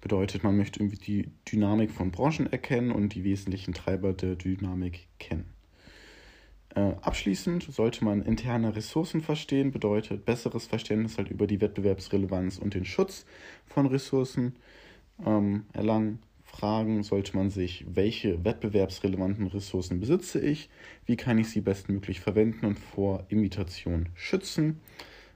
Bedeutet, 0.00 0.44
man 0.44 0.56
möchte 0.56 0.80
irgendwie 0.80 0.98
die 0.98 1.30
Dynamik 1.50 1.90
von 1.90 2.12
Branchen 2.12 2.46
erkennen 2.46 2.92
und 2.92 3.14
die 3.14 3.24
wesentlichen 3.24 3.74
Treiber 3.74 4.12
der 4.12 4.36
Dynamik 4.36 5.08
kennen. 5.18 5.52
Äh, 6.76 6.94
abschließend 7.00 7.62
sollte 7.64 8.04
man 8.04 8.22
interne 8.22 8.76
Ressourcen 8.76 9.22
verstehen, 9.22 9.72
bedeutet 9.72 10.26
besseres 10.26 10.66
Verständnis 10.66 11.16
halt 11.16 11.30
über 11.30 11.46
die 11.46 11.60
Wettbewerbsrelevanz 11.60 12.58
und 12.58 12.74
den 12.74 12.84
Schutz 12.84 13.24
von 13.64 13.86
Ressourcen 13.86 14.54
ähm, 15.24 15.64
erlangen. 15.72 16.20
Fragen 16.42 17.02
sollte 17.02 17.36
man 17.36 17.50
sich, 17.50 17.84
welche 17.88 18.44
wettbewerbsrelevanten 18.44 19.48
Ressourcen 19.48 20.00
besitze 20.00 20.40
ich, 20.40 20.70
wie 21.04 21.16
kann 21.16 21.38
ich 21.38 21.50
sie 21.50 21.60
bestmöglich 21.60 22.20
verwenden 22.20 22.66
und 22.66 22.78
vor 22.78 23.24
Imitation 23.28 24.08
schützen. 24.14 24.80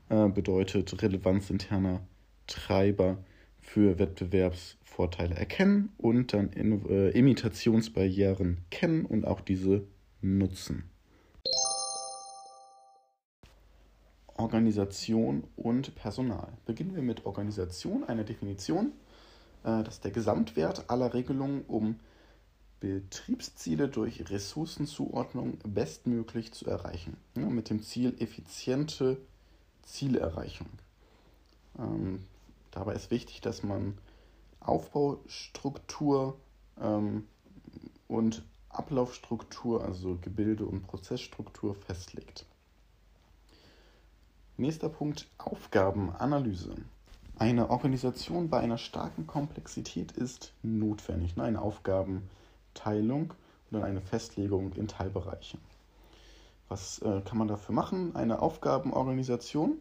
Äh, 0.09 0.29
bedeutet 0.29 1.03
Relevanz 1.03 1.51
interner 1.51 2.01
Treiber 2.47 3.19
für 3.61 3.99
Wettbewerbsvorteile 3.99 5.35
erkennen 5.35 5.91
und 5.99 6.33
dann 6.33 6.53
in, 6.53 6.89
äh, 6.89 7.11
Imitationsbarrieren 7.11 8.59
kennen 8.71 9.05
und 9.05 9.27
auch 9.27 9.41
diese 9.41 9.85
nutzen. 10.21 10.85
Organisation 14.37 15.45
und 15.57 15.95
Personal. 15.95 16.49
Beginnen 16.65 16.95
wir 16.95 17.03
mit 17.03 17.27
Organisation, 17.27 18.05
einer 18.05 18.25
Definition. 18.25 18.93
Äh, 19.65 19.83
das 19.85 19.95
ist 19.95 20.05
der 20.05 20.11
Gesamtwert 20.11 20.89
aller 20.89 21.15
Regelungen, 21.15 21.65
um 21.67 21.99
Betriebsziele 22.81 23.89
durch 23.89 24.31
Ressourcenzuordnung 24.31 25.59
bestmöglich 25.65 26.53
zu 26.53 26.67
erreichen. 26.67 27.17
Ja, 27.37 27.47
mit 27.47 27.69
dem 27.69 27.83
Ziel 27.83 28.17
effiziente 28.19 29.19
Zielerreichung. 29.83 30.69
Ähm, 31.79 32.25
dabei 32.71 32.95
ist 32.95 33.11
wichtig, 33.11 33.43
dass 33.43 33.63
man 33.63 33.99
Aufbaustruktur 34.61 36.39
ähm, 36.81 37.27
und 38.09 38.43
Ablaufstruktur, 38.71 39.85
also 39.85 40.17
Gebilde 40.21 40.65
und 40.65 40.83
Prozessstruktur 40.83 41.75
festlegt. 41.75 42.47
Nächster 44.57 44.89
Punkt, 44.89 45.29
Aufgabenanalyse. 45.39 46.77
Eine 47.41 47.71
Organisation 47.71 48.51
bei 48.51 48.61
einer 48.61 48.77
starken 48.77 49.27
Komplexität 49.27 50.13
ist 50.13 50.53
notwendig. 50.63 51.37
Ne? 51.37 51.45
Eine 51.45 51.63
Aufgabenteilung 51.63 53.33
oder 53.71 53.83
eine 53.83 54.03
Festlegung 54.03 54.75
in 54.75 54.89
Teilbereiche. 54.89 55.57
Was 56.69 56.99
äh, 56.99 57.23
kann 57.23 57.39
man 57.39 57.49
dafür 57.49 57.75
machen? 57.75 58.15
Eine 58.15 58.43
Aufgabenorganisation 58.43 59.79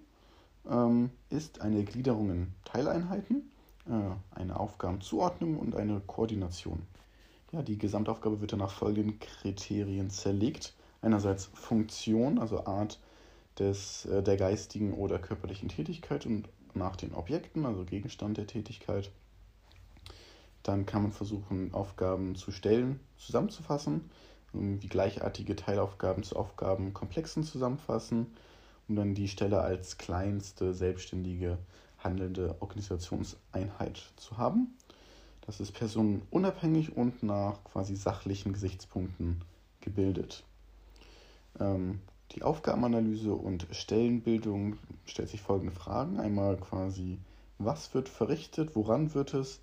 ähm, 0.72 1.10
ist 1.30 1.60
eine 1.60 1.84
Gliederung 1.84 2.30
in 2.30 2.54
Teileinheiten, 2.64 3.52
äh, 3.90 4.40
eine 4.40 4.58
Aufgabenzuordnung 4.58 5.60
und 5.60 5.76
eine 5.76 6.00
Koordination. 6.00 6.84
Ja, 7.52 7.62
die 7.62 7.78
Gesamtaufgabe 7.78 8.40
wird 8.40 8.54
dann 8.54 8.60
nach 8.60 8.72
folgenden 8.72 9.20
Kriterien 9.20 10.10
zerlegt. 10.10 10.76
Einerseits 11.02 11.48
Funktion, 11.54 12.40
also 12.40 12.66
Art 12.66 13.02
des, 13.60 14.06
äh, 14.06 14.24
der 14.24 14.38
geistigen 14.38 14.94
oder 14.94 15.20
körperlichen 15.20 15.68
Tätigkeit 15.68 16.26
und 16.26 16.48
nach 16.76 16.96
den 16.96 17.14
Objekten, 17.14 17.66
also 17.66 17.86
Gegenstand 17.86 18.38
der 18.38 18.48
Tätigkeit. 18.48 19.12
Dann 20.64 20.86
kann 20.86 21.04
man 21.04 21.12
versuchen, 21.12 21.74
Aufgaben 21.74 22.36
zu 22.36 22.52
stellen, 22.52 23.00
zusammenzufassen, 23.18 24.10
wie 24.54 24.88
gleichartige 24.88 25.56
Teilaufgaben 25.56 26.24
zu 26.24 26.36
Aufgabenkomplexen 26.36 27.44
zusammenfassen, 27.44 28.28
um 28.88 28.96
dann 28.96 29.14
die 29.14 29.28
Stelle 29.28 29.62
als 29.62 29.98
kleinste 29.98 30.74
selbstständige 30.74 31.58
handelnde 32.04 32.56
Organisationseinheit 32.60 34.02
zu 34.16 34.38
haben. 34.38 34.76
Das 35.46 35.60
ist 35.60 35.72
personenunabhängig 35.72 36.96
und 36.96 37.24
nach 37.24 37.64
quasi 37.64 37.96
sachlichen 37.96 38.54
Gesichtspunkten 38.54 39.44
gebildet. 39.82 40.44
Ähm, 41.60 42.02
die 42.32 42.44
Aufgabenanalyse 42.44 43.34
und 43.34 43.68
Stellenbildung 43.72 44.78
stellt 45.06 45.30
sich 45.30 45.42
folgende 45.42 45.74
Fragen. 45.74 46.20
Einmal 46.20 46.58
quasi, 46.58 47.20
was 47.58 47.94
wird 47.94 48.10
verrichtet, 48.10 48.76
woran 48.76 49.14
wird 49.14 49.34
es 49.34 49.62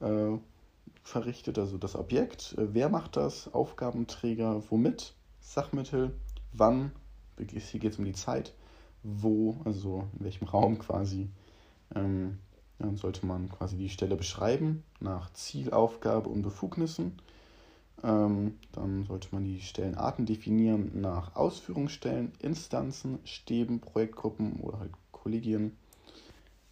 äh, 0.00 0.36
verrichtet, 1.02 1.58
also 1.58 1.78
das 1.78 1.96
Objekt, 1.96 2.54
äh, 2.58 2.74
wer 2.74 2.88
macht 2.88 3.16
das, 3.16 3.52
Aufgabenträger, 3.52 4.62
womit, 4.70 5.14
Sachmittel, 5.40 6.14
wann, 6.52 6.92
hier 7.38 7.80
geht 7.80 7.92
es 7.92 7.98
um 7.98 8.04
die 8.04 8.12
Zeit, 8.12 8.54
wo, 9.02 9.60
also 9.64 10.08
in 10.18 10.24
welchem 10.24 10.46
Raum 10.48 10.78
quasi. 10.78 11.28
Ähm, 11.94 12.38
dann 12.78 12.96
sollte 12.96 13.24
man 13.24 13.48
quasi 13.50 13.76
die 13.76 13.88
Stelle 13.88 14.16
beschreiben 14.16 14.82
nach 14.98 15.32
Zielaufgabe 15.32 16.28
und 16.28 16.42
Befugnissen 16.42 17.18
ähm, 18.02 18.58
dann 18.72 19.04
sollte 19.06 19.28
man 19.32 19.44
die 19.44 19.60
Stellenarten 19.60 20.26
definieren 20.26 21.00
nach 21.00 21.36
Ausführungsstellen, 21.36 22.32
Instanzen, 22.40 23.18
Stäben, 23.24 23.80
Projektgruppen 23.80 24.60
oder 24.60 24.80
halt 24.80 24.92
Kollegien. 25.12 25.76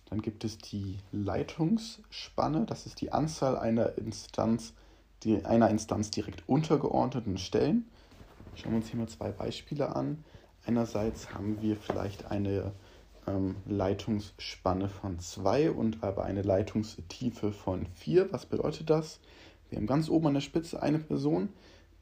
Dann 0.07 0.21
gibt 0.21 0.45
es 0.45 0.59
die 0.59 0.99
Leitungsspanne, 1.11 2.67
das 2.67 2.87
ist 2.87 3.01
die 3.01 3.13
Anzahl 3.13 3.57
einer 3.57 3.97
Instanz, 3.97 4.75
die, 5.23 5.45
einer 5.45 5.71
Instanz 5.71 6.11
direkt 6.11 6.47
untergeordneten 6.49 7.39
Stellen. 7.39 7.87
Schauen 8.55 8.73
wir 8.73 8.77
uns 8.79 8.89
hier 8.89 9.01
mal 9.01 9.09
zwei 9.09 9.31
Beispiele 9.31 9.97
an. 9.97 10.23
Einerseits 10.67 11.33
haben 11.33 11.63
wir 11.63 11.77
vielleicht 11.77 12.31
eine 12.31 12.73
ähm, 13.27 13.57
Leitungsspanne 13.67 14.89
von 14.89 15.19
2 15.19 15.71
und 15.71 16.03
aber 16.03 16.25
eine 16.25 16.43
Leitungstiefe 16.43 17.53
von 17.53 17.87
4. 17.95 18.33
Was 18.33 18.47
bedeutet 18.47 18.91
das? 18.91 19.21
Wir 19.73 19.79
haben 19.79 19.87
ganz 19.87 20.11
oben 20.11 20.27
an 20.27 20.35
der 20.35 20.43
Spitze 20.43 20.83
eine 20.83 20.99
Person, 20.99 21.49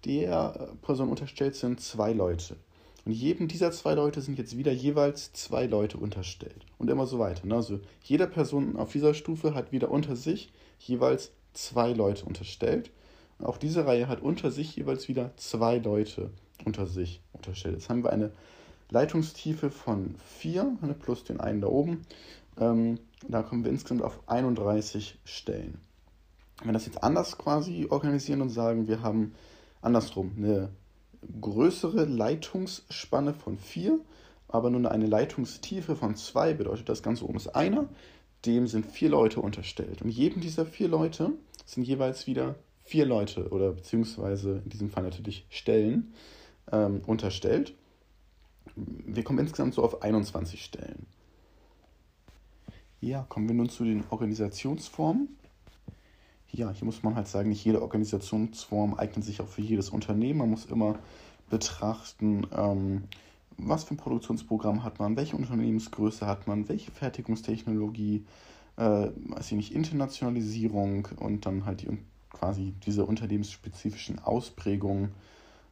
der 0.04 0.72
Person 0.82 1.08
unterstellt 1.08 1.54
sind 1.54 1.80
zwei 1.80 2.12
Leute. 2.12 2.56
Und 3.04 3.12
jedem 3.12 3.46
dieser 3.46 3.70
zwei 3.70 3.94
Leute 3.94 4.20
sind 4.20 4.38
jetzt 4.38 4.56
wieder 4.56 4.72
jeweils 4.72 5.32
zwei 5.32 5.66
Leute 5.66 5.98
unterstellt. 5.98 6.66
Und 6.78 6.90
immer 6.90 7.06
so 7.06 7.20
weiter. 7.20 7.46
Ne? 7.46 7.54
Also 7.54 7.78
jede 8.02 8.26
Person 8.26 8.76
auf 8.76 8.92
dieser 8.92 9.14
Stufe 9.14 9.54
hat 9.54 9.70
wieder 9.70 9.90
unter 9.90 10.16
sich 10.16 10.52
jeweils 10.80 11.30
zwei 11.52 11.92
Leute 11.92 12.24
unterstellt. 12.24 12.90
Und 13.38 13.46
auch 13.46 13.56
diese 13.56 13.86
Reihe 13.86 14.08
hat 14.08 14.20
unter 14.20 14.50
sich 14.50 14.74
jeweils 14.74 15.08
wieder 15.08 15.30
zwei 15.36 15.78
Leute 15.78 16.30
unter 16.64 16.86
sich 16.86 17.20
unterstellt. 17.32 17.76
Jetzt 17.76 17.88
haben 17.88 18.02
wir 18.02 18.12
eine 18.12 18.32
Leitungstiefe 18.90 19.70
von 19.70 20.16
4 20.40 20.76
ne, 20.82 20.94
plus 20.94 21.22
den 21.22 21.40
einen 21.40 21.60
da 21.60 21.68
oben. 21.68 22.04
Ähm, 22.58 22.98
da 23.28 23.42
kommen 23.42 23.64
wir 23.64 23.70
insgesamt 23.70 24.02
auf 24.02 24.18
31 24.26 25.18
Stellen. 25.24 25.78
Wenn 26.60 26.68
wir 26.68 26.72
das 26.72 26.86
jetzt 26.86 27.02
anders 27.02 27.38
quasi 27.38 27.86
organisieren 27.88 28.42
und 28.42 28.50
sagen, 28.50 28.86
wir 28.86 29.02
haben 29.02 29.34
andersrum 29.82 30.32
eine 30.36 30.70
größere 31.40 32.04
Leitungsspanne 32.04 33.34
von 33.34 33.58
4, 33.58 33.98
aber 34.48 34.70
nur 34.70 34.90
eine 34.90 35.06
Leitungstiefe 35.06 35.96
von 35.96 36.16
2, 36.16 36.54
bedeutet 36.54 36.88
das 36.88 37.02
Ganze 37.02 37.24
oben 37.24 37.36
ist 37.36 37.48
einer, 37.48 37.88
dem 38.46 38.66
sind 38.66 38.86
vier 38.86 39.10
Leute 39.10 39.40
unterstellt. 39.40 40.02
Und 40.02 40.10
jedem 40.10 40.40
dieser 40.40 40.66
vier 40.66 40.88
Leute 40.88 41.32
sind 41.66 41.84
jeweils 41.84 42.26
wieder 42.26 42.56
vier 42.84 43.06
Leute 43.06 43.48
oder 43.50 43.72
beziehungsweise 43.72 44.62
in 44.64 44.70
diesem 44.70 44.90
Fall 44.90 45.04
natürlich 45.04 45.46
Stellen 45.50 46.12
ähm, 46.72 47.02
unterstellt. 47.06 47.74
Wir 48.74 49.24
kommen 49.24 49.38
insgesamt 49.38 49.74
so 49.74 49.82
auf 49.82 50.02
21 50.02 50.64
Stellen. 50.64 51.06
Ja, 53.00 53.24
kommen 53.28 53.48
wir 53.48 53.54
nun 53.54 53.68
zu 53.68 53.84
den 53.84 54.04
Organisationsformen. 54.10 55.28
Ja, 56.52 56.70
hier 56.70 56.84
muss 56.84 57.02
man 57.02 57.14
halt 57.14 57.28
sagen, 57.28 57.48
nicht 57.48 57.64
jede 57.64 57.80
Organisationsform 57.80 58.94
eignet 58.94 59.24
sich 59.24 59.40
auch 59.40 59.48
für 59.48 59.62
jedes 59.62 59.90
Unternehmen. 59.90 60.40
Man 60.40 60.50
muss 60.50 60.64
immer 60.64 60.98
betrachten, 61.48 62.46
ähm, 62.56 63.04
was 63.56 63.84
für 63.84 63.94
ein 63.94 63.98
Produktionsprogramm 63.98 64.82
hat 64.82 64.98
man, 64.98 65.16
welche 65.16 65.36
Unternehmensgröße 65.36 66.26
hat 66.26 66.46
man, 66.46 66.68
welche 66.68 66.90
Fertigungstechnologie, 66.90 68.24
äh, 68.76 68.82
weiß 68.82 69.46
ich 69.46 69.56
nicht, 69.56 69.74
Internationalisierung 69.74 71.08
und 71.18 71.46
dann 71.46 71.66
halt 71.66 71.82
die 71.82 71.98
quasi 72.32 72.74
diese 72.86 73.04
unternehmensspezifischen 73.04 74.18
Ausprägungen 74.18 75.10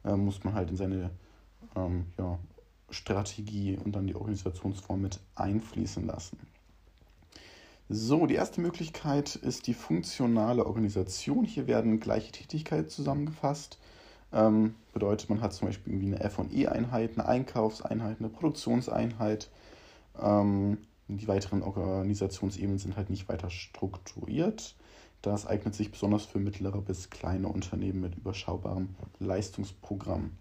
äh, 0.03 0.15
muss 0.15 0.43
man 0.43 0.53
halt 0.53 0.69
in 0.69 0.77
seine 0.77 1.09
ähm, 1.75 2.05
ja, 2.17 2.37
Strategie 2.89 3.77
und 3.83 3.95
dann 3.95 4.07
die 4.07 4.15
Organisationsform 4.15 5.01
mit 5.01 5.19
einfließen 5.35 6.05
lassen. 6.05 6.37
So, 7.91 8.27
die 8.27 8.35
erste 8.35 8.61
Möglichkeit 8.61 9.35
ist 9.35 9.65
die 9.65 9.73
funktionale 9.73 10.67
Organisation. 10.67 11.43
Hier 11.43 11.65
werden 11.65 11.99
gleiche 11.99 12.31
Tätigkeiten 12.31 12.87
zusammengefasst. 12.87 13.79
Ähm, 14.31 14.75
bedeutet, 14.93 15.27
man 15.31 15.41
hat 15.41 15.53
zum 15.53 15.69
Beispiel 15.69 15.93
irgendwie 15.93 16.15
eine 16.15 16.29
FE-Einheit, 16.29 17.17
eine 17.17 17.27
Einkaufseinheit, 17.27 18.17
eine 18.19 18.29
Produktionseinheit. 18.29 19.49
Ähm, 20.21 20.77
die 21.07 21.27
weiteren 21.27 21.63
Organisationsebenen 21.63 22.77
sind 22.77 22.95
halt 22.95 23.09
nicht 23.09 23.27
weiter 23.27 23.49
strukturiert. 23.49 24.75
Das 25.23 25.47
eignet 25.47 25.73
sich 25.73 25.89
besonders 25.89 26.25
für 26.25 26.37
mittlere 26.37 26.81
bis 26.81 27.09
kleine 27.09 27.47
Unternehmen 27.47 28.01
mit 28.01 28.15
überschaubarem 28.15 28.89
Leistungsprogramm. 29.17 30.37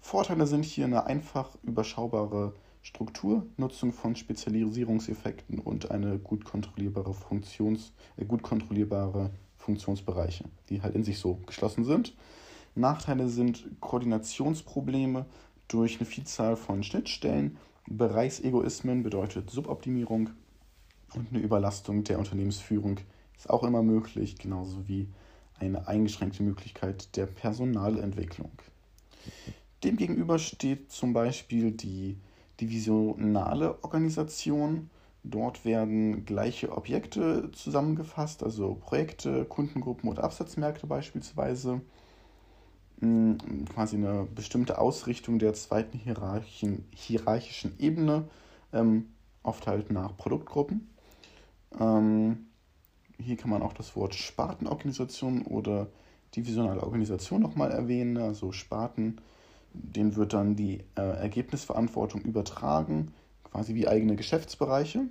Vorteile 0.00 0.46
sind 0.46 0.64
hier 0.64 0.86
eine 0.86 1.04
einfach 1.04 1.58
überschaubare 1.62 2.54
Struktur, 2.86 3.44
Nutzung 3.56 3.92
von 3.92 4.14
Spezialisierungseffekten 4.14 5.58
und 5.58 5.90
eine 5.90 6.20
gut 6.20 6.44
kontrollierbare, 6.44 7.14
Funktions, 7.14 7.92
äh, 8.16 8.24
gut 8.24 8.44
kontrollierbare 8.44 9.30
Funktionsbereiche, 9.56 10.44
die 10.68 10.82
halt 10.82 10.94
in 10.94 11.02
sich 11.02 11.18
so 11.18 11.40
geschlossen 11.46 11.84
sind. 11.84 12.14
Nachteile 12.76 13.28
sind 13.28 13.66
Koordinationsprobleme 13.80 15.26
durch 15.66 15.96
eine 15.96 16.06
Vielzahl 16.06 16.54
von 16.54 16.84
Schnittstellen, 16.84 17.56
Bereichsegoismen 17.88 19.02
bedeutet 19.02 19.50
Suboptimierung 19.50 20.30
und 21.14 21.32
eine 21.32 21.40
Überlastung 21.40 22.04
der 22.04 22.20
Unternehmensführung 22.20 23.00
ist 23.36 23.50
auch 23.50 23.64
immer 23.64 23.82
möglich, 23.82 24.38
genauso 24.38 24.86
wie 24.86 25.08
eine 25.58 25.88
eingeschränkte 25.88 26.44
Möglichkeit 26.44 27.16
der 27.16 27.26
Personalentwicklung. 27.26 28.52
Demgegenüber 29.82 30.38
steht 30.38 30.92
zum 30.92 31.12
Beispiel 31.12 31.72
die 31.72 32.18
divisionale 32.60 33.82
Organisation. 33.82 34.90
Dort 35.24 35.64
werden 35.64 36.24
gleiche 36.24 36.70
Objekte 36.76 37.50
zusammengefasst, 37.52 38.42
also 38.42 38.74
Projekte, 38.74 39.44
Kundengruppen 39.44 40.08
oder 40.08 40.24
Absatzmärkte 40.24 40.86
beispielsweise 40.86 41.80
quasi 43.00 43.96
eine 43.96 44.26
bestimmte 44.34 44.78
Ausrichtung 44.78 45.38
der 45.38 45.52
zweiten 45.52 45.98
hierarchischen 45.98 47.78
Ebene, 47.78 48.24
ähm, 48.72 49.10
oft 49.42 49.66
halt 49.66 49.92
nach 49.92 50.16
Produktgruppen. 50.16 50.88
Ähm, 51.78 52.46
hier 53.18 53.36
kann 53.36 53.50
man 53.50 53.62
auch 53.62 53.74
das 53.74 53.96
Wort 53.96 54.14
Spartenorganisation 54.14 55.42
oder 55.42 55.88
divisionale 56.34 56.82
Organisation 56.82 57.42
nochmal 57.42 57.70
erwähnen. 57.70 58.16
Also 58.16 58.52
Sparten, 58.52 59.20
denen 59.82 60.16
wird 60.16 60.32
dann 60.32 60.56
die 60.56 60.84
äh, 60.96 61.02
Ergebnisverantwortung 61.02 62.22
übertragen, 62.22 63.12
quasi 63.44 63.74
wie 63.74 63.88
eigene 63.88 64.16
Geschäftsbereiche. 64.16 65.02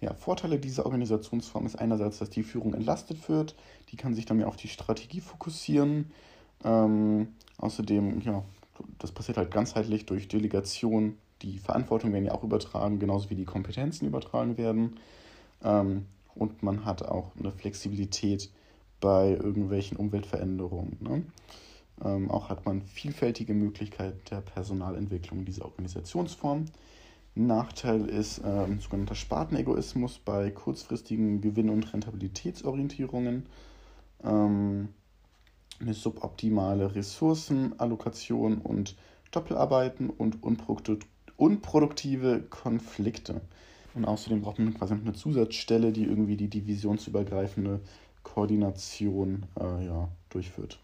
Ja, 0.00 0.14
Vorteile 0.14 0.58
dieser 0.58 0.86
Organisationsform 0.86 1.66
ist 1.66 1.76
einerseits, 1.76 2.18
dass 2.18 2.30
die 2.30 2.44
Führung 2.44 2.74
entlastet 2.74 3.28
wird, 3.28 3.56
die 3.90 3.96
kann 3.96 4.14
sich 4.14 4.26
dann 4.26 4.36
mehr 4.36 4.48
auf 4.48 4.56
die 4.56 4.68
Strategie 4.68 5.20
fokussieren, 5.20 6.12
ähm, 6.64 7.28
außerdem, 7.58 8.20
ja, 8.20 8.44
das 8.98 9.12
passiert 9.12 9.38
halt 9.38 9.50
ganzheitlich 9.50 10.06
durch 10.06 10.28
Delegation. 10.28 11.18
Die 11.42 11.58
Verantwortung 11.58 12.12
werden 12.12 12.26
ja 12.26 12.32
auch 12.32 12.44
übertragen, 12.44 12.98
genauso 12.98 13.30
wie 13.30 13.34
die 13.34 13.44
Kompetenzen 13.44 14.06
übertragen 14.06 14.56
werden. 14.56 14.96
Ähm, 15.62 16.06
und 16.34 16.62
man 16.62 16.84
hat 16.84 17.02
auch 17.02 17.32
eine 17.36 17.50
Flexibilität 17.50 18.50
bei 19.00 19.30
irgendwelchen 19.30 19.96
Umweltveränderungen. 19.96 20.96
Ne? 21.00 21.22
Ähm, 22.04 22.30
auch 22.30 22.48
hat 22.48 22.64
man 22.64 22.82
vielfältige 22.82 23.54
Möglichkeiten 23.54 24.20
der 24.30 24.40
Personalentwicklung 24.40 25.44
dieser 25.44 25.64
Organisationsform. 25.64 26.66
Nachteil 27.34 28.06
ist 28.06 28.40
ähm, 28.44 28.80
sogenannter 28.80 29.14
Spartenegoismus 29.14 30.18
bei 30.18 30.50
kurzfristigen 30.50 31.40
Gewinn- 31.40 31.70
und 31.70 31.92
Rentabilitätsorientierungen. 31.92 33.46
Ähm, 34.24 34.88
eine 35.80 35.94
suboptimale 35.94 36.94
Ressourcenallokation 36.94 38.58
und 38.58 38.96
Doppelarbeiten 39.30 40.10
und 40.10 40.38
unproduktive 41.36 42.42
Konflikte. 42.50 43.40
Und 43.94 44.04
außerdem 44.04 44.42
braucht 44.42 44.58
man 44.58 44.74
quasi 44.74 44.94
noch 44.94 45.02
eine 45.02 45.12
Zusatzstelle, 45.12 45.92
die 45.92 46.04
irgendwie 46.04 46.36
die 46.36 46.48
divisionsübergreifende 46.48 47.80
Koordination 48.22 49.46
äh, 49.58 49.86
ja, 49.86 50.08
durchführt. 50.30 50.80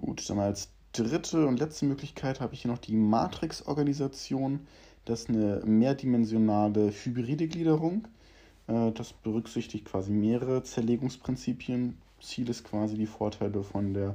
Gut, 0.00 0.30
dann 0.30 0.38
als 0.38 0.68
dritte 0.92 1.46
und 1.46 1.58
letzte 1.58 1.84
Möglichkeit 1.84 2.40
habe 2.40 2.54
ich 2.54 2.62
hier 2.62 2.70
noch 2.70 2.78
die 2.78 2.94
Matrix-Organisation. 2.94 4.60
Das 5.04 5.22
ist 5.22 5.28
eine 5.28 5.60
mehrdimensionale 5.64 6.92
hybride 6.92 7.48
Gliederung. 7.48 8.06
Äh, 8.68 8.92
das 8.92 9.12
berücksichtigt 9.12 9.86
quasi 9.86 10.12
mehrere 10.12 10.62
Zerlegungsprinzipien 10.62 11.98
Ziel 12.20 12.48
ist 12.48 12.62
quasi 12.64 12.96
die 12.96 13.06
Vorteile 13.06 13.64
von 13.64 13.92
der 13.92 14.14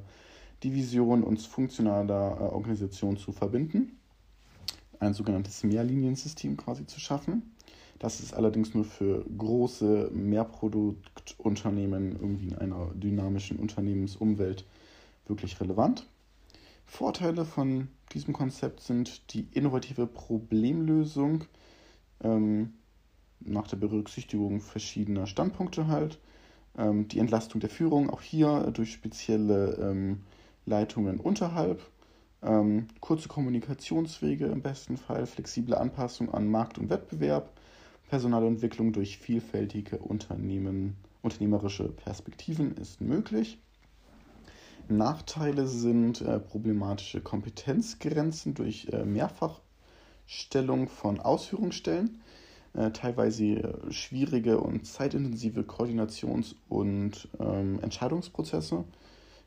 Division 0.64 1.24
und 1.24 1.42
funktionaler 1.42 2.38
äh, 2.40 2.44
Organisation 2.44 3.18
zu 3.18 3.34
verbinden. 3.34 3.98
Ein 5.00 5.14
sogenanntes 5.14 5.66
Mehrliniensystem 5.66 6.56
quasi 6.56 6.86
zu 6.86 7.02
schaffen. 7.02 7.52
Das 8.00 8.22
ist 8.22 8.34
allerdings 8.34 8.74
nur 8.74 8.86
für 8.86 9.26
große 9.38 10.12
Mehrproduktunternehmen 10.14 12.14
irgendwie 12.14 12.48
in 12.48 12.56
einer 12.56 12.90
dynamischen 12.96 13.60
Unternehmensumwelt 13.60 14.64
wirklich 15.28 15.60
relevant. 15.60 16.08
Vorteile 16.86 17.46
von 17.46 17.88
diesem 18.14 18.34
Konzept 18.34 18.82
sind 18.82 19.34
die 19.34 19.48
innovative 19.52 20.06
Problemlösung 20.06 21.46
ähm, 22.22 22.74
nach 23.40 23.68
der 23.68 23.78
Berücksichtigung 23.78 24.62
verschiedener 24.62 25.28
Standpunkte 25.28 25.88
halt, 25.88 26.20
ähm, 26.78 27.08
die 27.08 27.20
Entlastung 27.20 27.62
der 27.62 27.70
Führung, 27.70 28.10
auch 28.10 28.22
hier 28.22 28.72
durch 28.72 28.94
spezielle 28.94 29.76
ähm, 29.76 30.22
Leitungen 30.66 31.20
unterhalb. 31.20 31.82
Ähm, 32.42 32.88
kurze 33.00 33.30
Kommunikationswege 33.30 34.46
im 34.48 34.62
besten 34.62 34.98
Fall, 34.98 35.26
flexible 35.26 35.76
Anpassung 35.76 36.34
an 36.34 36.50
Markt 36.50 36.78
und 36.78 36.90
Wettbewerb, 36.90 37.52
Personalentwicklung 38.10 38.92
durch 38.92 39.18
vielfältige 39.18 39.98
Unternehmen, 39.98 40.98
unternehmerische 41.22 41.90
Perspektiven 41.90 42.76
ist 42.76 43.02
möglich. 43.02 43.60
Nachteile 44.98 45.68
sind 45.68 46.22
äh, 46.22 46.40
problematische 46.40 47.22
Kompetenzgrenzen 47.22 48.54
durch 48.54 48.88
äh, 48.92 49.06
Mehrfachstellung 49.06 50.88
von 50.88 51.20
Ausführungsstellen 51.20 52.22
äh, 52.74 52.92
teilweise 52.92 53.46
äh, 53.46 53.92
schwierige 53.92 54.60
und 54.60 54.86
zeitintensive 54.88 55.62
Koordinations- 55.62 56.56
und 56.70 57.28
ähm, 57.40 57.80
Entscheidungsprozesse, 57.82 58.84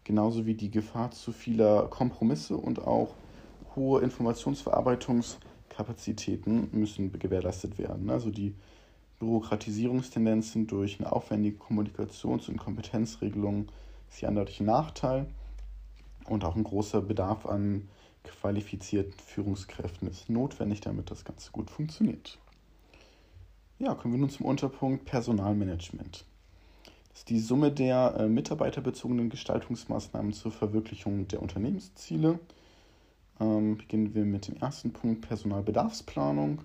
genauso 0.05 0.47
wie 0.47 0.55
die 0.55 0.71
Gefahr 0.71 1.11
zu 1.11 1.33
vieler 1.33 1.89
Kompromisse 1.89 2.57
und 2.57 2.87
auch 2.87 3.17
hohe 3.75 4.01
Informationsverarbeitungskapazitäten 4.03 6.69
müssen 6.73 7.13
gewährleistet 7.19 7.79
werden. 7.79 8.11
Also 8.11 8.31
die 8.31 8.55
Bürokratisierungstendenzen 9.19 10.67
durch 10.67 11.01
eine 11.01 11.11
aufwendige 11.11 11.57
Kommunikations- 11.59 12.49
und 12.49 12.59
Kompetenzregelung 12.59 13.69
ist 14.09 14.19
hier 14.19 14.29
ein 14.29 14.47
Nachteil. 14.61 15.27
Und 16.27 16.45
auch 16.45 16.57
ein 16.57 16.65
großer 16.65 17.03
Bedarf 17.03 17.47
an 17.47 17.89
qualifizierten 18.25 19.13
Führungskräften 19.13 20.09
ist 20.09 20.29
notwendig, 20.29 20.81
damit 20.81 21.11
das 21.11 21.25
Ganze 21.25 21.53
gut 21.53 21.71
funktioniert. 21.71 22.39
Ja, 23.79 23.95
kommen 23.95 24.15
wir 24.15 24.21
nun 24.21 24.31
zum 24.31 24.47
Unterpunkt 24.47 25.05
Personalmanagement. 25.05 26.25
Das 27.11 27.21
ist 27.21 27.29
die 27.31 27.39
Summe 27.39 27.71
der 27.71 28.17
äh, 28.19 28.29
mitarbeiterbezogenen 28.29 29.31
Gestaltungsmaßnahmen 29.31 30.33
zur 30.33 30.51
Verwirklichung 30.51 31.29
der 31.29 31.43
Unternehmensziele. 31.43 32.39
Ähm, 33.39 33.77
beginnen 33.77 34.15
wir 34.15 34.25
mit 34.25 34.49
dem 34.49 34.57
ersten 34.57 34.93
Punkt 34.93 35.27
Personalbedarfsplanung. 35.27 36.63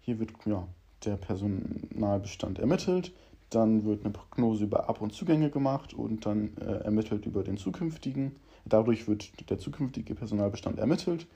Hier 0.00 0.18
wird 0.18 0.32
ja, 0.44 0.66
der 1.04 1.16
Personalbestand 1.16 2.58
ermittelt, 2.58 3.12
dann 3.54 3.84
wird 3.84 4.04
eine 4.04 4.12
Prognose 4.12 4.64
über 4.64 4.88
Ab- 4.88 5.00
und 5.00 5.12
Zugänge 5.12 5.50
gemacht 5.50 5.94
und 5.94 6.26
dann 6.26 6.56
äh, 6.58 6.84
ermittelt 6.84 7.26
über 7.26 7.42
den 7.42 7.56
zukünftigen. 7.56 8.36
Dadurch 8.64 9.08
wird 9.08 9.50
der 9.50 9.58
zukünftige 9.58 10.14
Personalbestand 10.14 10.78
ermittelt 10.78 11.26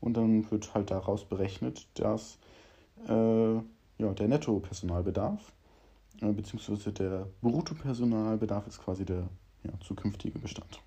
und 0.00 0.16
dann 0.16 0.50
wird 0.50 0.74
halt 0.74 0.90
daraus 0.90 1.24
berechnet, 1.24 1.86
dass 1.94 2.38
äh, 3.08 3.54
ja, 3.54 4.12
der 4.18 4.28
Nettopersonalbedarf 4.28 5.52
äh, 6.20 6.32
beziehungsweise 6.32 6.92
der 6.92 7.26
Bruttopersonalbedarf 7.42 8.66
ist 8.66 8.80
quasi 8.82 9.04
der 9.04 9.28
ja, 9.64 9.72
zukünftige 9.80 10.38
Bestand. 10.38 10.80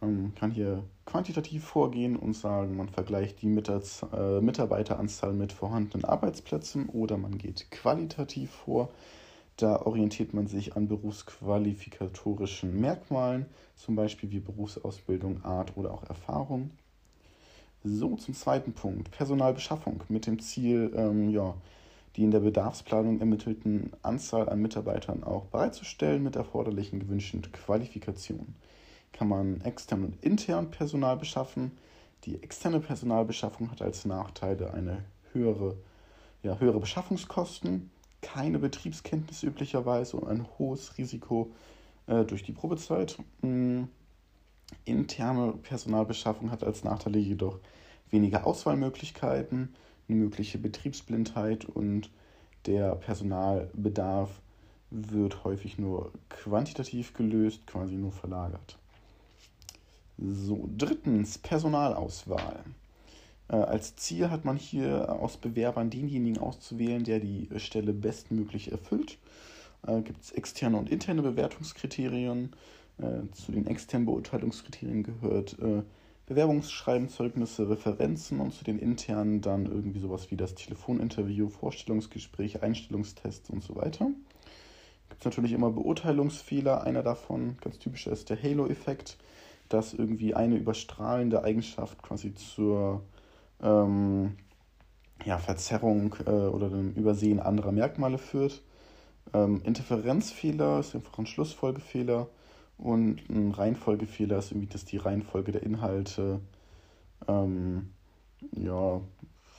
Man 0.00 0.34
kann 0.34 0.50
hier 0.50 0.84
quantitativ 1.06 1.64
vorgehen 1.64 2.16
und 2.16 2.34
sagen, 2.34 2.76
man 2.76 2.88
vergleicht 2.88 3.40
die 3.40 3.46
äh, 3.46 4.40
Mitarbeiteranzahl 4.40 5.32
mit 5.32 5.52
vorhandenen 5.52 6.04
Arbeitsplätzen 6.04 6.88
oder 6.88 7.16
man 7.16 7.38
geht 7.38 7.70
qualitativ 7.70 8.50
vor. 8.50 8.90
Da 9.56 9.80
orientiert 9.80 10.34
man 10.34 10.46
sich 10.46 10.76
an 10.76 10.86
berufsqualifikatorischen 10.86 12.78
Merkmalen, 12.78 13.46
zum 13.74 13.96
Beispiel 13.96 14.30
wie 14.30 14.40
Berufsausbildung, 14.40 15.44
Art 15.44 15.76
oder 15.76 15.94
auch 15.94 16.04
Erfahrung. 16.04 16.70
So, 17.82 18.16
zum 18.16 18.34
zweiten 18.34 18.74
Punkt, 18.74 19.10
Personalbeschaffung 19.12 20.02
mit 20.08 20.26
dem 20.26 20.40
Ziel, 20.40 20.92
ähm, 20.94 21.30
ja, 21.30 21.54
die 22.16 22.24
in 22.24 22.32
der 22.32 22.40
Bedarfsplanung 22.40 23.20
ermittelten 23.20 23.92
Anzahl 24.02 24.48
an 24.48 24.60
Mitarbeitern 24.60 25.24
auch 25.24 25.46
bereitzustellen 25.46 26.22
mit 26.22 26.36
erforderlichen 26.36 26.98
gewünschten 26.98 27.42
Qualifikationen 27.52 28.56
kann 29.16 29.28
man 29.28 29.60
extern 29.62 30.04
und 30.04 30.22
intern 30.22 30.70
Personal 30.70 31.16
beschaffen. 31.16 31.72
Die 32.24 32.42
externe 32.42 32.80
Personalbeschaffung 32.80 33.70
hat 33.70 33.80
als 33.80 34.04
Nachteile 34.04 34.74
eine 34.74 35.04
höhere, 35.32 35.76
ja, 36.42 36.58
höhere 36.58 36.80
Beschaffungskosten, 36.80 37.90
keine 38.20 38.58
Betriebskenntnisse 38.58 39.46
üblicherweise 39.46 40.16
und 40.16 40.28
ein 40.28 40.46
hohes 40.58 40.98
Risiko 40.98 41.52
äh, 42.06 42.24
durch 42.24 42.42
die 42.42 42.52
Probezeit. 42.52 43.18
Mhm. 43.42 43.88
Interne 44.84 45.52
Personalbeschaffung 45.52 46.50
hat 46.50 46.64
als 46.64 46.82
Nachteile 46.82 47.20
jedoch 47.20 47.60
weniger 48.10 48.46
Auswahlmöglichkeiten, 48.46 49.74
eine 50.08 50.18
mögliche 50.18 50.58
Betriebsblindheit 50.58 51.64
und 51.64 52.10
der 52.66 52.96
Personalbedarf 52.96 54.40
wird 54.90 55.44
häufig 55.44 55.78
nur 55.78 56.12
quantitativ 56.28 57.14
gelöst, 57.14 57.66
quasi 57.66 57.94
nur 57.94 58.12
verlagert. 58.12 58.76
So, 60.18 60.68
drittens 60.76 61.38
Personalauswahl. 61.38 62.64
Äh, 63.48 63.56
als 63.56 63.96
Ziel 63.96 64.30
hat 64.30 64.44
man 64.44 64.56
hier 64.56 65.12
aus 65.20 65.36
Bewerbern 65.36 65.90
denjenigen 65.90 66.38
auszuwählen, 66.38 67.04
der 67.04 67.20
die 67.20 67.48
Stelle 67.56 67.92
bestmöglich 67.92 68.72
erfüllt. 68.72 69.18
Äh, 69.86 70.00
Gibt 70.02 70.22
es 70.22 70.32
externe 70.32 70.78
und 70.78 70.90
interne 70.90 71.22
Bewertungskriterien. 71.22 72.52
Äh, 72.98 73.30
zu 73.32 73.52
den 73.52 73.66
externen 73.66 74.06
Beurteilungskriterien 74.06 75.02
gehört 75.02 75.56
Bewerbungsschreiben, 76.24 77.08
Zeugnisse, 77.08 77.68
Referenzen 77.68 78.40
und 78.40 78.52
zu 78.52 78.64
den 78.64 78.80
internen 78.80 79.42
dann 79.42 79.66
irgendwie 79.66 80.00
sowas 80.00 80.32
wie 80.32 80.36
das 80.36 80.56
Telefoninterview, 80.56 81.50
Vorstellungsgespräch, 81.50 82.62
Einstellungstests 82.64 83.48
und 83.50 83.62
so 83.62 83.76
weiter. 83.76 84.10
Gibt 85.08 85.20
es 85.20 85.24
natürlich 85.24 85.52
immer 85.52 85.70
Beurteilungsfehler. 85.70 86.82
Einer 86.82 87.04
davon, 87.04 87.58
ganz 87.60 87.78
typisch, 87.78 88.08
ist 88.08 88.28
der 88.28 88.42
Halo-Effekt 88.42 89.18
dass 89.68 89.94
irgendwie 89.94 90.34
eine 90.34 90.56
überstrahlende 90.56 91.42
Eigenschaft 91.44 92.02
quasi 92.02 92.34
zur 92.34 93.02
ähm, 93.62 94.36
ja, 95.24 95.38
Verzerrung 95.38 96.14
äh, 96.26 96.30
oder 96.30 96.68
dem 96.68 96.92
Übersehen 96.92 97.40
anderer 97.40 97.72
Merkmale 97.72 98.18
führt. 98.18 98.62
Ähm, 99.32 99.60
Interferenzfehler 99.64 100.80
ist 100.80 100.94
einfach 100.94 101.18
ein 101.18 101.26
Schlussfolgefehler 101.26 102.28
und 102.78 103.28
ein 103.28 103.50
Reihenfolgefehler 103.52 104.38
ist 104.38 104.52
irgendwie, 104.52 104.68
dass 104.68 104.84
die 104.84 104.98
Reihenfolge 104.98 105.52
der 105.52 105.62
Inhalte 105.62 106.40
ähm, 107.26 107.90
ja, 108.52 109.00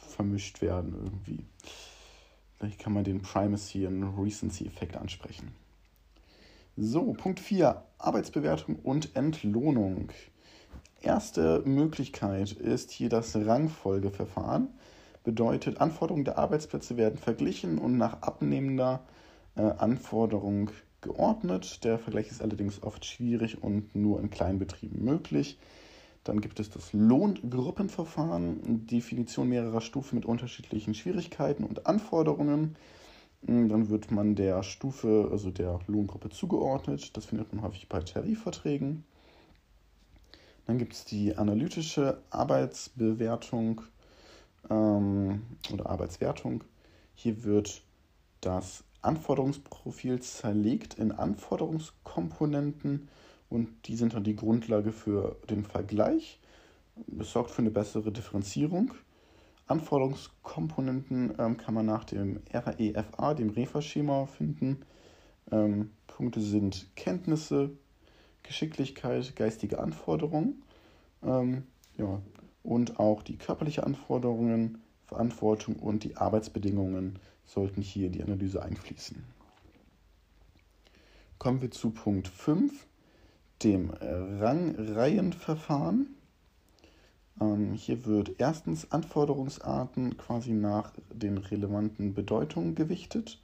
vermischt 0.07 0.61
werden 0.61 0.93
irgendwie. 0.93 1.45
Vielleicht 2.57 2.79
kann 2.79 2.93
man 2.93 3.03
den 3.03 3.21
Primacy- 3.21 3.85
und 3.85 4.03
Recency-Effekt 4.17 4.97
ansprechen. 4.97 5.51
So, 6.80 7.13
Punkt 7.13 7.39
4. 7.39 7.82
Arbeitsbewertung 7.97 8.75
und 8.84 9.15
Entlohnung. 9.15 10.11
Erste 11.01 11.63
Möglichkeit 11.65 12.51
ist 12.51 12.91
hier 12.91 13.09
das 13.09 13.36
Rangfolgeverfahren. 13.36 14.67
Bedeutet, 15.23 15.82
Anforderungen 15.82 16.23
der 16.23 16.38
Arbeitsplätze 16.38 16.95
werden 16.95 17.17
verglichen 17.17 17.80
und 17.80 17.97
nach 17.97 18.21
abnehmender 18.21 18.99
äh, 19.55 19.61
Anforderung 19.61 20.69
geordnet. 21.01 21.84
Der 21.84 21.97
Vergleich 21.97 22.30
ist 22.30 22.43
allerdings 22.43 22.84
oft 22.84 23.03
schwierig 23.05 23.63
und 23.63 23.95
nur 23.95 24.19
in 24.19 24.30
kleinen 24.30 24.59
Betrieben 24.59 25.03
möglich. 25.03 25.57
Dann 26.23 26.41
gibt 26.41 26.59
es 26.59 26.69
das 26.69 26.93
Lohngruppenverfahren, 26.93 28.86
Definition 28.86 29.49
mehrerer 29.49 29.82
Stufen 29.82 30.13
mit 30.13 30.28
unterschiedlichen 30.28 30.93
Schwierigkeiten 30.93 31.63
und 31.63 31.88
Anforderungen. 31.88 32.75
Dann 33.47 33.87
wird 33.89 34.11
man 34.11 34.35
der 34.35 34.61
Stufe, 34.61 35.29
also 35.31 35.51
der 35.51 35.79
Lohngruppe 35.87 36.29
zugeordnet. 36.29 37.15
Das 37.15 37.25
findet 37.25 37.53
man 37.53 37.63
häufig 37.63 37.87
bei 37.87 38.01
Tarifverträgen. 38.01 39.05
Dann 40.65 40.77
gibt 40.77 40.93
es 40.93 41.05
die 41.05 41.37
analytische 41.37 42.21
Arbeitsbewertung 42.29 43.83
ähm, 44.69 45.43
oder 45.71 45.89
Arbeitswertung. 45.89 46.65
Hier 47.15 47.45
wird 47.45 47.83
das 48.41 48.83
Anforderungsprofil 49.01 50.19
zerlegt 50.19 50.95
in 50.95 51.13
Anforderungskomponenten 51.13 53.07
und 53.49 53.69
die 53.87 53.95
sind 53.95 54.13
dann 54.13 54.25
die 54.25 54.35
Grundlage 54.35 54.91
für 54.91 55.37
den 55.49 55.63
Vergleich. 55.63 56.37
Es 57.17 57.31
sorgt 57.31 57.51
für 57.51 57.61
eine 57.61 57.71
bessere 57.71 58.11
Differenzierung 58.11 58.91
Anforderungskomponenten 59.68 61.34
ähm, 61.38 61.57
kann 61.57 61.74
man 61.74 61.86
nach 61.86 62.05
dem 62.05 62.39
REFA, 62.53 63.34
dem 63.34 63.49
REFA-Schema, 63.49 64.26
finden. 64.26 64.86
Ähm, 65.51 65.91
Punkte 66.07 66.41
sind 66.41 66.88
Kenntnisse, 66.95 67.72
Geschicklichkeit, 68.43 69.36
geistige 69.36 69.80
Anforderungen 69.80 70.63
ähm, 71.24 71.63
ja, 71.97 72.22
und 72.63 72.99
auch 72.99 73.24
die 73.24 73.38
körperliche 73.38 73.86
Anforderungen, 73.86 74.82
Verantwortung 75.05 75.78
und 75.78 76.03
die 76.03 76.18
Arbeitsbedingungen 76.18 77.20
sollten 77.45 77.82
hier 77.82 78.07
in 78.07 78.13
die 78.13 78.24
Analyse 78.24 78.61
einfließen. 78.61 79.24
Kommen 81.38 81.61
wir 81.61 81.72
zu 81.72 81.91
Punkt 81.91 82.28
5, 82.28 82.86
dem 83.63 83.91
Rangreihenverfahren. 83.91 86.16
Ähm, 87.39 87.73
hier 87.73 88.05
wird 88.05 88.35
erstens 88.39 88.91
Anforderungsarten 88.91 90.17
quasi 90.17 90.51
nach 90.51 90.91
den 91.13 91.38
relevanten 91.38 92.13
Bedeutungen 92.13 92.75
gewichtet. 92.75 93.39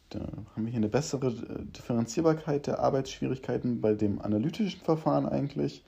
da 0.09 0.19
haben 0.19 0.65
wir 0.65 0.69
hier 0.69 0.77
eine 0.77 0.89
bessere 0.89 1.27
äh, 1.27 1.65
Differenzierbarkeit 1.65 2.67
der 2.67 2.79
Arbeitsschwierigkeiten 2.79 3.81
bei 3.81 3.95
dem 3.95 4.21
analytischen 4.21 4.81
Verfahren 4.81 5.27
eigentlich. 5.27 5.83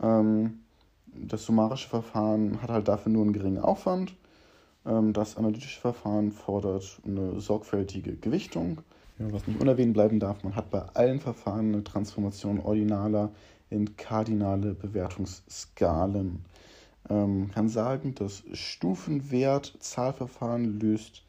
Ähm, 0.00 0.60
das 1.06 1.44
summarische 1.44 1.88
Verfahren 1.88 2.62
hat 2.62 2.70
halt 2.70 2.88
dafür 2.88 3.10
nur 3.10 3.22
einen 3.22 3.32
geringen 3.32 3.58
Aufwand. 3.58 4.14
Ähm, 4.86 5.12
das 5.12 5.36
analytische 5.36 5.80
Verfahren 5.80 6.32
fordert 6.32 7.00
eine 7.06 7.38
sorgfältige 7.40 8.16
Gewichtung. 8.16 8.78
Was 9.18 9.46
nicht 9.46 9.60
unerwähnt 9.60 9.92
bleiben 9.94 10.18
darf, 10.18 10.42
man 10.42 10.56
hat 10.56 10.70
bei 10.70 10.82
allen 10.94 11.20
Verfahren 11.20 11.72
eine 11.72 11.84
Transformation 11.84 12.58
ordinaler 12.58 13.30
in 13.70 13.96
kardinale 13.96 14.74
Bewertungsskalen. 14.74 16.44
Ähm, 17.08 17.48
kann 17.52 17.68
sagen, 17.68 18.16
das 18.16 18.42
Stufenwert-Zahlverfahren 18.52 20.80
löst 20.80 21.22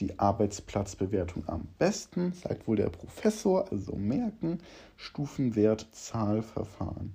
die 0.00 0.18
Arbeitsplatzbewertung 0.18 1.44
am 1.46 1.68
besten, 1.78 2.32
sagt 2.32 2.66
wohl 2.66 2.74
der 2.76 2.90
Professor, 2.90 3.70
also 3.70 3.94
merken, 3.94 4.58
Stufenwert-Zahlverfahren. 4.96 7.14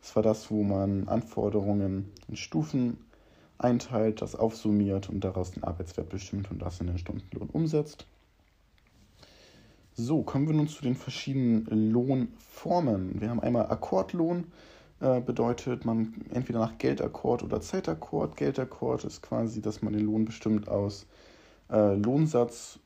Das 0.00 0.14
war 0.16 0.22
das, 0.22 0.50
wo 0.50 0.62
man 0.62 1.08
Anforderungen 1.08 2.12
in 2.28 2.36
Stufen 2.36 2.98
einteilt, 3.62 4.22
das 4.22 4.34
aufsummiert 4.34 5.08
und 5.08 5.20
daraus 5.20 5.52
den 5.52 5.64
Arbeitswert 5.64 6.08
bestimmt 6.08 6.50
und 6.50 6.60
das 6.60 6.80
in 6.80 6.86
den 6.86 6.98
Stundenlohn 6.98 7.48
umsetzt. 7.50 8.06
So, 9.94 10.22
kommen 10.22 10.46
wir 10.46 10.54
nun 10.54 10.68
zu 10.68 10.82
den 10.82 10.96
verschiedenen 10.96 11.90
Lohnformen. 11.92 13.20
Wir 13.20 13.28
haben 13.28 13.40
einmal 13.40 13.66
Akkordlohn, 13.66 14.44
äh, 15.00 15.20
bedeutet 15.20 15.84
man 15.84 16.14
entweder 16.32 16.60
nach 16.60 16.78
Geldakkord 16.78 17.42
oder 17.42 17.60
Zeitakkord. 17.60 18.36
Geldakkord 18.36 19.04
ist 19.04 19.20
quasi, 19.22 19.60
dass 19.60 19.82
man 19.82 19.92
den 19.92 20.06
Lohn 20.06 20.24
bestimmt 20.24 20.68
aus 20.68 21.06
äh, 21.70 21.94
Lohnsatz 21.94 22.78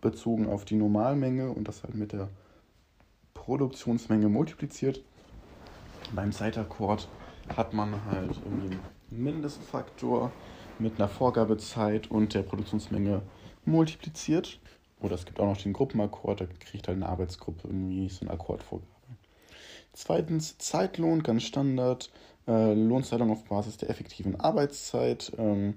bezogen 0.00 0.48
auf 0.48 0.64
die 0.64 0.76
Normalmenge 0.76 1.50
und 1.50 1.66
das 1.66 1.82
halt 1.82 1.94
mit 1.94 2.12
der 2.12 2.28
Produktionsmenge 3.34 4.28
multipliziert. 4.28 5.02
Beim 6.14 6.30
Zeitakkord 6.30 7.08
hat 7.56 7.72
man 7.72 8.04
halt 8.06 8.38
irgendwie 8.44 8.76
Mindestfaktor 9.12 10.32
mit 10.78 10.98
einer 10.98 11.08
Vorgabezeit 11.08 12.10
und 12.10 12.34
der 12.34 12.42
Produktionsmenge 12.42 13.22
multipliziert. 13.64 14.58
Oder 15.00 15.14
es 15.14 15.24
gibt 15.24 15.40
auch 15.40 15.46
noch 15.46 15.56
den 15.56 15.72
Gruppenakkord, 15.72 16.40
da 16.40 16.46
kriegt 16.46 16.86
halt 16.88 16.96
eine 16.96 17.08
Arbeitsgruppe 17.08 17.68
irgendwie 17.68 18.08
so 18.08 18.22
eine 18.22 18.30
Akkordvorgabe. 18.30 18.86
Zweitens 19.92 20.58
Zeitlohn, 20.58 21.22
ganz 21.22 21.42
Standard. 21.42 22.10
Äh, 22.46 22.74
Lohnzahlung 22.74 23.30
auf 23.30 23.44
Basis 23.44 23.76
der 23.76 23.90
effektiven 23.90 24.40
Arbeitszeit. 24.40 25.32
Ähm, 25.38 25.74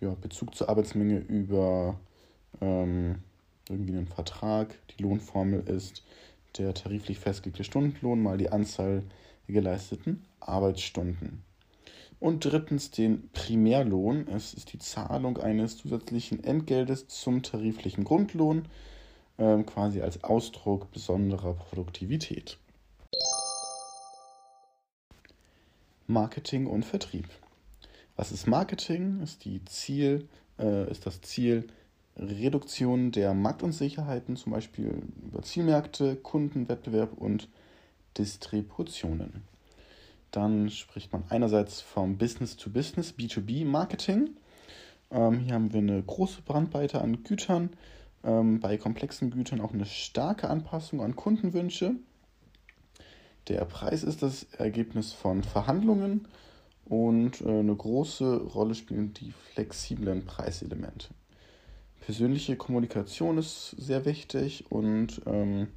ja, 0.00 0.14
Bezug 0.20 0.54
zur 0.54 0.68
Arbeitsmenge 0.68 1.18
über 1.18 1.98
ähm, 2.60 3.22
irgendwie 3.68 3.96
einen 3.96 4.08
Vertrag. 4.08 4.76
Die 4.90 5.02
Lohnformel 5.02 5.60
ist 5.68 6.02
der 6.58 6.74
tariflich 6.74 7.18
festgelegte 7.18 7.64
Stundenlohn 7.64 8.22
mal 8.22 8.38
die 8.38 8.50
Anzahl 8.50 9.02
der 9.46 9.54
geleisteten 9.54 10.24
Arbeitsstunden. 10.40 11.42
Und 12.24 12.42
drittens 12.42 12.90
den 12.90 13.28
Primärlohn. 13.34 14.26
Es 14.28 14.54
ist 14.54 14.72
die 14.72 14.78
Zahlung 14.78 15.36
eines 15.36 15.76
zusätzlichen 15.76 16.42
Entgeltes 16.42 17.06
zum 17.06 17.42
tariflichen 17.42 18.02
Grundlohn, 18.04 18.64
äh, 19.36 19.62
quasi 19.64 20.00
als 20.00 20.24
Ausdruck 20.24 20.90
besonderer 20.90 21.52
Produktivität. 21.52 22.56
Marketing 26.06 26.66
und 26.66 26.86
Vertrieb. 26.86 27.28
Was 28.16 28.32
ist 28.32 28.46
Marketing? 28.46 29.20
Ist, 29.20 29.44
die 29.44 29.62
Ziel, 29.66 30.26
äh, 30.58 30.90
ist 30.90 31.04
das 31.04 31.20
Ziel 31.20 31.66
Reduktion 32.16 33.12
der 33.12 33.34
Marktunsicherheiten, 33.34 34.36
zum 34.36 34.52
Beispiel 34.52 35.02
über 35.22 35.42
Zielmärkte, 35.42 36.16
Kundenwettbewerb 36.16 37.18
und 37.18 37.50
Distributionen. 38.16 39.53
Dann 40.34 40.68
spricht 40.68 41.12
man 41.12 41.22
einerseits 41.28 41.80
vom 41.80 42.18
Business-to-Business, 42.18 43.14
B2B-Marketing. 43.16 44.30
Ähm, 45.12 45.38
hier 45.38 45.54
haben 45.54 45.72
wir 45.72 45.78
eine 45.78 46.02
große 46.02 46.42
Brandweite 46.42 47.00
an 47.00 47.22
Gütern, 47.22 47.70
ähm, 48.24 48.58
bei 48.58 48.76
komplexen 48.76 49.30
Gütern 49.30 49.60
auch 49.60 49.72
eine 49.72 49.86
starke 49.86 50.50
Anpassung 50.50 51.02
an 51.02 51.14
Kundenwünsche. 51.14 51.94
Der 53.46 53.64
Preis 53.64 54.02
ist 54.02 54.24
das 54.24 54.42
Ergebnis 54.54 55.12
von 55.12 55.44
Verhandlungen 55.44 56.26
und 56.84 57.40
äh, 57.42 57.60
eine 57.60 57.76
große 57.76 58.38
Rolle 58.38 58.74
spielen 58.74 59.14
die 59.14 59.30
flexiblen 59.52 60.24
Preiselemente. 60.24 61.10
Persönliche 62.00 62.56
Kommunikation 62.56 63.38
ist 63.38 63.76
sehr 63.78 64.04
wichtig 64.04 64.64
und 64.68 65.22
ähm, 65.26 65.68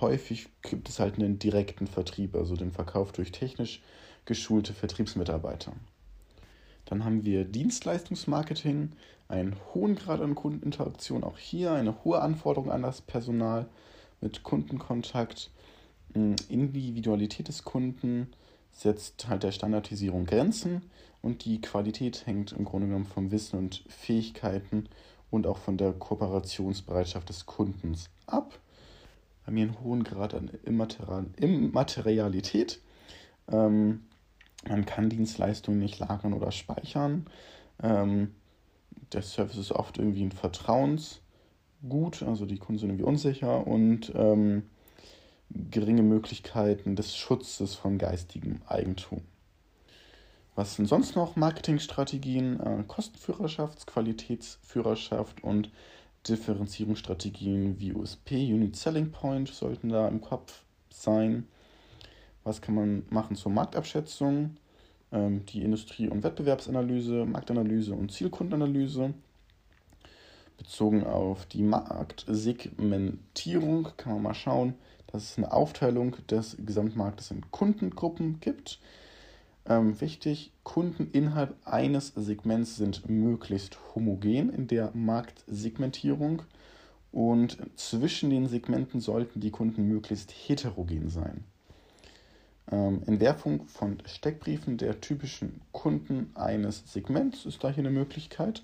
häufig 0.00 0.48
gibt 0.62 0.88
es 0.88 0.98
halt 0.98 1.16
einen 1.16 1.38
direkten 1.38 1.86
Vertrieb, 1.86 2.34
also 2.34 2.56
den 2.56 2.72
Verkauf 2.72 3.12
durch 3.12 3.32
technisch 3.32 3.82
geschulte 4.24 4.72
Vertriebsmitarbeiter. 4.72 5.72
Dann 6.86 7.04
haben 7.04 7.24
wir 7.24 7.44
Dienstleistungsmarketing, 7.44 8.92
einen 9.28 9.56
hohen 9.72 9.96
Grad 9.96 10.20
an 10.20 10.34
Kundeninteraktion, 10.34 11.24
auch 11.24 11.38
hier 11.38 11.72
eine 11.72 12.04
hohe 12.04 12.20
Anforderung 12.20 12.70
an 12.70 12.82
das 12.82 13.00
Personal 13.00 13.66
mit 14.20 14.42
Kundenkontakt, 14.42 15.50
Individualität 16.14 17.48
des 17.48 17.64
Kunden 17.64 18.28
setzt 18.70 19.28
halt 19.28 19.42
der 19.42 19.52
Standardisierung 19.52 20.26
Grenzen 20.26 20.82
und 21.22 21.44
die 21.44 21.60
Qualität 21.60 22.26
hängt 22.26 22.52
im 22.52 22.64
Grunde 22.64 22.86
genommen 22.86 23.06
vom 23.06 23.30
Wissen 23.30 23.58
und 23.58 23.84
Fähigkeiten 23.88 24.88
und 25.30 25.46
auch 25.46 25.58
von 25.58 25.76
der 25.76 25.92
Kooperationsbereitschaft 25.92 27.28
des 27.28 27.46
Kundens 27.46 28.10
ab 28.26 28.58
haben 29.46 29.56
hier 29.56 29.66
einen 29.66 29.80
hohen 29.80 30.04
Grad 30.04 30.34
an 30.34 30.50
Immaterialität. 30.64 32.80
Ähm, 33.50 34.04
man 34.68 34.86
kann 34.86 35.10
Dienstleistungen 35.10 35.78
nicht 35.78 35.98
lagern 35.98 36.32
oder 36.32 36.50
speichern. 36.50 37.26
Ähm, 37.82 38.34
der 39.12 39.22
Service 39.22 39.58
ist 39.58 39.72
oft 39.72 39.98
irgendwie 39.98 40.22
ein 40.22 40.32
Vertrauensgut, 40.32 42.22
also 42.22 42.46
die 42.46 42.58
Kunden 42.58 42.78
sind 42.78 42.90
irgendwie 42.90 43.04
unsicher 43.04 43.66
und 43.66 44.12
ähm, 44.14 44.64
geringe 45.50 46.02
Möglichkeiten 46.02 46.96
des 46.96 47.16
Schutzes 47.16 47.74
von 47.74 47.98
geistigem 47.98 48.62
Eigentum. 48.66 49.22
Was 50.54 50.76
sind 50.76 50.86
sonst 50.86 51.16
noch 51.16 51.36
Marketingstrategien? 51.36 52.60
Äh, 52.60 52.84
Kostenführerschaft, 52.86 53.86
Qualitätsführerschaft 53.86 55.42
und 55.42 55.70
Differenzierungsstrategien 56.28 57.78
wie 57.78 57.92
USP, 57.92 58.52
Unit 58.52 58.76
Selling 58.76 59.10
Point 59.10 59.48
sollten 59.48 59.90
da 59.90 60.08
im 60.08 60.20
Kopf 60.20 60.62
sein. 60.90 61.46
Was 62.44 62.60
kann 62.60 62.74
man 62.74 63.04
machen 63.10 63.36
zur 63.36 63.52
Marktabschätzung? 63.52 64.56
Ähm, 65.12 65.46
die 65.46 65.62
Industrie- 65.62 66.08
und 66.08 66.22
Wettbewerbsanalyse, 66.22 67.24
Marktanalyse 67.24 67.94
und 67.94 68.12
Zielkundenanalyse. 68.12 69.14
Bezogen 70.56 71.04
auf 71.04 71.46
die 71.46 71.62
Marktsegmentierung 71.62 73.88
kann 73.96 74.12
man 74.14 74.22
mal 74.22 74.34
schauen, 74.34 74.74
dass 75.08 75.30
es 75.30 75.38
eine 75.38 75.52
Aufteilung 75.52 76.16
des 76.28 76.56
Gesamtmarktes 76.64 77.30
in 77.30 77.50
Kundengruppen 77.50 78.40
gibt. 78.40 78.78
Ähm, 79.66 80.00
wichtig, 80.00 80.52
Kunden 80.62 81.08
innerhalb 81.12 81.56
eines 81.64 82.08
Segments 82.08 82.76
sind 82.76 83.08
möglichst 83.08 83.78
homogen 83.94 84.50
in 84.50 84.66
der 84.66 84.90
Marktsegmentierung 84.94 86.42
und 87.12 87.56
zwischen 87.76 88.28
den 88.28 88.46
Segmenten 88.46 89.00
sollten 89.00 89.40
die 89.40 89.50
Kunden 89.50 89.88
möglichst 89.88 90.32
heterogen 90.32 91.08
sein. 91.08 91.44
Ähm, 92.70 93.02
Entwerfung 93.06 93.66
von 93.66 94.02
Steckbriefen 94.04 94.76
der 94.76 95.00
typischen 95.00 95.60
Kunden 95.72 96.30
eines 96.34 96.82
Segments 96.92 97.46
ist 97.46 97.62
da 97.64 97.70
hier 97.70 97.84
eine 97.84 97.90
Möglichkeit. 97.90 98.62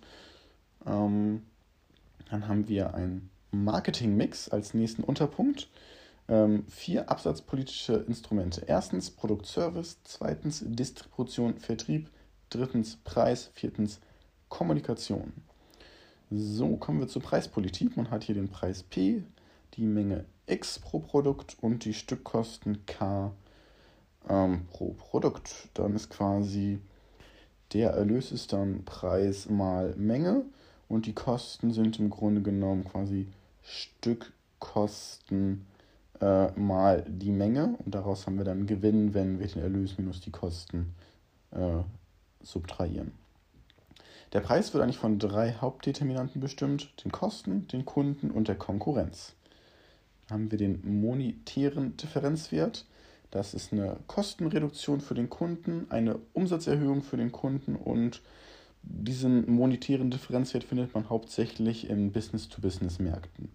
Ähm, 0.87 1.43
dann 2.31 2.47
haben 2.47 2.69
wir 2.69 2.95
einen 2.95 3.31
Marketingmix 3.53 4.49
als 4.49 4.75
nächsten 4.75 5.03
Unterpunkt 5.03 5.69
ähm, 6.31 6.65
vier 6.69 7.11
absatzpolitische 7.11 8.05
Instrumente. 8.07 8.63
Erstens 8.67 9.11
Produkt-Service, 9.11 9.99
zweitens 10.05 10.63
Distribution, 10.65 11.59
Vertrieb, 11.59 12.09
drittens 12.49 12.97
Preis, 13.05 13.51
viertens 13.53 14.01
Kommunikation. 14.49 15.33
So, 16.31 16.77
kommen 16.77 17.01
wir 17.01 17.09
zur 17.09 17.23
Preispolitik. 17.23 17.97
Man 17.97 18.11
hat 18.11 18.23
hier 18.23 18.37
den 18.37 18.49
Preis 18.49 18.85
P, 18.85 19.25
die 19.75 19.85
Menge 19.85 20.25
X 20.47 20.79
pro 20.79 21.01
Produkt 21.01 21.57
und 21.61 21.85
die 21.85 21.95
Stückkosten 21.95 22.87
K 22.87 23.33
ähm, 24.29 24.67
pro 24.71 24.93
Produkt. 24.93 25.69
Dann 25.75 25.97
ist 25.97 26.11
quasi 26.11 26.79
Der 27.73 27.91
Erlös 27.91 28.33
ist 28.33 28.53
dann 28.53 28.85
Preis 28.85 29.49
mal 29.49 29.95
Menge 29.97 30.45
und 30.89 31.07
die 31.07 31.13
Kosten 31.13 31.73
sind 31.73 31.99
im 31.99 32.11
Grunde 32.11 32.43
genommen 32.43 32.85
quasi 32.85 33.29
Stückkosten 33.63 35.67
äh, 36.21 36.51
mal 36.53 37.05
die 37.09 37.31
Menge 37.31 37.77
und 37.85 37.95
daraus 37.95 38.27
haben 38.27 38.39
wir 38.39 38.45
dann 38.45 38.67
Gewinn, 38.67 39.15
wenn 39.15 39.39
wir 39.39 39.47
den 39.47 39.63
Erlös 39.63 39.99
minus 39.99 40.21
die 40.21 40.31
Kosten 40.31 40.95
äh, 41.51 41.83
subtrahieren. 42.43 43.13
Der 44.33 44.41
Preis 44.41 44.73
wird 44.73 44.83
eigentlich 44.83 44.99
von 44.99 45.19
drei 45.19 45.55
Hauptdeterminanten 45.55 46.41
bestimmt, 46.41 46.93
den 47.05 47.11
Kosten, 47.11 47.67
den 47.69 47.85
Kunden 47.85 48.31
und 48.31 48.47
der 48.49 48.55
Konkurrenz. 48.55 49.35
Dann 50.29 50.43
haben 50.43 50.51
wir 50.53 50.59
den 50.59 51.01
monetären 51.01 51.97
Differenzwert. 51.97 52.87
Das 53.33 53.55
ist 53.55 53.73
eine 53.73 53.97
Kostenreduktion 54.07 55.01
für 55.01 55.15
den 55.15 55.31
Kunden, 55.31 55.87
eine 55.91 56.19
Umsatzerhöhung 56.33 57.03
für 57.03 57.17
den 57.17 57.33
Kunden 57.33 57.77
und 57.77 58.23
diesen 58.83 59.51
monetären 59.51 60.11
Differenzwert 60.11 60.65
findet 60.65 60.95
man 60.95 61.11
hauptsächlich 61.11 61.91
in 61.91 62.13
Business-to-Business-Märkten. 62.13 63.51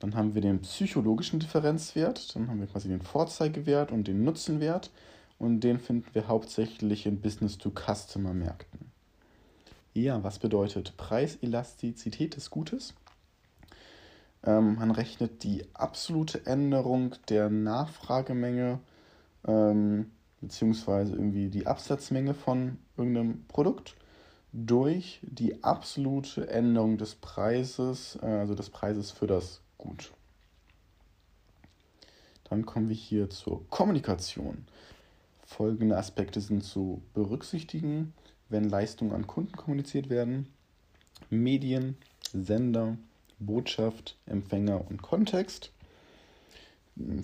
Dann 0.00 0.16
haben 0.16 0.34
wir 0.34 0.40
den 0.40 0.60
psychologischen 0.60 1.40
Differenzwert, 1.40 2.34
dann 2.34 2.48
haben 2.48 2.60
wir 2.60 2.66
quasi 2.66 2.88
den 2.88 3.02
Vorzeigewert 3.02 3.92
und 3.92 4.08
den 4.08 4.24
Nutzenwert 4.24 4.90
und 5.38 5.60
den 5.60 5.78
finden 5.78 6.08
wir 6.14 6.26
hauptsächlich 6.26 7.06
in 7.06 7.20
Business-to-Customer-Märkten. 7.20 8.90
Ja, 9.92 10.22
was 10.24 10.38
bedeutet 10.38 10.96
Preiselastizität 10.96 12.36
des 12.36 12.50
Gutes? 12.50 12.94
Ähm, 14.42 14.76
man 14.76 14.90
rechnet 14.90 15.42
die 15.44 15.64
absolute 15.74 16.46
Änderung 16.46 17.14
der 17.28 17.50
Nachfragemenge 17.50 18.80
ähm, 19.46 20.10
beziehungsweise 20.40 21.12
irgendwie 21.12 21.48
die 21.48 21.66
Absatzmenge 21.66 22.34
von 22.34 22.78
irgendeinem 22.96 23.44
Produkt 23.48 23.96
durch 24.52 25.20
die 25.22 25.62
absolute 25.62 26.48
Änderung 26.48 26.96
des 26.96 27.14
Preises, 27.14 28.18
äh, 28.22 28.26
also 28.26 28.54
des 28.54 28.70
Preises 28.70 29.10
für 29.10 29.26
das 29.26 29.60
Gut. 29.80 30.12
Dann 32.44 32.66
kommen 32.66 32.88
wir 32.88 32.96
hier 32.96 33.30
zur 33.30 33.66
Kommunikation. 33.68 34.66
Folgende 35.46 35.96
Aspekte 35.96 36.40
sind 36.40 36.62
zu 36.62 37.02
berücksichtigen 37.14 38.12
wenn 38.50 38.64
Leistungen 38.64 39.12
an 39.12 39.26
Kunden 39.26 39.56
kommuniziert 39.56 40.10
werden. 40.10 40.46
Medien, 41.30 41.96
Sender, 42.32 42.98
Botschaft, 43.38 44.18
Empfänger 44.26 44.86
und 44.88 45.00
Kontext. 45.00 45.72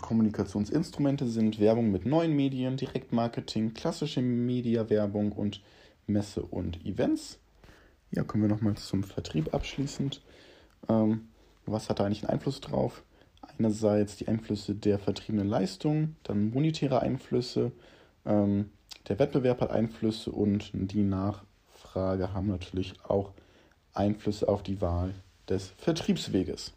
Kommunikationsinstrumente 0.00 1.26
sind 1.26 1.58
Werbung 1.58 1.90
mit 1.90 2.06
neuen 2.06 2.34
Medien, 2.34 2.78
Direktmarketing, 2.78 3.74
klassische 3.74 4.22
Mediawerbung 4.22 5.32
und 5.32 5.60
Messe 6.06 6.42
und 6.42 6.86
Events. 6.86 7.38
Ja, 8.12 8.22
kommen 8.22 8.44
wir 8.44 8.48
nochmal 8.48 8.76
zum 8.76 9.02
Vertrieb 9.02 9.52
abschließend. 9.52 10.22
Ähm, 10.88 11.28
was 11.66 11.88
hat 11.88 12.00
da 12.00 12.04
eigentlich 12.04 12.22
einen 12.22 12.34
Einfluss 12.34 12.60
drauf? 12.60 13.02
Einerseits 13.58 14.16
die 14.16 14.28
Einflüsse 14.28 14.74
der 14.74 14.98
vertriebenen 14.98 15.48
Leistung, 15.48 16.16
dann 16.22 16.50
monetäre 16.50 17.00
Einflüsse, 17.00 17.72
ähm, 18.24 18.70
der 19.08 19.18
Wettbewerb 19.18 19.60
hat 19.60 19.70
Einflüsse 19.70 20.32
und 20.32 20.70
die 20.72 21.02
Nachfrage 21.02 22.32
haben 22.32 22.48
natürlich 22.48 22.94
auch 23.04 23.32
Einflüsse 23.94 24.48
auf 24.48 24.62
die 24.62 24.80
Wahl 24.80 25.14
des 25.48 25.68
Vertriebsweges. 25.78 26.72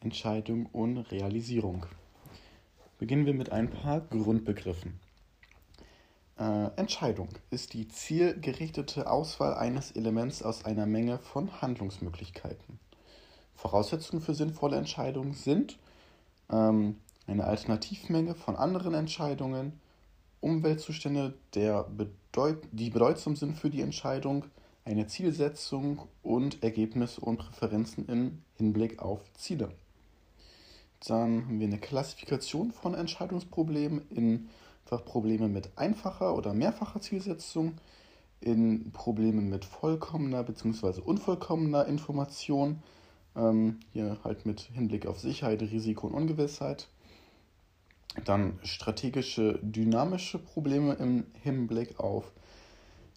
Entscheidung 0.00 0.66
und 0.66 0.98
Realisierung. 1.10 1.86
Beginnen 2.98 3.24
wir 3.24 3.34
mit 3.34 3.50
ein 3.52 3.70
paar 3.70 4.00
Grundbegriffen. 4.00 5.00
Äh, 6.42 6.70
Entscheidung 6.74 7.28
ist 7.50 7.72
die 7.72 7.86
zielgerichtete 7.86 9.08
Auswahl 9.08 9.54
eines 9.54 9.92
Elements 9.92 10.42
aus 10.42 10.64
einer 10.64 10.86
Menge 10.86 11.20
von 11.20 11.62
Handlungsmöglichkeiten. 11.62 12.80
Voraussetzungen 13.54 14.20
für 14.20 14.34
sinnvolle 14.34 14.76
Entscheidungen 14.76 15.34
sind 15.34 15.78
ähm, 16.50 16.96
eine 17.28 17.44
Alternativmenge 17.44 18.34
von 18.34 18.56
anderen 18.56 18.92
Entscheidungen, 18.94 19.78
Umweltzustände, 20.40 21.34
der 21.54 21.84
bedeut 21.84 22.58
die 22.72 22.90
bedeutsam 22.90 23.36
sind 23.36 23.56
für 23.56 23.70
die 23.70 23.82
Entscheidung, 23.82 24.44
eine 24.84 25.06
Zielsetzung 25.06 26.08
und 26.24 26.64
Ergebnisse 26.64 27.20
und 27.20 27.36
Präferenzen 27.36 28.08
im 28.08 28.42
Hinblick 28.56 29.00
auf 29.00 29.20
Ziele. 29.34 29.70
Dann 31.06 31.46
haben 31.46 31.60
wir 31.60 31.68
eine 31.68 31.78
Klassifikation 31.78 32.72
von 32.72 32.94
Entscheidungsproblemen 32.94 34.02
in 34.10 34.48
Probleme 34.84 35.48
mit 35.48 35.70
einfacher 35.76 36.36
oder 36.36 36.52
mehrfacher 36.52 37.00
Zielsetzung, 37.00 37.74
in 38.40 38.92
Probleme 38.92 39.40
mit 39.40 39.64
vollkommener 39.64 40.42
bzw. 40.42 41.00
unvollkommener 41.00 41.86
Information, 41.86 42.82
ähm, 43.36 43.80
hier 43.92 44.18
halt 44.24 44.44
mit 44.44 44.60
Hinblick 44.60 45.06
auf 45.06 45.20
Sicherheit, 45.20 45.62
Risiko 45.62 46.08
und 46.08 46.14
Ungewissheit 46.14 46.88
dann 48.24 48.58
strategische, 48.62 49.58
dynamische 49.62 50.38
Probleme 50.38 50.94
im 50.94 51.24
Hinblick 51.42 51.98
auf 51.98 52.32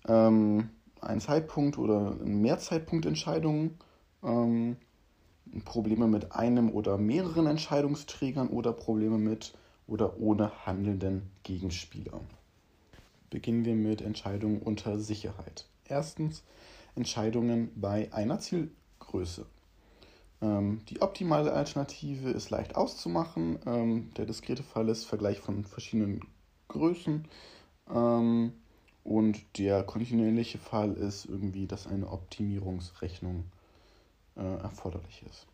ähm, 0.07 0.69
einen 1.01 1.21
Zeitpunkt 1.21 1.77
oder 1.77 2.15
mehr 2.23 2.59
Zeitpunktentscheidungen, 2.59 3.77
ähm, 4.23 4.77
Probleme 5.63 6.07
mit 6.07 6.33
einem 6.33 6.71
oder 6.71 6.97
mehreren 6.97 7.47
Entscheidungsträgern 7.47 8.47
oder 8.47 8.73
Probleme 8.73 9.17
mit 9.17 9.53
oder 9.87 10.19
ohne 10.19 10.65
handelnden 10.65 11.29
Gegenspieler. 11.43 12.19
Beginnen 13.29 13.65
wir 13.65 13.75
mit 13.75 14.01
Entscheidungen 14.01 14.61
unter 14.61 14.99
Sicherheit. 14.99 15.65
Erstens 15.87 16.43
Entscheidungen 16.95 17.71
bei 17.75 18.11
einer 18.13 18.39
Zielgröße. 18.39 19.45
Ähm, 20.41 20.81
die 20.89 21.01
optimale 21.01 21.53
Alternative 21.53 22.29
ist 22.29 22.49
leicht 22.49 22.75
auszumachen. 22.75 23.59
Ähm, 23.65 24.11
der 24.17 24.25
diskrete 24.25 24.63
Fall 24.63 24.89
ist 24.89 25.05
Vergleich 25.05 25.39
von 25.39 25.63
verschiedenen 25.63 26.21
Größen. 26.67 27.27
Ähm, 27.93 28.53
und 29.03 29.39
der 29.57 29.83
kontinuierliche 29.83 30.57
Fall 30.57 30.93
ist 30.93 31.25
irgendwie, 31.25 31.67
dass 31.67 31.85
eine 31.85 32.09
Optimierungsrechnung 32.09 33.45
äh, 34.35 34.41
erforderlich 34.41 35.23
ist. 35.29 35.45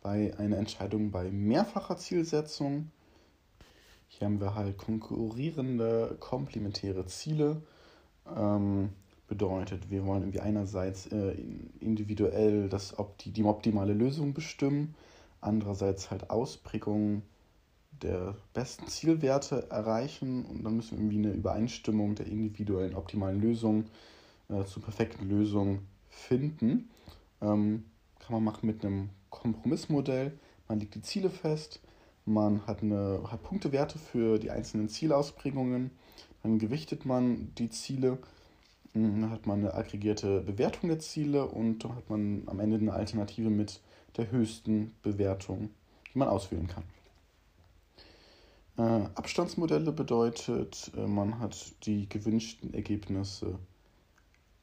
Bei 0.00 0.34
einer 0.38 0.56
Entscheidung 0.56 1.10
bei 1.10 1.30
mehrfacher 1.30 1.98
Zielsetzung, 1.98 2.90
hier 4.08 4.26
haben 4.26 4.40
wir 4.40 4.54
halt 4.54 4.76
konkurrierende 4.78 6.16
komplementäre 6.18 7.06
Ziele. 7.06 7.62
Ähm, 8.26 8.90
bedeutet. 9.28 9.90
Wir 9.90 10.04
wollen 10.06 10.22
irgendwie 10.22 10.40
einerseits 10.40 11.06
äh, 11.06 11.36
individuell 11.80 12.68
das, 12.68 12.96
die, 13.20 13.30
die 13.30 13.44
optimale 13.44 13.92
Lösung 13.92 14.34
bestimmen, 14.34 14.94
andererseits 15.40 16.10
halt 16.10 16.30
Ausprägungen 16.30 17.22
der 18.02 18.36
besten 18.54 18.88
Zielwerte 18.88 19.70
erreichen 19.70 20.44
und 20.46 20.64
dann 20.64 20.76
müssen 20.76 20.92
wir 20.92 20.98
irgendwie 20.98 21.28
eine 21.28 21.36
Übereinstimmung 21.36 22.14
der 22.14 22.26
individuellen 22.26 22.94
optimalen 22.94 23.40
Lösung 23.40 23.84
äh, 24.48 24.64
zur 24.64 24.82
perfekten 24.82 25.28
Lösung 25.28 25.80
finden. 26.08 26.90
Ähm, 27.40 27.84
kann 28.18 28.34
man 28.34 28.44
machen 28.44 28.66
mit 28.66 28.84
einem 28.84 29.10
Kompromissmodell. 29.30 30.32
Man 30.68 30.80
legt 30.80 30.94
die 30.94 31.02
Ziele 31.02 31.30
fest, 31.30 31.80
man 32.28 32.66
hat, 32.66 32.82
eine, 32.82 33.22
hat 33.30 33.42
Punktewerte 33.42 33.98
für 33.98 34.38
die 34.38 34.50
einzelnen 34.50 34.88
Zielausprägungen, 34.88 35.90
dann 36.42 36.58
gewichtet 36.58 37.04
man 37.04 37.52
die 37.56 37.70
Ziele 37.70 38.18
dann 38.94 39.30
hat 39.30 39.46
man 39.46 39.60
eine 39.60 39.74
aggregierte 39.74 40.40
Bewertung 40.40 40.88
der 40.88 40.98
Ziele 40.98 41.46
und 41.46 41.84
dann 41.84 41.94
hat 41.94 42.08
man 42.10 42.42
am 42.46 42.60
Ende 42.60 42.76
eine 42.76 42.92
Alternative 42.92 43.50
mit 43.50 43.80
der 44.16 44.30
höchsten 44.30 44.94
Bewertung, 45.02 45.70
die 46.12 46.18
man 46.18 46.28
auswählen 46.28 46.66
kann. 46.66 46.84
Äh, 48.78 49.08
Abstandsmodelle 49.14 49.92
bedeutet, 49.92 50.90
äh, 50.96 51.06
man 51.06 51.38
hat 51.38 51.74
die 51.84 52.08
gewünschten 52.08 52.74
Ergebnisse 52.74 53.58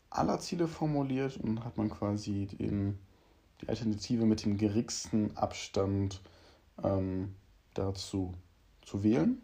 aller 0.10 0.40
Ziele 0.40 0.68
formuliert 0.68 1.38
und 1.38 1.64
hat 1.64 1.78
man 1.78 1.90
quasi 1.90 2.48
den, 2.48 2.98
die 3.62 3.70
Alternative 3.70 4.26
mit 4.26 4.46
dem 4.46 4.58
geringsten 4.58 5.36
Abstand 5.36 6.22
ähm, 6.84 7.36
dazu 7.76 8.34
zu 8.82 9.04
wählen. 9.04 9.42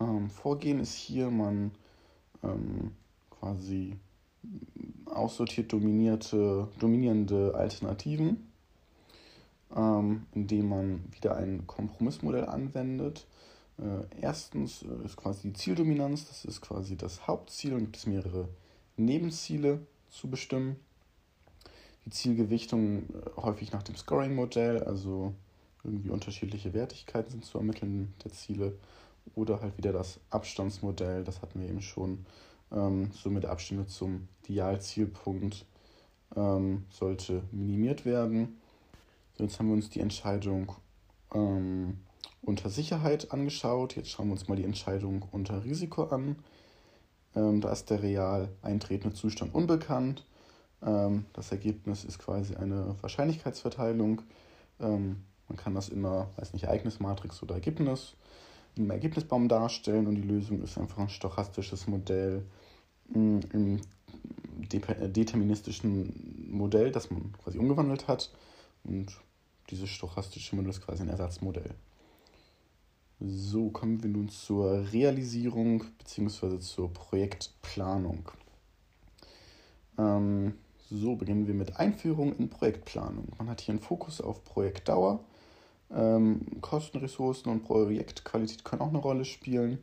Ähm, 0.00 0.30
Vorgehen 0.30 0.80
ist 0.80 0.94
hier, 0.94 1.30
man 1.30 1.72
ähm, 2.42 2.92
quasi 3.30 3.96
aussortiert 5.06 5.72
dominierte, 5.72 6.68
dominierende 6.78 7.54
Alternativen, 7.54 8.50
ähm, 9.74 10.26
indem 10.32 10.68
man 10.68 11.04
wieder 11.12 11.36
ein 11.36 11.66
Kompromissmodell 11.66 12.46
anwendet. 12.46 13.26
Äh, 13.78 14.20
erstens 14.20 14.82
äh, 14.82 15.04
ist 15.04 15.16
quasi 15.16 15.48
die 15.48 15.54
Zieldominanz, 15.54 16.26
das 16.28 16.44
ist 16.44 16.60
quasi 16.60 16.96
das 16.96 17.26
Hauptziel 17.26 17.74
und 17.74 17.80
gibt 17.80 17.96
es 17.96 18.06
mehrere 18.06 18.48
Nebenziele 18.96 19.80
zu 20.10 20.28
bestimmen. 20.28 20.76
Die 22.04 22.10
Zielgewichtung 22.10 23.04
äh, 23.04 23.30
häufig 23.36 23.72
nach 23.72 23.82
dem 23.82 23.96
Scoring-Modell, 23.96 24.82
also 24.82 25.34
irgendwie 25.84 26.10
unterschiedliche 26.10 26.74
Wertigkeiten 26.74 27.30
sind 27.30 27.44
zu 27.44 27.58
ermitteln 27.58 28.14
der 28.24 28.32
Ziele. 28.32 28.78
oder 29.34 29.60
halt 29.60 29.78
wieder 29.78 29.92
das 29.92 30.18
Abstandsmodell, 30.30 31.22
das 31.24 31.42
hatten 31.42 31.60
wir 31.60 31.68
eben 31.68 31.82
schon. 31.82 32.26
Ähm, 32.72 33.10
somit 33.12 33.44
Abstände 33.46 33.86
zum 33.86 34.28
Dialzielpunkt 34.48 35.66
ähm, 36.34 36.84
sollte 36.90 37.42
minimiert 37.52 38.04
werden. 38.04 38.60
So, 39.34 39.44
jetzt 39.44 39.58
haben 39.58 39.68
wir 39.68 39.74
uns 39.74 39.90
die 39.90 40.00
Entscheidung 40.00 40.72
ähm, 41.34 41.98
unter 42.42 42.70
Sicherheit 42.70 43.32
angeschaut. 43.32 43.96
Jetzt 43.96 44.10
schauen 44.10 44.28
wir 44.28 44.32
uns 44.32 44.48
mal 44.48 44.56
die 44.56 44.64
Entscheidung 44.64 45.24
unter 45.30 45.64
Risiko 45.64 46.04
an. 46.04 46.36
Ähm, 47.34 47.60
da 47.60 47.70
ist 47.72 47.90
der 47.90 48.02
real 48.02 48.48
eintretende 48.62 49.14
Zustand 49.14 49.54
unbekannt. 49.54 50.26
Ähm, 50.82 51.26
das 51.32 51.52
Ergebnis 51.52 52.04
ist 52.04 52.18
quasi 52.18 52.56
eine 52.56 52.96
Wahrscheinlichkeitsverteilung. 53.00 54.22
Man 55.52 55.58
kann 55.58 55.74
das 55.74 55.92
einer, 55.92 56.30
weiß 56.36 56.54
nicht, 56.54 56.64
Ereignismatrix 56.64 57.42
oder 57.42 57.56
Ergebnis, 57.56 58.14
im 58.74 58.90
Ergebnisbaum 58.90 59.50
darstellen 59.50 60.06
und 60.06 60.14
die 60.14 60.22
Lösung 60.22 60.62
ist 60.62 60.78
einfach 60.78 60.96
ein 60.96 61.10
stochastisches 61.10 61.86
Modell 61.86 62.46
mm, 63.10 63.40
im 63.52 63.76
äh, 63.76 65.08
deterministischen 65.10 66.48
Modell, 66.50 66.90
das 66.90 67.10
man 67.10 67.32
quasi 67.32 67.58
umgewandelt 67.58 68.08
hat. 68.08 68.30
Und 68.82 69.08
dieses 69.68 69.90
stochastische 69.90 70.56
Modell 70.56 70.70
ist 70.70 70.80
quasi 70.80 71.02
ein 71.02 71.10
Ersatzmodell. 71.10 71.74
So, 73.20 73.68
kommen 73.68 74.02
wir 74.02 74.08
nun 74.08 74.30
zur 74.30 74.90
Realisierung 74.90 75.84
bzw. 75.98 76.60
zur 76.60 76.90
Projektplanung. 76.94 78.30
Ähm, 79.98 80.54
so, 80.94 81.16
beginnen 81.16 81.46
wir 81.46 81.54
mit 81.54 81.78
Einführung 81.78 82.36
in 82.36 82.50
Projektplanung. 82.50 83.28
Man 83.38 83.48
hat 83.48 83.60
hier 83.60 83.72
einen 83.72 83.82
Fokus 83.82 84.20
auf 84.22 84.44
Projektdauer. 84.44 85.24
Ähm, 85.94 86.46
Kosten, 86.60 86.98
Ressourcen 86.98 87.50
und 87.50 87.64
Projektqualität 87.64 88.64
können 88.64 88.82
auch 88.82 88.88
eine 88.88 88.98
Rolle 88.98 89.24
spielen. 89.24 89.78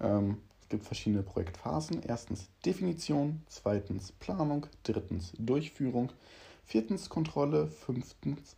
Ähm, 0.00 0.38
es 0.60 0.68
gibt 0.68 0.84
verschiedene 0.84 1.22
Projektphasen. 1.22 2.02
Erstens 2.02 2.48
Definition, 2.64 3.42
zweitens 3.46 4.10
Planung, 4.12 4.66
drittens 4.82 5.32
Durchführung, 5.38 6.10
viertens 6.64 7.08
Kontrolle, 7.08 7.68
fünftens 7.68 8.56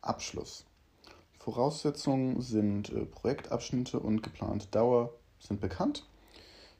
Abschluss. 0.00 0.64
Voraussetzungen 1.38 2.40
sind 2.40 2.90
äh, 2.90 3.04
Projektabschnitte 3.04 4.00
und 4.00 4.22
geplante 4.22 4.66
Dauer 4.68 5.12
sind 5.38 5.60
bekannt. 5.60 6.06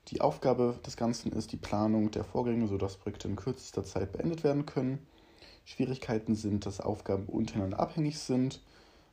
Die 0.09 0.23
Aufgabe 0.23 0.79
des 0.87 0.97
Ganzen 0.97 1.33
ist 1.33 1.53
die 1.53 1.59
Planung 1.59 2.11
der 2.11 2.25
Vorgänge, 2.25 2.67
sodass 2.67 2.97
Projekte 2.97 3.29
in 3.29 3.37
kürzester 3.37 3.85
Zeit 3.85 4.13
beendet 4.13 4.43
werden 4.43 4.65
können. 4.65 5.07
Schwierigkeiten 5.67 6.35
sind, 6.35 6.65
dass 6.65 6.81
Aufgaben 6.81 7.27
untereinander 7.27 7.79
abhängig 7.79 8.19
sind 8.19 8.61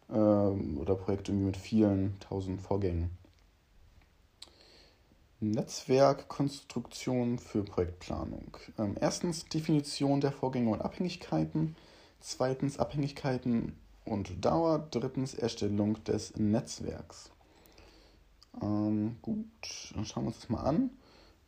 ähm, 0.10 0.78
oder 0.78 0.95
Projekte 0.95 1.32
mit 1.32 1.58
vielen 1.58 2.20
tausend 2.20 2.62
Vorgängen. 2.62 3.12
Netzwerkkonstruktion 5.39 7.38
für 7.38 7.64
Projektplanung. 7.64 8.58
Ähm, 8.80 8.95
erstens 8.99 9.45
Definition 9.45 10.20
der 10.20 10.32
Vorgänge 10.32 10.72
und 10.72 10.82
Abhängigkeiten. 10.82 11.76
Zweitens 12.20 12.80
Abhängigkeiten 12.80 13.78
und 14.03 14.43
Dauer. 14.43 14.88
Drittens 14.89 15.36
Erstellung 15.36 16.03
des 16.05 16.36
Netzwerks. 16.38 17.30
Ähm, 18.62 19.18
gut, 19.22 19.45
dann 19.93 20.05
schauen 20.05 20.24
wir 20.24 20.30
uns 20.30 20.39
das 20.39 20.49
mal 20.49 20.64
an. 20.64 20.89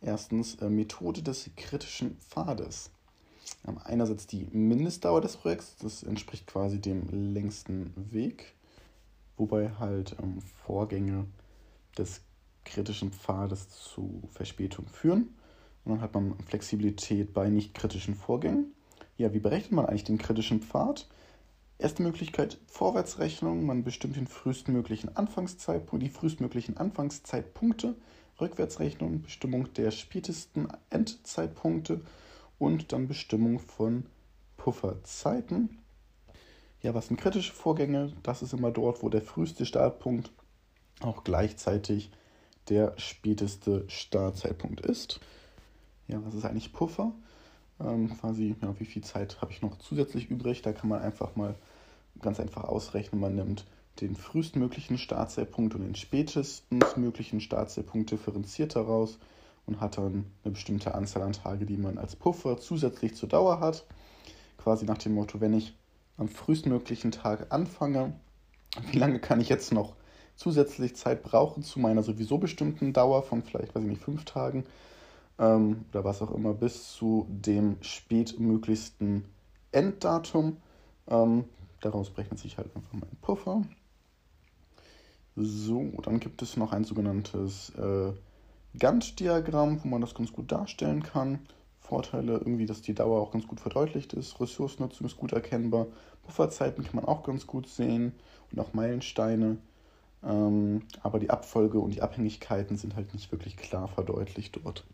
Erstens 0.01 0.55
äh, 0.55 0.69
Methode 0.69 1.23
des 1.23 1.49
kritischen 1.57 2.17
Pfades. 2.19 2.91
Ähm, 3.67 3.79
einerseits 3.83 4.27
die 4.27 4.45
Mindestdauer 4.51 5.21
des 5.21 5.37
Projekts, 5.37 5.75
das 5.77 6.03
entspricht 6.03 6.47
quasi 6.47 6.79
dem 6.79 7.33
längsten 7.33 7.93
Weg, 8.11 8.55
wobei 9.37 9.71
halt 9.79 10.15
ähm, 10.21 10.41
Vorgänge 10.41 11.25
des 11.97 12.21
kritischen 12.65 13.11
Pfades 13.11 13.69
zu 13.69 14.21
Verspätung 14.31 14.87
führen. 14.87 15.29
Und 15.83 15.93
dann 15.93 16.01
hat 16.01 16.13
man 16.13 16.35
Flexibilität 16.45 17.33
bei 17.33 17.49
nicht 17.49 17.73
kritischen 17.73 18.15
Vorgängen. 18.15 18.73
Ja, 19.17 19.33
wie 19.33 19.39
berechnet 19.39 19.71
man 19.71 19.85
eigentlich 19.85 20.03
den 20.03 20.17
kritischen 20.17 20.61
Pfad? 20.61 21.07
Erste 21.77 22.03
Möglichkeit 22.03 22.57
Vorwärtsrechnung. 22.67 23.65
Man 23.65 23.83
bestimmt 23.83 24.17
den 24.17 24.27
frühestmöglichen 24.27 25.15
Anfangszeitpunkt, 25.15 26.05
die 26.05 26.09
frühestmöglichen 26.09 26.77
Anfangszeitpunkte. 26.77 27.95
Rückwärtsrechnung, 28.39 29.21
Bestimmung 29.21 29.73
der 29.73 29.91
spätesten 29.91 30.67
Endzeitpunkte 30.89 32.01
und 32.59 32.91
dann 32.91 33.07
Bestimmung 33.07 33.59
von 33.59 34.05
Pufferzeiten. 34.57 35.79
Ja, 36.81 36.93
was 36.93 37.07
sind 37.07 37.19
kritische 37.19 37.53
Vorgänge? 37.53 38.13
Das 38.23 38.41
ist 38.41 38.53
immer 38.53 38.71
dort, 38.71 39.01
wo 39.01 39.09
der 39.09 39.21
früheste 39.21 39.65
Startpunkt 39.65 40.31
auch 41.01 41.23
gleichzeitig 41.23 42.11
der 42.69 42.93
späteste 42.97 43.85
Startzeitpunkt 43.89 44.81
ist. 44.81 45.19
Ja, 46.07 46.23
was 46.25 46.35
ist 46.35 46.45
eigentlich 46.45 46.73
Puffer? 46.73 47.13
Ähm, 47.79 48.09
quasi, 48.17 48.55
ja, 48.61 48.79
wie 48.79 48.85
viel 48.85 49.03
Zeit 49.03 49.41
habe 49.41 49.51
ich 49.51 49.61
noch 49.61 49.77
zusätzlich 49.77 50.29
übrig? 50.29 50.61
Da 50.61 50.73
kann 50.73 50.89
man 50.89 51.01
einfach 51.01 51.35
mal 51.35 51.55
ganz 52.21 52.39
einfach 52.39 52.65
ausrechnen. 52.65 53.21
Man 53.21 53.35
nimmt 53.35 53.65
den 54.01 54.15
frühestmöglichen 54.15 54.97
Startzeitpunkt 54.97 55.75
und 55.75 55.81
den 55.81 55.95
spätestens 55.95 56.97
möglichen 56.97 57.41
Startzeitpunkt 57.41 58.11
differenziert 58.11 58.75
daraus 58.75 59.17
und 59.69 59.79
hat 59.79 59.99
dann 59.99 60.25
eine 60.43 60.53
bestimmte 60.53 60.95
Anzahl 60.95 61.21
an 61.21 61.33
Tage, 61.33 61.65
die 61.67 61.77
man 61.77 61.99
als 61.99 62.15
Puffer 62.15 62.57
zusätzlich 62.57 63.15
zur 63.15 63.29
Dauer 63.29 63.59
hat. 63.59 63.85
Quasi 64.57 64.85
nach 64.85 64.97
dem 64.97 65.13
Motto, 65.13 65.39
wenn 65.41 65.53
ich 65.53 65.75
am 66.17 66.27
frühestmöglichen 66.27 67.11
Tag 67.11 67.53
anfange, 67.53 68.13
wie 68.91 68.97
lange 68.97 69.19
kann 69.19 69.39
ich 69.39 69.47
jetzt 69.47 69.71
noch 69.71 69.95
zusätzlich 70.35 70.95
Zeit 70.95 71.21
brauchen 71.21 71.61
zu 71.61 71.79
meiner 71.79 72.01
sowieso 72.01 72.39
bestimmten 72.39 72.93
Dauer 72.93 73.21
von 73.21 73.43
vielleicht, 73.43 73.75
weiß 73.75 73.83
ich 73.83 73.89
nicht, 73.89 74.01
fünf 74.01 74.25
Tagen 74.25 74.65
ähm, 75.37 75.85
oder 75.91 76.03
was 76.03 76.21
auch 76.23 76.31
immer, 76.31 76.53
bis 76.53 76.93
zu 76.93 77.27
dem 77.29 77.77
spätmöglichsten 77.81 79.25
Enddatum. 79.71 80.57
Ähm, 81.07 81.43
daraus 81.81 82.09
berechnet 82.09 82.39
sich 82.39 82.57
halt 82.57 82.75
einfach 82.75 82.93
mein 82.93 83.17
Puffer. 83.21 83.61
So, 85.35 85.91
dann 86.03 86.19
gibt 86.19 86.41
es 86.41 86.57
noch 86.57 86.73
ein 86.73 86.83
sogenanntes 86.85 87.69
äh, 87.75 88.13
Gantt-Diagramm, 88.77 89.83
wo 89.83 89.87
man 89.87 90.01
das 90.01 90.13
ganz 90.13 90.31
gut 90.31 90.51
darstellen 90.51 91.03
kann. 91.03 91.39
Vorteile 91.79 92.33
irgendwie, 92.33 92.67
dass 92.67 92.81
die 92.81 92.93
Dauer 92.93 93.19
auch 93.19 93.31
ganz 93.31 93.47
gut 93.47 93.59
verdeutlicht 93.59 94.13
ist. 94.13 94.39
Ressourcennutzung 94.39 95.07
ist 95.07 95.17
gut 95.17 95.33
erkennbar. 95.33 95.87
Pufferzeiten 96.23 96.83
kann 96.83 96.97
man 96.97 97.05
auch 97.05 97.23
ganz 97.23 97.47
gut 97.47 97.67
sehen 97.67 98.13
und 98.51 98.59
auch 98.59 98.73
Meilensteine. 98.73 99.57
Ähm, 100.23 100.83
aber 101.01 101.19
die 101.19 101.29
Abfolge 101.29 101.79
und 101.79 101.95
die 101.95 102.01
Abhängigkeiten 102.01 102.77
sind 102.77 102.95
halt 102.95 103.13
nicht 103.13 103.31
wirklich 103.31 103.57
klar 103.57 103.87
verdeutlicht 103.87 104.59
dort. 104.63 104.85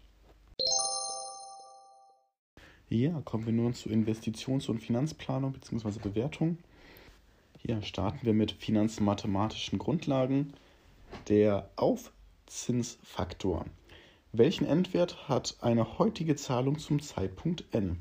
Ja, 2.87 3.19
kommen 3.25 3.45
wir 3.45 3.53
nun 3.53 3.73
zur 3.73 3.91
Investitions- 3.91 4.69
und 4.69 4.79
Finanzplanung 4.79 5.53
bzw. 5.53 5.99
Bewertung. 5.99 6.59
Hier 7.57 7.81
starten 7.81 8.19
wir 8.21 8.33
mit 8.33 8.51
finanzmathematischen 8.51 9.79
Grundlagen. 9.79 10.53
Der 11.27 11.69
Aufzinsfaktor. 12.47 13.65
Welchen 14.31 14.65
Endwert 14.65 15.27
hat 15.27 15.57
eine 15.61 15.97
heutige 15.97 16.35
Zahlung 16.35 16.77
zum 16.77 17.01
Zeitpunkt 17.01 17.65
n? 17.71 17.97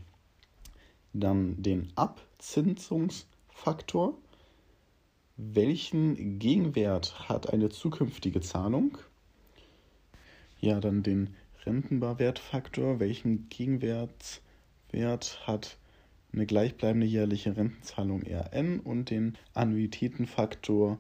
Dann 1.15 1.63
den 1.63 1.91
Abzinsungsfaktor. 1.97 4.19
Welchen 5.37 6.39
Gegenwert 6.39 7.29
hat 7.29 7.53
eine 7.53 7.71
zukünftige 7.71 8.41
Zahlung? 8.43 8.99
Ja, 10.61 10.79
dann 10.81 11.03
den 11.03 11.35
Rentenbarwertfaktor. 11.65 13.01
Welchen 13.01 13.49
Gegenwert 13.49 14.43
Wert 14.91 15.41
hat 15.47 15.79
eine 16.33 16.45
gleichbleibende 16.47 17.07
jährliche 17.07 17.57
Rentenzahlung 17.57 18.23
RN 18.23 18.81
und 18.81 19.11
den 19.11 19.39
Annuitätenfaktor, 19.55 20.99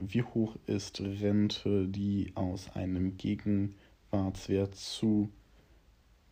wie 0.00 0.22
hoch 0.22 0.56
ist 0.66 1.00
Rente, 1.00 1.88
die 1.88 2.32
aus 2.34 2.70
einem 2.74 3.16
Gegenwartswert 3.16 4.76
zu 4.76 5.30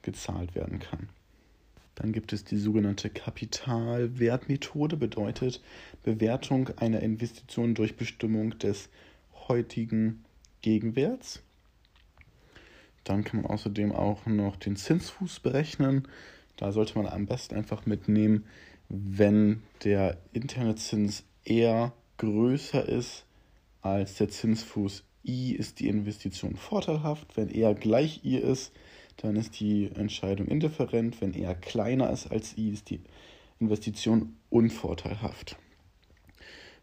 gezahlt 0.02 0.54
werden 0.54 0.78
kann. 0.78 1.08
Dann 1.94 2.12
gibt 2.12 2.32
es 2.32 2.44
die 2.44 2.56
sogenannte 2.56 3.10
Kapitalwertmethode, 3.10 4.96
bedeutet 4.96 5.60
Bewertung 6.02 6.70
einer 6.76 7.00
Investition 7.00 7.74
durch 7.74 7.96
Bestimmung 7.96 8.58
des 8.58 8.88
heutigen 9.48 10.24
Gegenwerts. 10.62 11.42
Dann 13.04 13.24
kann 13.24 13.42
man 13.42 13.50
außerdem 13.50 13.92
auch 13.92 14.26
noch 14.26 14.56
den 14.56 14.76
Zinsfuß 14.76 15.40
berechnen. 15.40 16.06
Da 16.56 16.70
sollte 16.70 16.96
man 16.96 17.08
am 17.08 17.26
besten 17.26 17.56
einfach 17.56 17.86
mitnehmen, 17.86 18.46
wenn 18.88 19.62
der 19.82 20.18
Internetzins 20.32 21.24
eher 21.44 21.92
größer 22.18 22.88
ist 22.88 23.26
als 23.82 24.16
der 24.16 24.28
Zinsfuß 24.28 25.04
I, 25.24 25.52
ist 25.52 25.80
die 25.80 25.88
Investition 25.88 26.56
vorteilhaft. 26.56 27.36
Wenn 27.36 27.48
er 27.48 27.74
gleich 27.74 28.24
I 28.24 28.36
ist, 28.36 28.72
dann 29.18 29.36
ist 29.36 29.60
die 29.60 29.90
Entscheidung 29.94 30.46
indifferent. 30.46 31.20
Wenn 31.20 31.34
er 31.34 31.54
kleiner 31.54 32.10
ist 32.10 32.30
als 32.30 32.56
I, 32.56 32.70
ist 32.70 32.90
die 32.90 33.00
Investition 33.60 34.36
unvorteilhaft. 34.50 35.56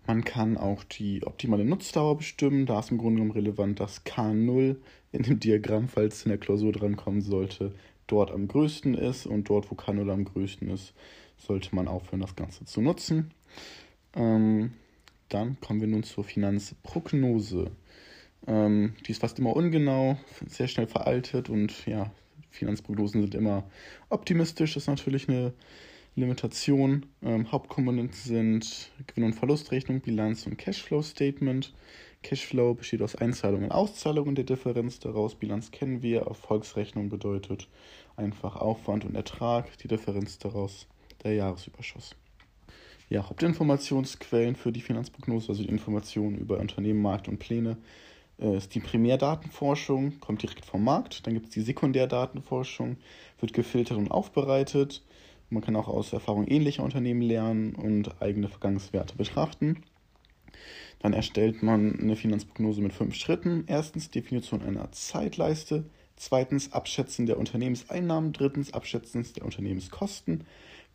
Man 0.08 0.24
kann 0.24 0.58
auch 0.58 0.84
die 0.84 1.24
optimale 1.24 1.66
Nutzdauer 1.66 2.18
bestimmen. 2.18 2.66
Da 2.66 2.80
ist 2.80 2.92
im 2.92 2.98
Grunde 2.98 3.22
genommen 3.22 3.32
relevant, 3.32 3.80
dass 3.80 4.06
K0 4.06 4.78
in 5.12 5.24
dem 5.24 5.40
Diagramm, 5.40 5.88
falls 5.88 6.16
es 6.16 6.26
in 6.26 6.30
der 6.30 6.40
Klausur 6.40 6.72
drankommen 6.72 7.22
sollte, 7.22 7.76
dort 8.08 8.32
am 8.32 8.48
größten 8.48 8.96
ist. 8.96 9.26
Und 9.26 9.50
dort, 9.50 9.70
wo 9.70 9.76
K0 9.76 10.12
am 10.12 10.26
größten 10.26 10.70
ist, 10.70 10.94
sollte 11.38 11.76
man 11.76 11.88
aufhören, 11.88 12.22
das 12.22 12.36
Ganze 12.36 12.66
zu 12.66 12.82
nutzen. 12.82 13.32
Ähm, 14.16 14.72
dann 15.30 15.60
kommen 15.62 15.82
wir 15.82 15.88
nun 15.88 16.04
zur 16.04 16.24
Finanzprognose. 16.24 17.72
Ähm, 18.48 18.94
die 19.06 19.12
ist 19.12 19.22
fast 19.22 19.40
immer 19.40 19.56
ungenau, 19.56 20.18
sehr 20.48 20.68
schnell 20.68 20.88
veraltet 20.88 21.50
und 21.50 21.86
ja, 21.86 22.12
Finanzprognosen 22.50 23.22
sind 23.22 23.36
immer 23.36 23.64
optimistisch. 24.10 24.74
Das 24.74 24.84
ist 24.84 24.88
natürlich 24.88 25.30
eine 25.30 25.54
Limitation. 26.16 27.06
Ähm, 27.22 27.52
Hauptkomponenten 27.52 28.16
sind 28.16 28.92
Gewinn- 29.08 29.26
und 29.26 29.34
Verlustrechnung, 29.34 30.02
Bilanz 30.02 30.46
und 30.46 30.58
Cashflow-Statement. 30.58 31.74
Cashflow 32.22 32.74
besteht 32.74 33.02
aus 33.02 33.16
Einzahlungen 33.16 33.66
und 33.66 33.72
Auszahlungen 33.72 34.36
der 34.36 34.44
Differenz 34.44 35.00
daraus. 35.00 35.36
Bilanz 35.36 35.72
kennen 35.72 36.02
wir. 36.02 36.22
Erfolgsrechnung 36.22 37.10
bedeutet 37.10 37.70
einfach 38.18 38.58
Aufwand 38.58 39.06
und 39.06 39.16
Ertrag. 39.16 39.78
Die 39.78 39.88
Differenz 39.88 40.38
daraus 40.38 40.88
der 41.24 41.34
Jahresüberschuss. 41.36 42.16
Ja, 43.10 43.28
Hauptinformationsquellen 43.28 44.56
für 44.56 44.72
die 44.72 44.82
Finanzprognose, 44.82 45.50
also 45.50 45.64
die 45.64 45.70
Informationen 45.70 46.38
über 46.38 46.60
Unternehmen, 46.60 47.02
Markt 47.02 47.28
und 47.28 47.40
Pläne, 47.40 47.78
äh, 48.40 48.58
ist 48.58 48.76
die 48.76 48.80
Primärdatenforschung, 48.80 50.20
kommt 50.20 50.44
direkt 50.44 50.64
vom 50.64 50.84
Markt. 50.84 51.26
Dann 51.26 51.34
gibt 51.34 51.48
es 51.48 51.52
die 51.52 51.62
Sekundärdatenforschung, 51.62 52.98
wird 53.40 53.54
gefiltert 53.54 53.98
und 53.98 54.12
aufbereitet. 54.12 55.04
Man 55.50 55.64
kann 55.64 55.76
auch 55.76 55.88
aus 55.88 56.14
Erfahrung 56.14 56.48
ähnlicher 56.48 56.84
Unternehmen 56.84 57.22
lernen 57.24 57.74
und 57.74 58.22
eigene 58.22 58.48
Vergangenswerte 58.48 59.16
betrachten. 59.16 59.84
Dann 61.00 61.14
erstellt 61.14 61.64
man 61.64 62.00
eine 62.00 62.16
Finanzprognose 62.16 62.82
mit 62.82 62.94
fünf 62.94 63.16
Schritten. 63.16 63.64
Erstens 63.66 64.12
Definition 64.12 64.62
einer 64.62 64.92
Zeitleiste. 64.92 65.86
Zweitens 66.16 66.74
Abschätzen 66.74 67.26
der 67.26 67.40
Unternehmenseinnahmen. 67.40 68.34
Drittens 68.34 68.74
Abschätzen 68.74 69.26
der 69.36 69.46
Unternehmenskosten. 69.46 70.44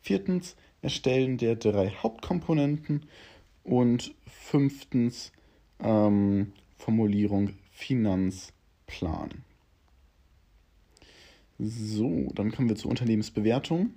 Viertens 0.01 0.55
Erstellen 0.85 1.37
der 1.37 1.55
drei 1.55 1.89
Hauptkomponenten. 1.89 3.07
Und 3.63 4.13
fünftens 4.27 5.31
ähm, 5.79 6.53
Formulierung 6.77 7.49
Finanzplan. 7.71 9.43
So, 11.57 12.29
dann 12.35 12.51
kommen 12.51 12.69
wir 12.69 12.75
zur 12.75 12.91
Unternehmensbewertung. 12.91 13.93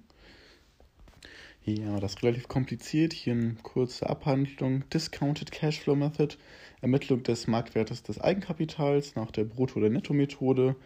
Ja, 1.65 2.01
das 2.01 2.15
ist 2.15 2.23
relativ 2.23 2.49
kompliziert. 2.49 3.13
Hier 3.13 3.35
eine 3.35 3.57
kurze 3.63 4.09
Abhandlung. 4.09 4.89
Discounted 4.89 5.53
Cashflow 5.53 5.95
Method. 5.95 6.37
Ermittlung 6.81 7.23
des 7.23 7.47
Marktwertes 7.47 8.03
des 8.03 8.21
Eigenkapitals 8.21 9.17
nach 9.17 9.31
der 9.31 9.45
Brutto- 9.45 9.79
oder 9.79 9.91
Netto-Methode. 9.91 10.77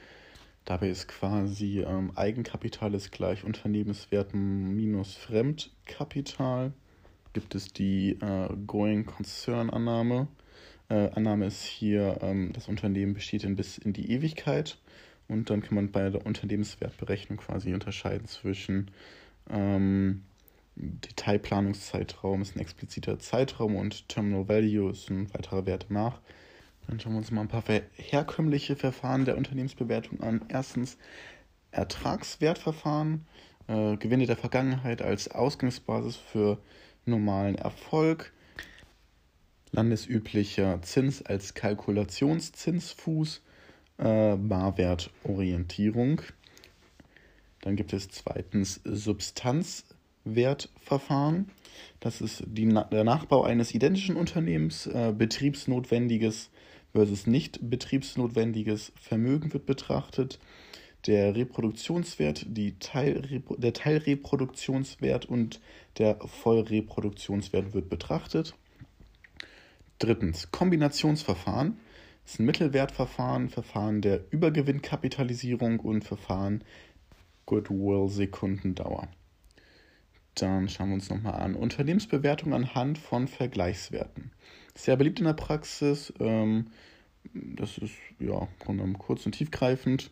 Dabei 0.64 0.90
ist 0.90 1.08
quasi 1.08 1.80
ähm, 1.80 2.12
Eigenkapital 2.14 2.94
ist 2.94 3.10
gleich 3.10 3.44
Unternehmenswert 3.44 4.32
minus 4.34 5.16
Fremdkapital. 5.16 6.72
Gibt 7.32 7.54
es 7.54 7.72
die 7.72 8.12
äh, 8.20 8.48
Going 8.66 9.06
Concern 9.06 9.70
Annahme. 9.70 10.28
Äh, 10.88 11.10
Annahme 11.10 11.46
ist 11.46 11.62
hier, 11.62 12.18
ähm, 12.20 12.52
das 12.52 12.68
Unternehmen 12.68 13.14
besteht 13.14 13.44
in 13.44 13.56
bis 13.56 13.78
in 13.78 13.92
die 13.92 14.10
Ewigkeit. 14.12 14.78
Und 15.28 15.50
dann 15.50 15.62
kann 15.62 15.74
man 15.74 15.90
bei 15.90 16.10
der 16.10 16.24
Unternehmenswertberechnung 16.26 17.38
quasi 17.38 17.72
unterscheiden 17.74 18.26
zwischen 18.26 18.90
ähm, 19.50 20.22
Detailplanungszeitraum 20.76 22.42
ist 22.42 22.56
ein 22.56 22.60
expliziter 22.60 23.18
Zeitraum 23.18 23.76
und 23.76 24.08
Terminal 24.08 24.48
Value 24.48 24.90
ist 24.90 25.10
ein 25.10 25.32
weiterer 25.34 25.66
Wert 25.66 25.86
danach. 25.88 26.20
Dann 26.86 27.00
schauen 27.00 27.12
wir 27.12 27.18
uns 27.18 27.30
mal 27.30 27.42
ein 27.42 27.48
paar 27.48 27.64
herkömmliche 27.94 28.76
Verfahren 28.76 29.24
der 29.24 29.36
Unternehmensbewertung 29.36 30.20
an. 30.20 30.44
Erstens 30.48 30.98
Ertragswertverfahren, 31.70 33.26
äh, 33.66 33.96
Gewinne 33.96 34.26
der 34.26 34.36
Vergangenheit 34.36 35.02
als 35.02 35.30
Ausgangsbasis 35.30 36.16
für 36.16 36.58
normalen 37.06 37.54
Erfolg, 37.54 38.32
landesüblicher 39.70 40.82
Zins 40.82 41.22
als 41.22 41.54
Kalkulationszinsfuß, 41.54 43.42
äh, 43.98 44.36
Barwertorientierung. 44.36 46.20
Dann 47.62 47.76
gibt 47.76 47.92
es 47.92 48.08
zweitens 48.10 48.80
Substanz 48.84 49.84
Wertverfahren. 50.24 51.50
Das 52.00 52.20
ist 52.20 52.44
die, 52.46 52.68
der 52.68 53.04
Nachbau 53.04 53.44
eines 53.44 53.74
identischen 53.74 54.16
Unternehmens. 54.16 54.86
Äh, 54.86 55.12
betriebsnotwendiges 55.16 56.50
versus 56.92 57.26
nicht 57.26 57.58
betriebsnotwendiges 57.62 58.92
Vermögen 58.96 59.52
wird 59.52 59.66
betrachtet. 59.66 60.38
Der 61.06 61.34
Reproduktionswert, 61.34 62.46
die 62.48 62.78
Teilrepro 62.78 63.56
der 63.56 63.72
Teilreproduktionswert 63.72 65.26
und 65.26 65.60
der 65.98 66.18
Vollreproduktionswert 66.20 67.74
wird 67.74 67.88
betrachtet. 67.88 68.54
Drittens, 69.98 70.50
Kombinationsverfahren. 70.50 71.78
Das 72.24 72.34
sind 72.34 72.46
Mittelwertverfahren, 72.46 73.48
Verfahren 73.48 74.00
der 74.00 74.20
Übergewinnkapitalisierung 74.30 75.80
und 75.80 76.04
Verfahren 76.04 76.62
Goodwill-Sekundendauer. 77.46 79.08
Dann 80.34 80.68
schauen 80.68 80.88
wir 80.88 80.94
uns 80.94 81.10
nochmal 81.10 81.34
an. 81.34 81.54
Unternehmensbewertung 81.54 82.54
anhand 82.54 82.98
von 82.98 83.28
Vergleichswerten. 83.28 84.30
Sehr 84.74 84.96
beliebt 84.96 85.18
in 85.18 85.26
der 85.26 85.34
Praxis. 85.34 86.12
Ähm, 86.20 86.68
das 87.34 87.78
ist 87.78 87.94
ja 88.18 88.48
kurz 88.98 89.26
und 89.26 89.32
tiefgreifend. 89.32 90.10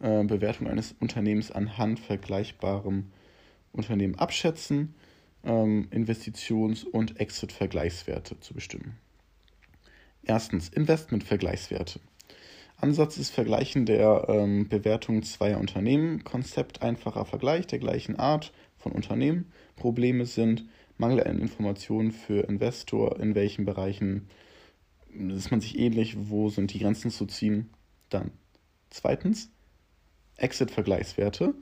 Äh, 0.00 0.24
Bewertung 0.24 0.66
eines 0.66 0.94
Unternehmens 0.98 1.50
anhand 1.50 2.00
vergleichbarem 2.00 3.10
Unternehmen 3.72 4.14
abschätzen, 4.16 4.94
ähm, 5.44 5.88
Investitions- 5.90 6.84
und 6.84 7.20
Exit-Vergleichswerte 7.20 8.40
zu 8.40 8.54
bestimmen. 8.54 8.96
Erstens 10.22 10.68
Investment-Vergleichswerte. 10.68 12.00
Ansatz 12.78 13.18
ist 13.18 13.30
Vergleichen 13.30 13.84
der 13.84 14.26
ähm, 14.28 14.68
Bewertung 14.68 15.22
zweier 15.22 15.58
Unternehmen. 15.58 16.24
Konzept 16.24 16.80
einfacher 16.80 17.26
Vergleich 17.26 17.66
der 17.66 17.78
gleichen 17.78 18.18
Art 18.18 18.52
von 18.80 18.92
Unternehmen. 18.92 19.52
Probleme 19.76 20.26
sind 20.26 20.64
Mangel 20.98 21.22
an 21.22 21.38
Informationen 21.38 22.10
für 22.10 22.44
Investor, 22.48 23.20
in 23.20 23.34
welchen 23.34 23.64
Bereichen 23.64 24.28
ist 25.12 25.50
man 25.50 25.60
sich 25.60 25.78
ähnlich, 25.78 26.16
wo 26.28 26.48
sind 26.50 26.72
die 26.72 26.78
Grenzen 26.78 27.10
zu 27.10 27.26
ziehen. 27.26 27.70
Dann 28.10 28.32
zweitens 28.90 29.50
Exit-Vergleichswerte. 30.36 31.54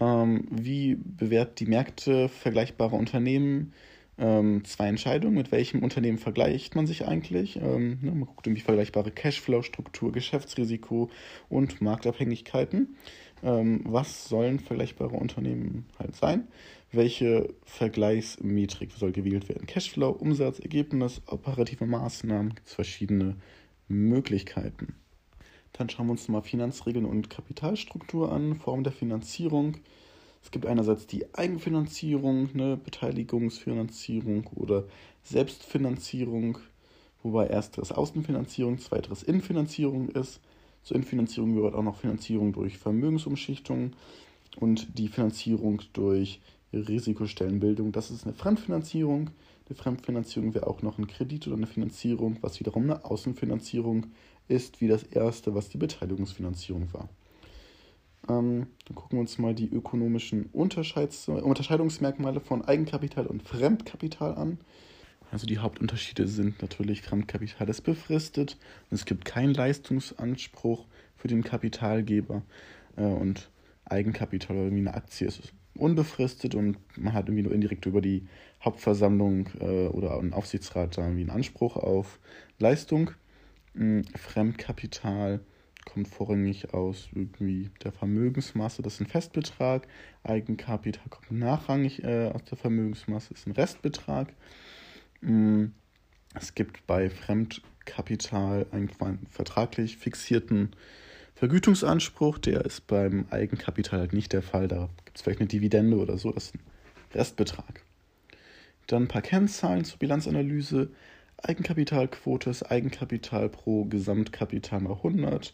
Ähm, 0.00 0.46
wie 0.50 0.96
bewertet 0.96 1.60
die 1.60 1.66
Märkte 1.66 2.28
vergleichbare 2.28 2.96
Unternehmen? 2.96 3.72
Ähm, 4.16 4.64
zwei 4.64 4.88
Entscheidungen, 4.88 5.34
mit 5.34 5.50
welchem 5.50 5.82
Unternehmen 5.82 6.18
vergleicht 6.18 6.76
man 6.76 6.86
sich 6.86 7.06
eigentlich? 7.06 7.56
Ähm, 7.56 7.98
ne, 8.00 8.12
man 8.12 8.26
guckt 8.26 8.46
irgendwie 8.46 8.62
vergleichbare 8.62 9.10
Cashflow-Struktur, 9.10 10.12
Geschäftsrisiko 10.12 11.10
und 11.48 11.80
Marktabhängigkeiten. 11.80 12.96
Ähm, 13.42 13.80
was 13.84 14.28
sollen 14.28 14.58
vergleichbare 14.58 15.16
Unternehmen 15.16 15.86
halt 15.98 16.16
sein? 16.16 16.48
Welche 16.92 17.52
Vergleichsmetrik 17.64 18.92
soll 18.92 19.12
gewählt 19.12 19.48
werden? 19.48 19.66
Cashflow, 19.66 20.10
Umsatz, 20.10 20.60
Ergebnis, 20.60 21.20
operative 21.26 21.86
Maßnahmen, 21.86 22.54
gibt 22.54 22.68
es 22.68 22.74
verschiedene 22.74 23.36
Möglichkeiten. 23.88 24.94
Dann 25.72 25.90
schauen 25.90 26.06
wir 26.06 26.12
uns 26.12 26.28
mal 26.28 26.40
Finanzregeln 26.40 27.04
und 27.04 27.30
Kapitalstruktur 27.30 28.32
an, 28.32 28.54
Form 28.54 28.84
der 28.84 28.92
Finanzierung. 28.92 29.78
Es 30.42 30.50
gibt 30.50 30.66
einerseits 30.66 31.06
die 31.06 31.34
Eigenfinanzierung, 31.34 32.50
ne, 32.54 32.76
Beteiligungsfinanzierung 32.76 34.46
oder 34.54 34.84
Selbstfinanzierung, 35.24 36.58
wobei 37.22 37.46
ersteres 37.46 37.90
Außenfinanzierung, 37.90 38.78
zweiteres 38.78 39.22
Innenfinanzierung 39.22 40.10
ist. 40.10 40.40
Zur 40.84 40.96
Innenfinanzierung 40.96 41.54
gehört 41.54 41.74
auch 41.74 41.82
noch 41.82 41.96
Finanzierung 41.96 42.52
durch 42.52 42.78
Vermögensumschichtung 42.78 43.92
und 44.56 44.98
die 44.98 45.08
Finanzierung 45.08 45.82
durch 45.94 46.40
Risikostellenbildung. 46.72 47.90
Das 47.90 48.10
ist 48.10 48.24
eine 48.24 48.34
Fremdfinanzierung. 48.34 49.30
Eine 49.66 49.76
Fremdfinanzierung 49.76 50.54
wäre 50.54 50.66
auch 50.66 50.82
noch 50.82 50.98
ein 50.98 51.06
Kredit 51.06 51.46
oder 51.46 51.56
eine 51.56 51.66
Finanzierung, 51.66 52.36
was 52.42 52.60
wiederum 52.60 52.84
eine 52.84 53.04
Außenfinanzierung 53.04 54.08
ist, 54.46 54.82
wie 54.82 54.88
das 54.88 55.04
erste, 55.04 55.54
was 55.54 55.70
die 55.70 55.78
Beteiligungsfinanzierung 55.78 56.92
war. 56.92 57.08
Ähm, 58.28 58.66
dann 58.84 58.94
gucken 58.94 59.16
wir 59.16 59.20
uns 59.20 59.38
mal 59.38 59.54
die 59.54 59.70
ökonomischen 59.70 60.50
Unterscheidungsmerkmale 60.52 62.40
von 62.40 62.62
Eigenkapital 62.62 63.26
und 63.26 63.42
Fremdkapital 63.42 64.34
an. 64.34 64.58
Also 65.30 65.46
die 65.46 65.58
Hauptunterschiede 65.58 66.28
sind 66.28 66.62
natürlich, 66.62 67.02
Fremdkapital 67.02 67.68
ist 67.68 67.82
befristet 67.82 68.56
und 68.90 68.94
es 68.94 69.04
gibt 69.04 69.24
keinen 69.24 69.54
Leistungsanspruch 69.54 70.86
für 71.16 71.28
den 71.28 71.42
Kapitalgeber 71.42 72.42
äh, 72.96 73.02
und 73.02 73.50
Eigenkapital 73.84 74.56
oder 74.56 74.70
wie 74.70 74.78
eine 74.78 74.94
Aktie 74.94 75.26
ist 75.26 75.52
unbefristet 75.76 76.54
und 76.54 76.78
man 76.96 77.12
hat 77.12 77.26
irgendwie 77.26 77.42
nur 77.42 77.52
indirekt 77.52 77.86
über 77.86 78.00
die 78.00 78.26
Hauptversammlung 78.64 79.48
äh, 79.60 79.88
oder 79.88 80.18
einen 80.18 80.32
Aufsichtsrat 80.32 80.96
da 80.96 81.02
irgendwie 81.02 81.22
einen 81.22 81.30
Anspruch 81.30 81.76
auf 81.76 82.20
Leistung. 82.58 83.10
Mhm. 83.74 84.04
Fremdkapital 84.14 85.40
kommt 85.84 86.08
vorrangig 86.08 86.72
aus 86.72 87.08
irgendwie 87.12 87.70
der 87.82 87.92
Vermögensmasse, 87.92 88.82
das 88.82 88.94
ist 88.94 89.00
ein 89.00 89.06
Festbetrag. 89.06 89.86
Eigenkapital 90.22 91.08
kommt 91.10 91.32
nachrangig 91.32 92.02
äh, 92.04 92.30
aus 92.32 92.44
der 92.44 92.56
Vermögensmasse, 92.56 93.34
ist 93.34 93.46
ein 93.46 93.52
Restbetrag. 93.52 94.32
Mhm. 95.24 95.72
Es 96.34 96.54
gibt 96.54 96.86
bei 96.86 97.10
Fremdkapital 97.10 98.66
einen 98.72 98.90
vertraglich 99.30 99.96
fixierten 99.96 100.70
Vergütungsanspruch, 101.36 102.38
der 102.38 102.64
ist 102.64 102.86
beim 102.86 103.26
Eigenkapital 103.30 104.00
halt 104.00 104.12
nicht 104.12 104.32
der 104.32 104.42
Fall. 104.42 104.68
Da 104.68 104.88
gibt 105.04 105.16
es 105.16 105.22
vielleicht 105.22 105.40
eine 105.40 105.48
Dividende 105.48 105.96
oder 105.96 106.18
so, 106.18 106.32
das 106.32 106.46
ist 106.46 106.54
ein 106.56 106.60
Restbetrag. 107.14 107.82
Dann 108.86 109.04
ein 109.04 109.08
paar 109.08 109.22
Kennzahlen 109.22 109.84
zur 109.84 109.98
Bilanzanalyse. 109.98 110.90
Eigenkapitalquote 111.38 112.50
ist 112.50 112.64
Eigenkapital 112.64 113.48
pro 113.48 113.84
Gesamtkapital 113.84 114.80
mal 114.80 114.94
100. 114.94 115.52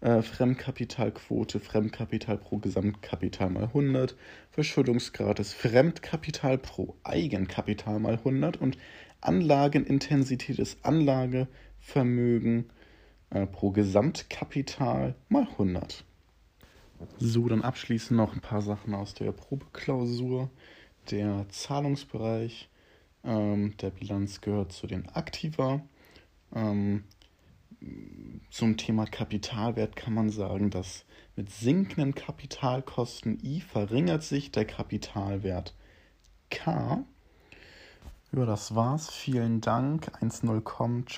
Äh, 0.00 0.22
Fremdkapitalquote, 0.22 1.58
Fremdkapital 1.58 2.38
pro 2.38 2.58
Gesamtkapital 2.58 3.50
mal 3.50 3.64
100. 3.64 4.16
Verschuldungsgrad 4.50 5.40
ist 5.40 5.54
Fremdkapital 5.54 6.58
pro 6.58 6.96
Eigenkapital 7.02 7.98
mal 7.98 8.14
100. 8.14 8.58
Und 8.58 8.78
Anlagenintensität 9.20 10.60
ist 10.60 10.84
Anlagevermögen 10.84 12.70
äh, 13.30 13.46
pro 13.46 13.70
Gesamtkapital 13.70 15.16
mal 15.28 15.48
100. 15.52 16.04
So, 17.18 17.48
dann 17.48 17.62
abschließend 17.62 18.16
noch 18.16 18.34
ein 18.34 18.40
paar 18.40 18.62
Sachen 18.62 18.94
aus 18.94 19.14
der 19.14 19.32
Probeklausur. 19.32 20.50
Der 21.10 21.46
Zahlungsbereich 21.48 22.68
ähm, 23.24 23.76
der 23.78 23.90
Bilanz 23.90 24.40
gehört 24.40 24.72
zu 24.72 24.86
den 24.86 25.08
Aktiva. 25.08 25.80
Ähm, 26.54 27.04
zum 28.50 28.76
Thema 28.76 29.06
Kapitalwert 29.06 29.96
kann 29.96 30.14
man 30.14 30.30
sagen, 30.30 30.70
dass 30.70 31.04
mit 31.36 31.50
sinkenden 31.50 32.14
Kapitalkosten 32.14 33.38
I 33.44 33.60
verringert 33.60 34.22
sich 34.22 34.50
der 34.50 34.64
Kapitalwert 34.64 35.74
K. 36.50 37.04
Ja, 38.32 38.44
das 38.44 38.74
war's. 38.74 39.10
Vielen 39.10 39.60
Dank. 39.60 40.10
1-0 40.20 40.60
kommt. 40.60 41.16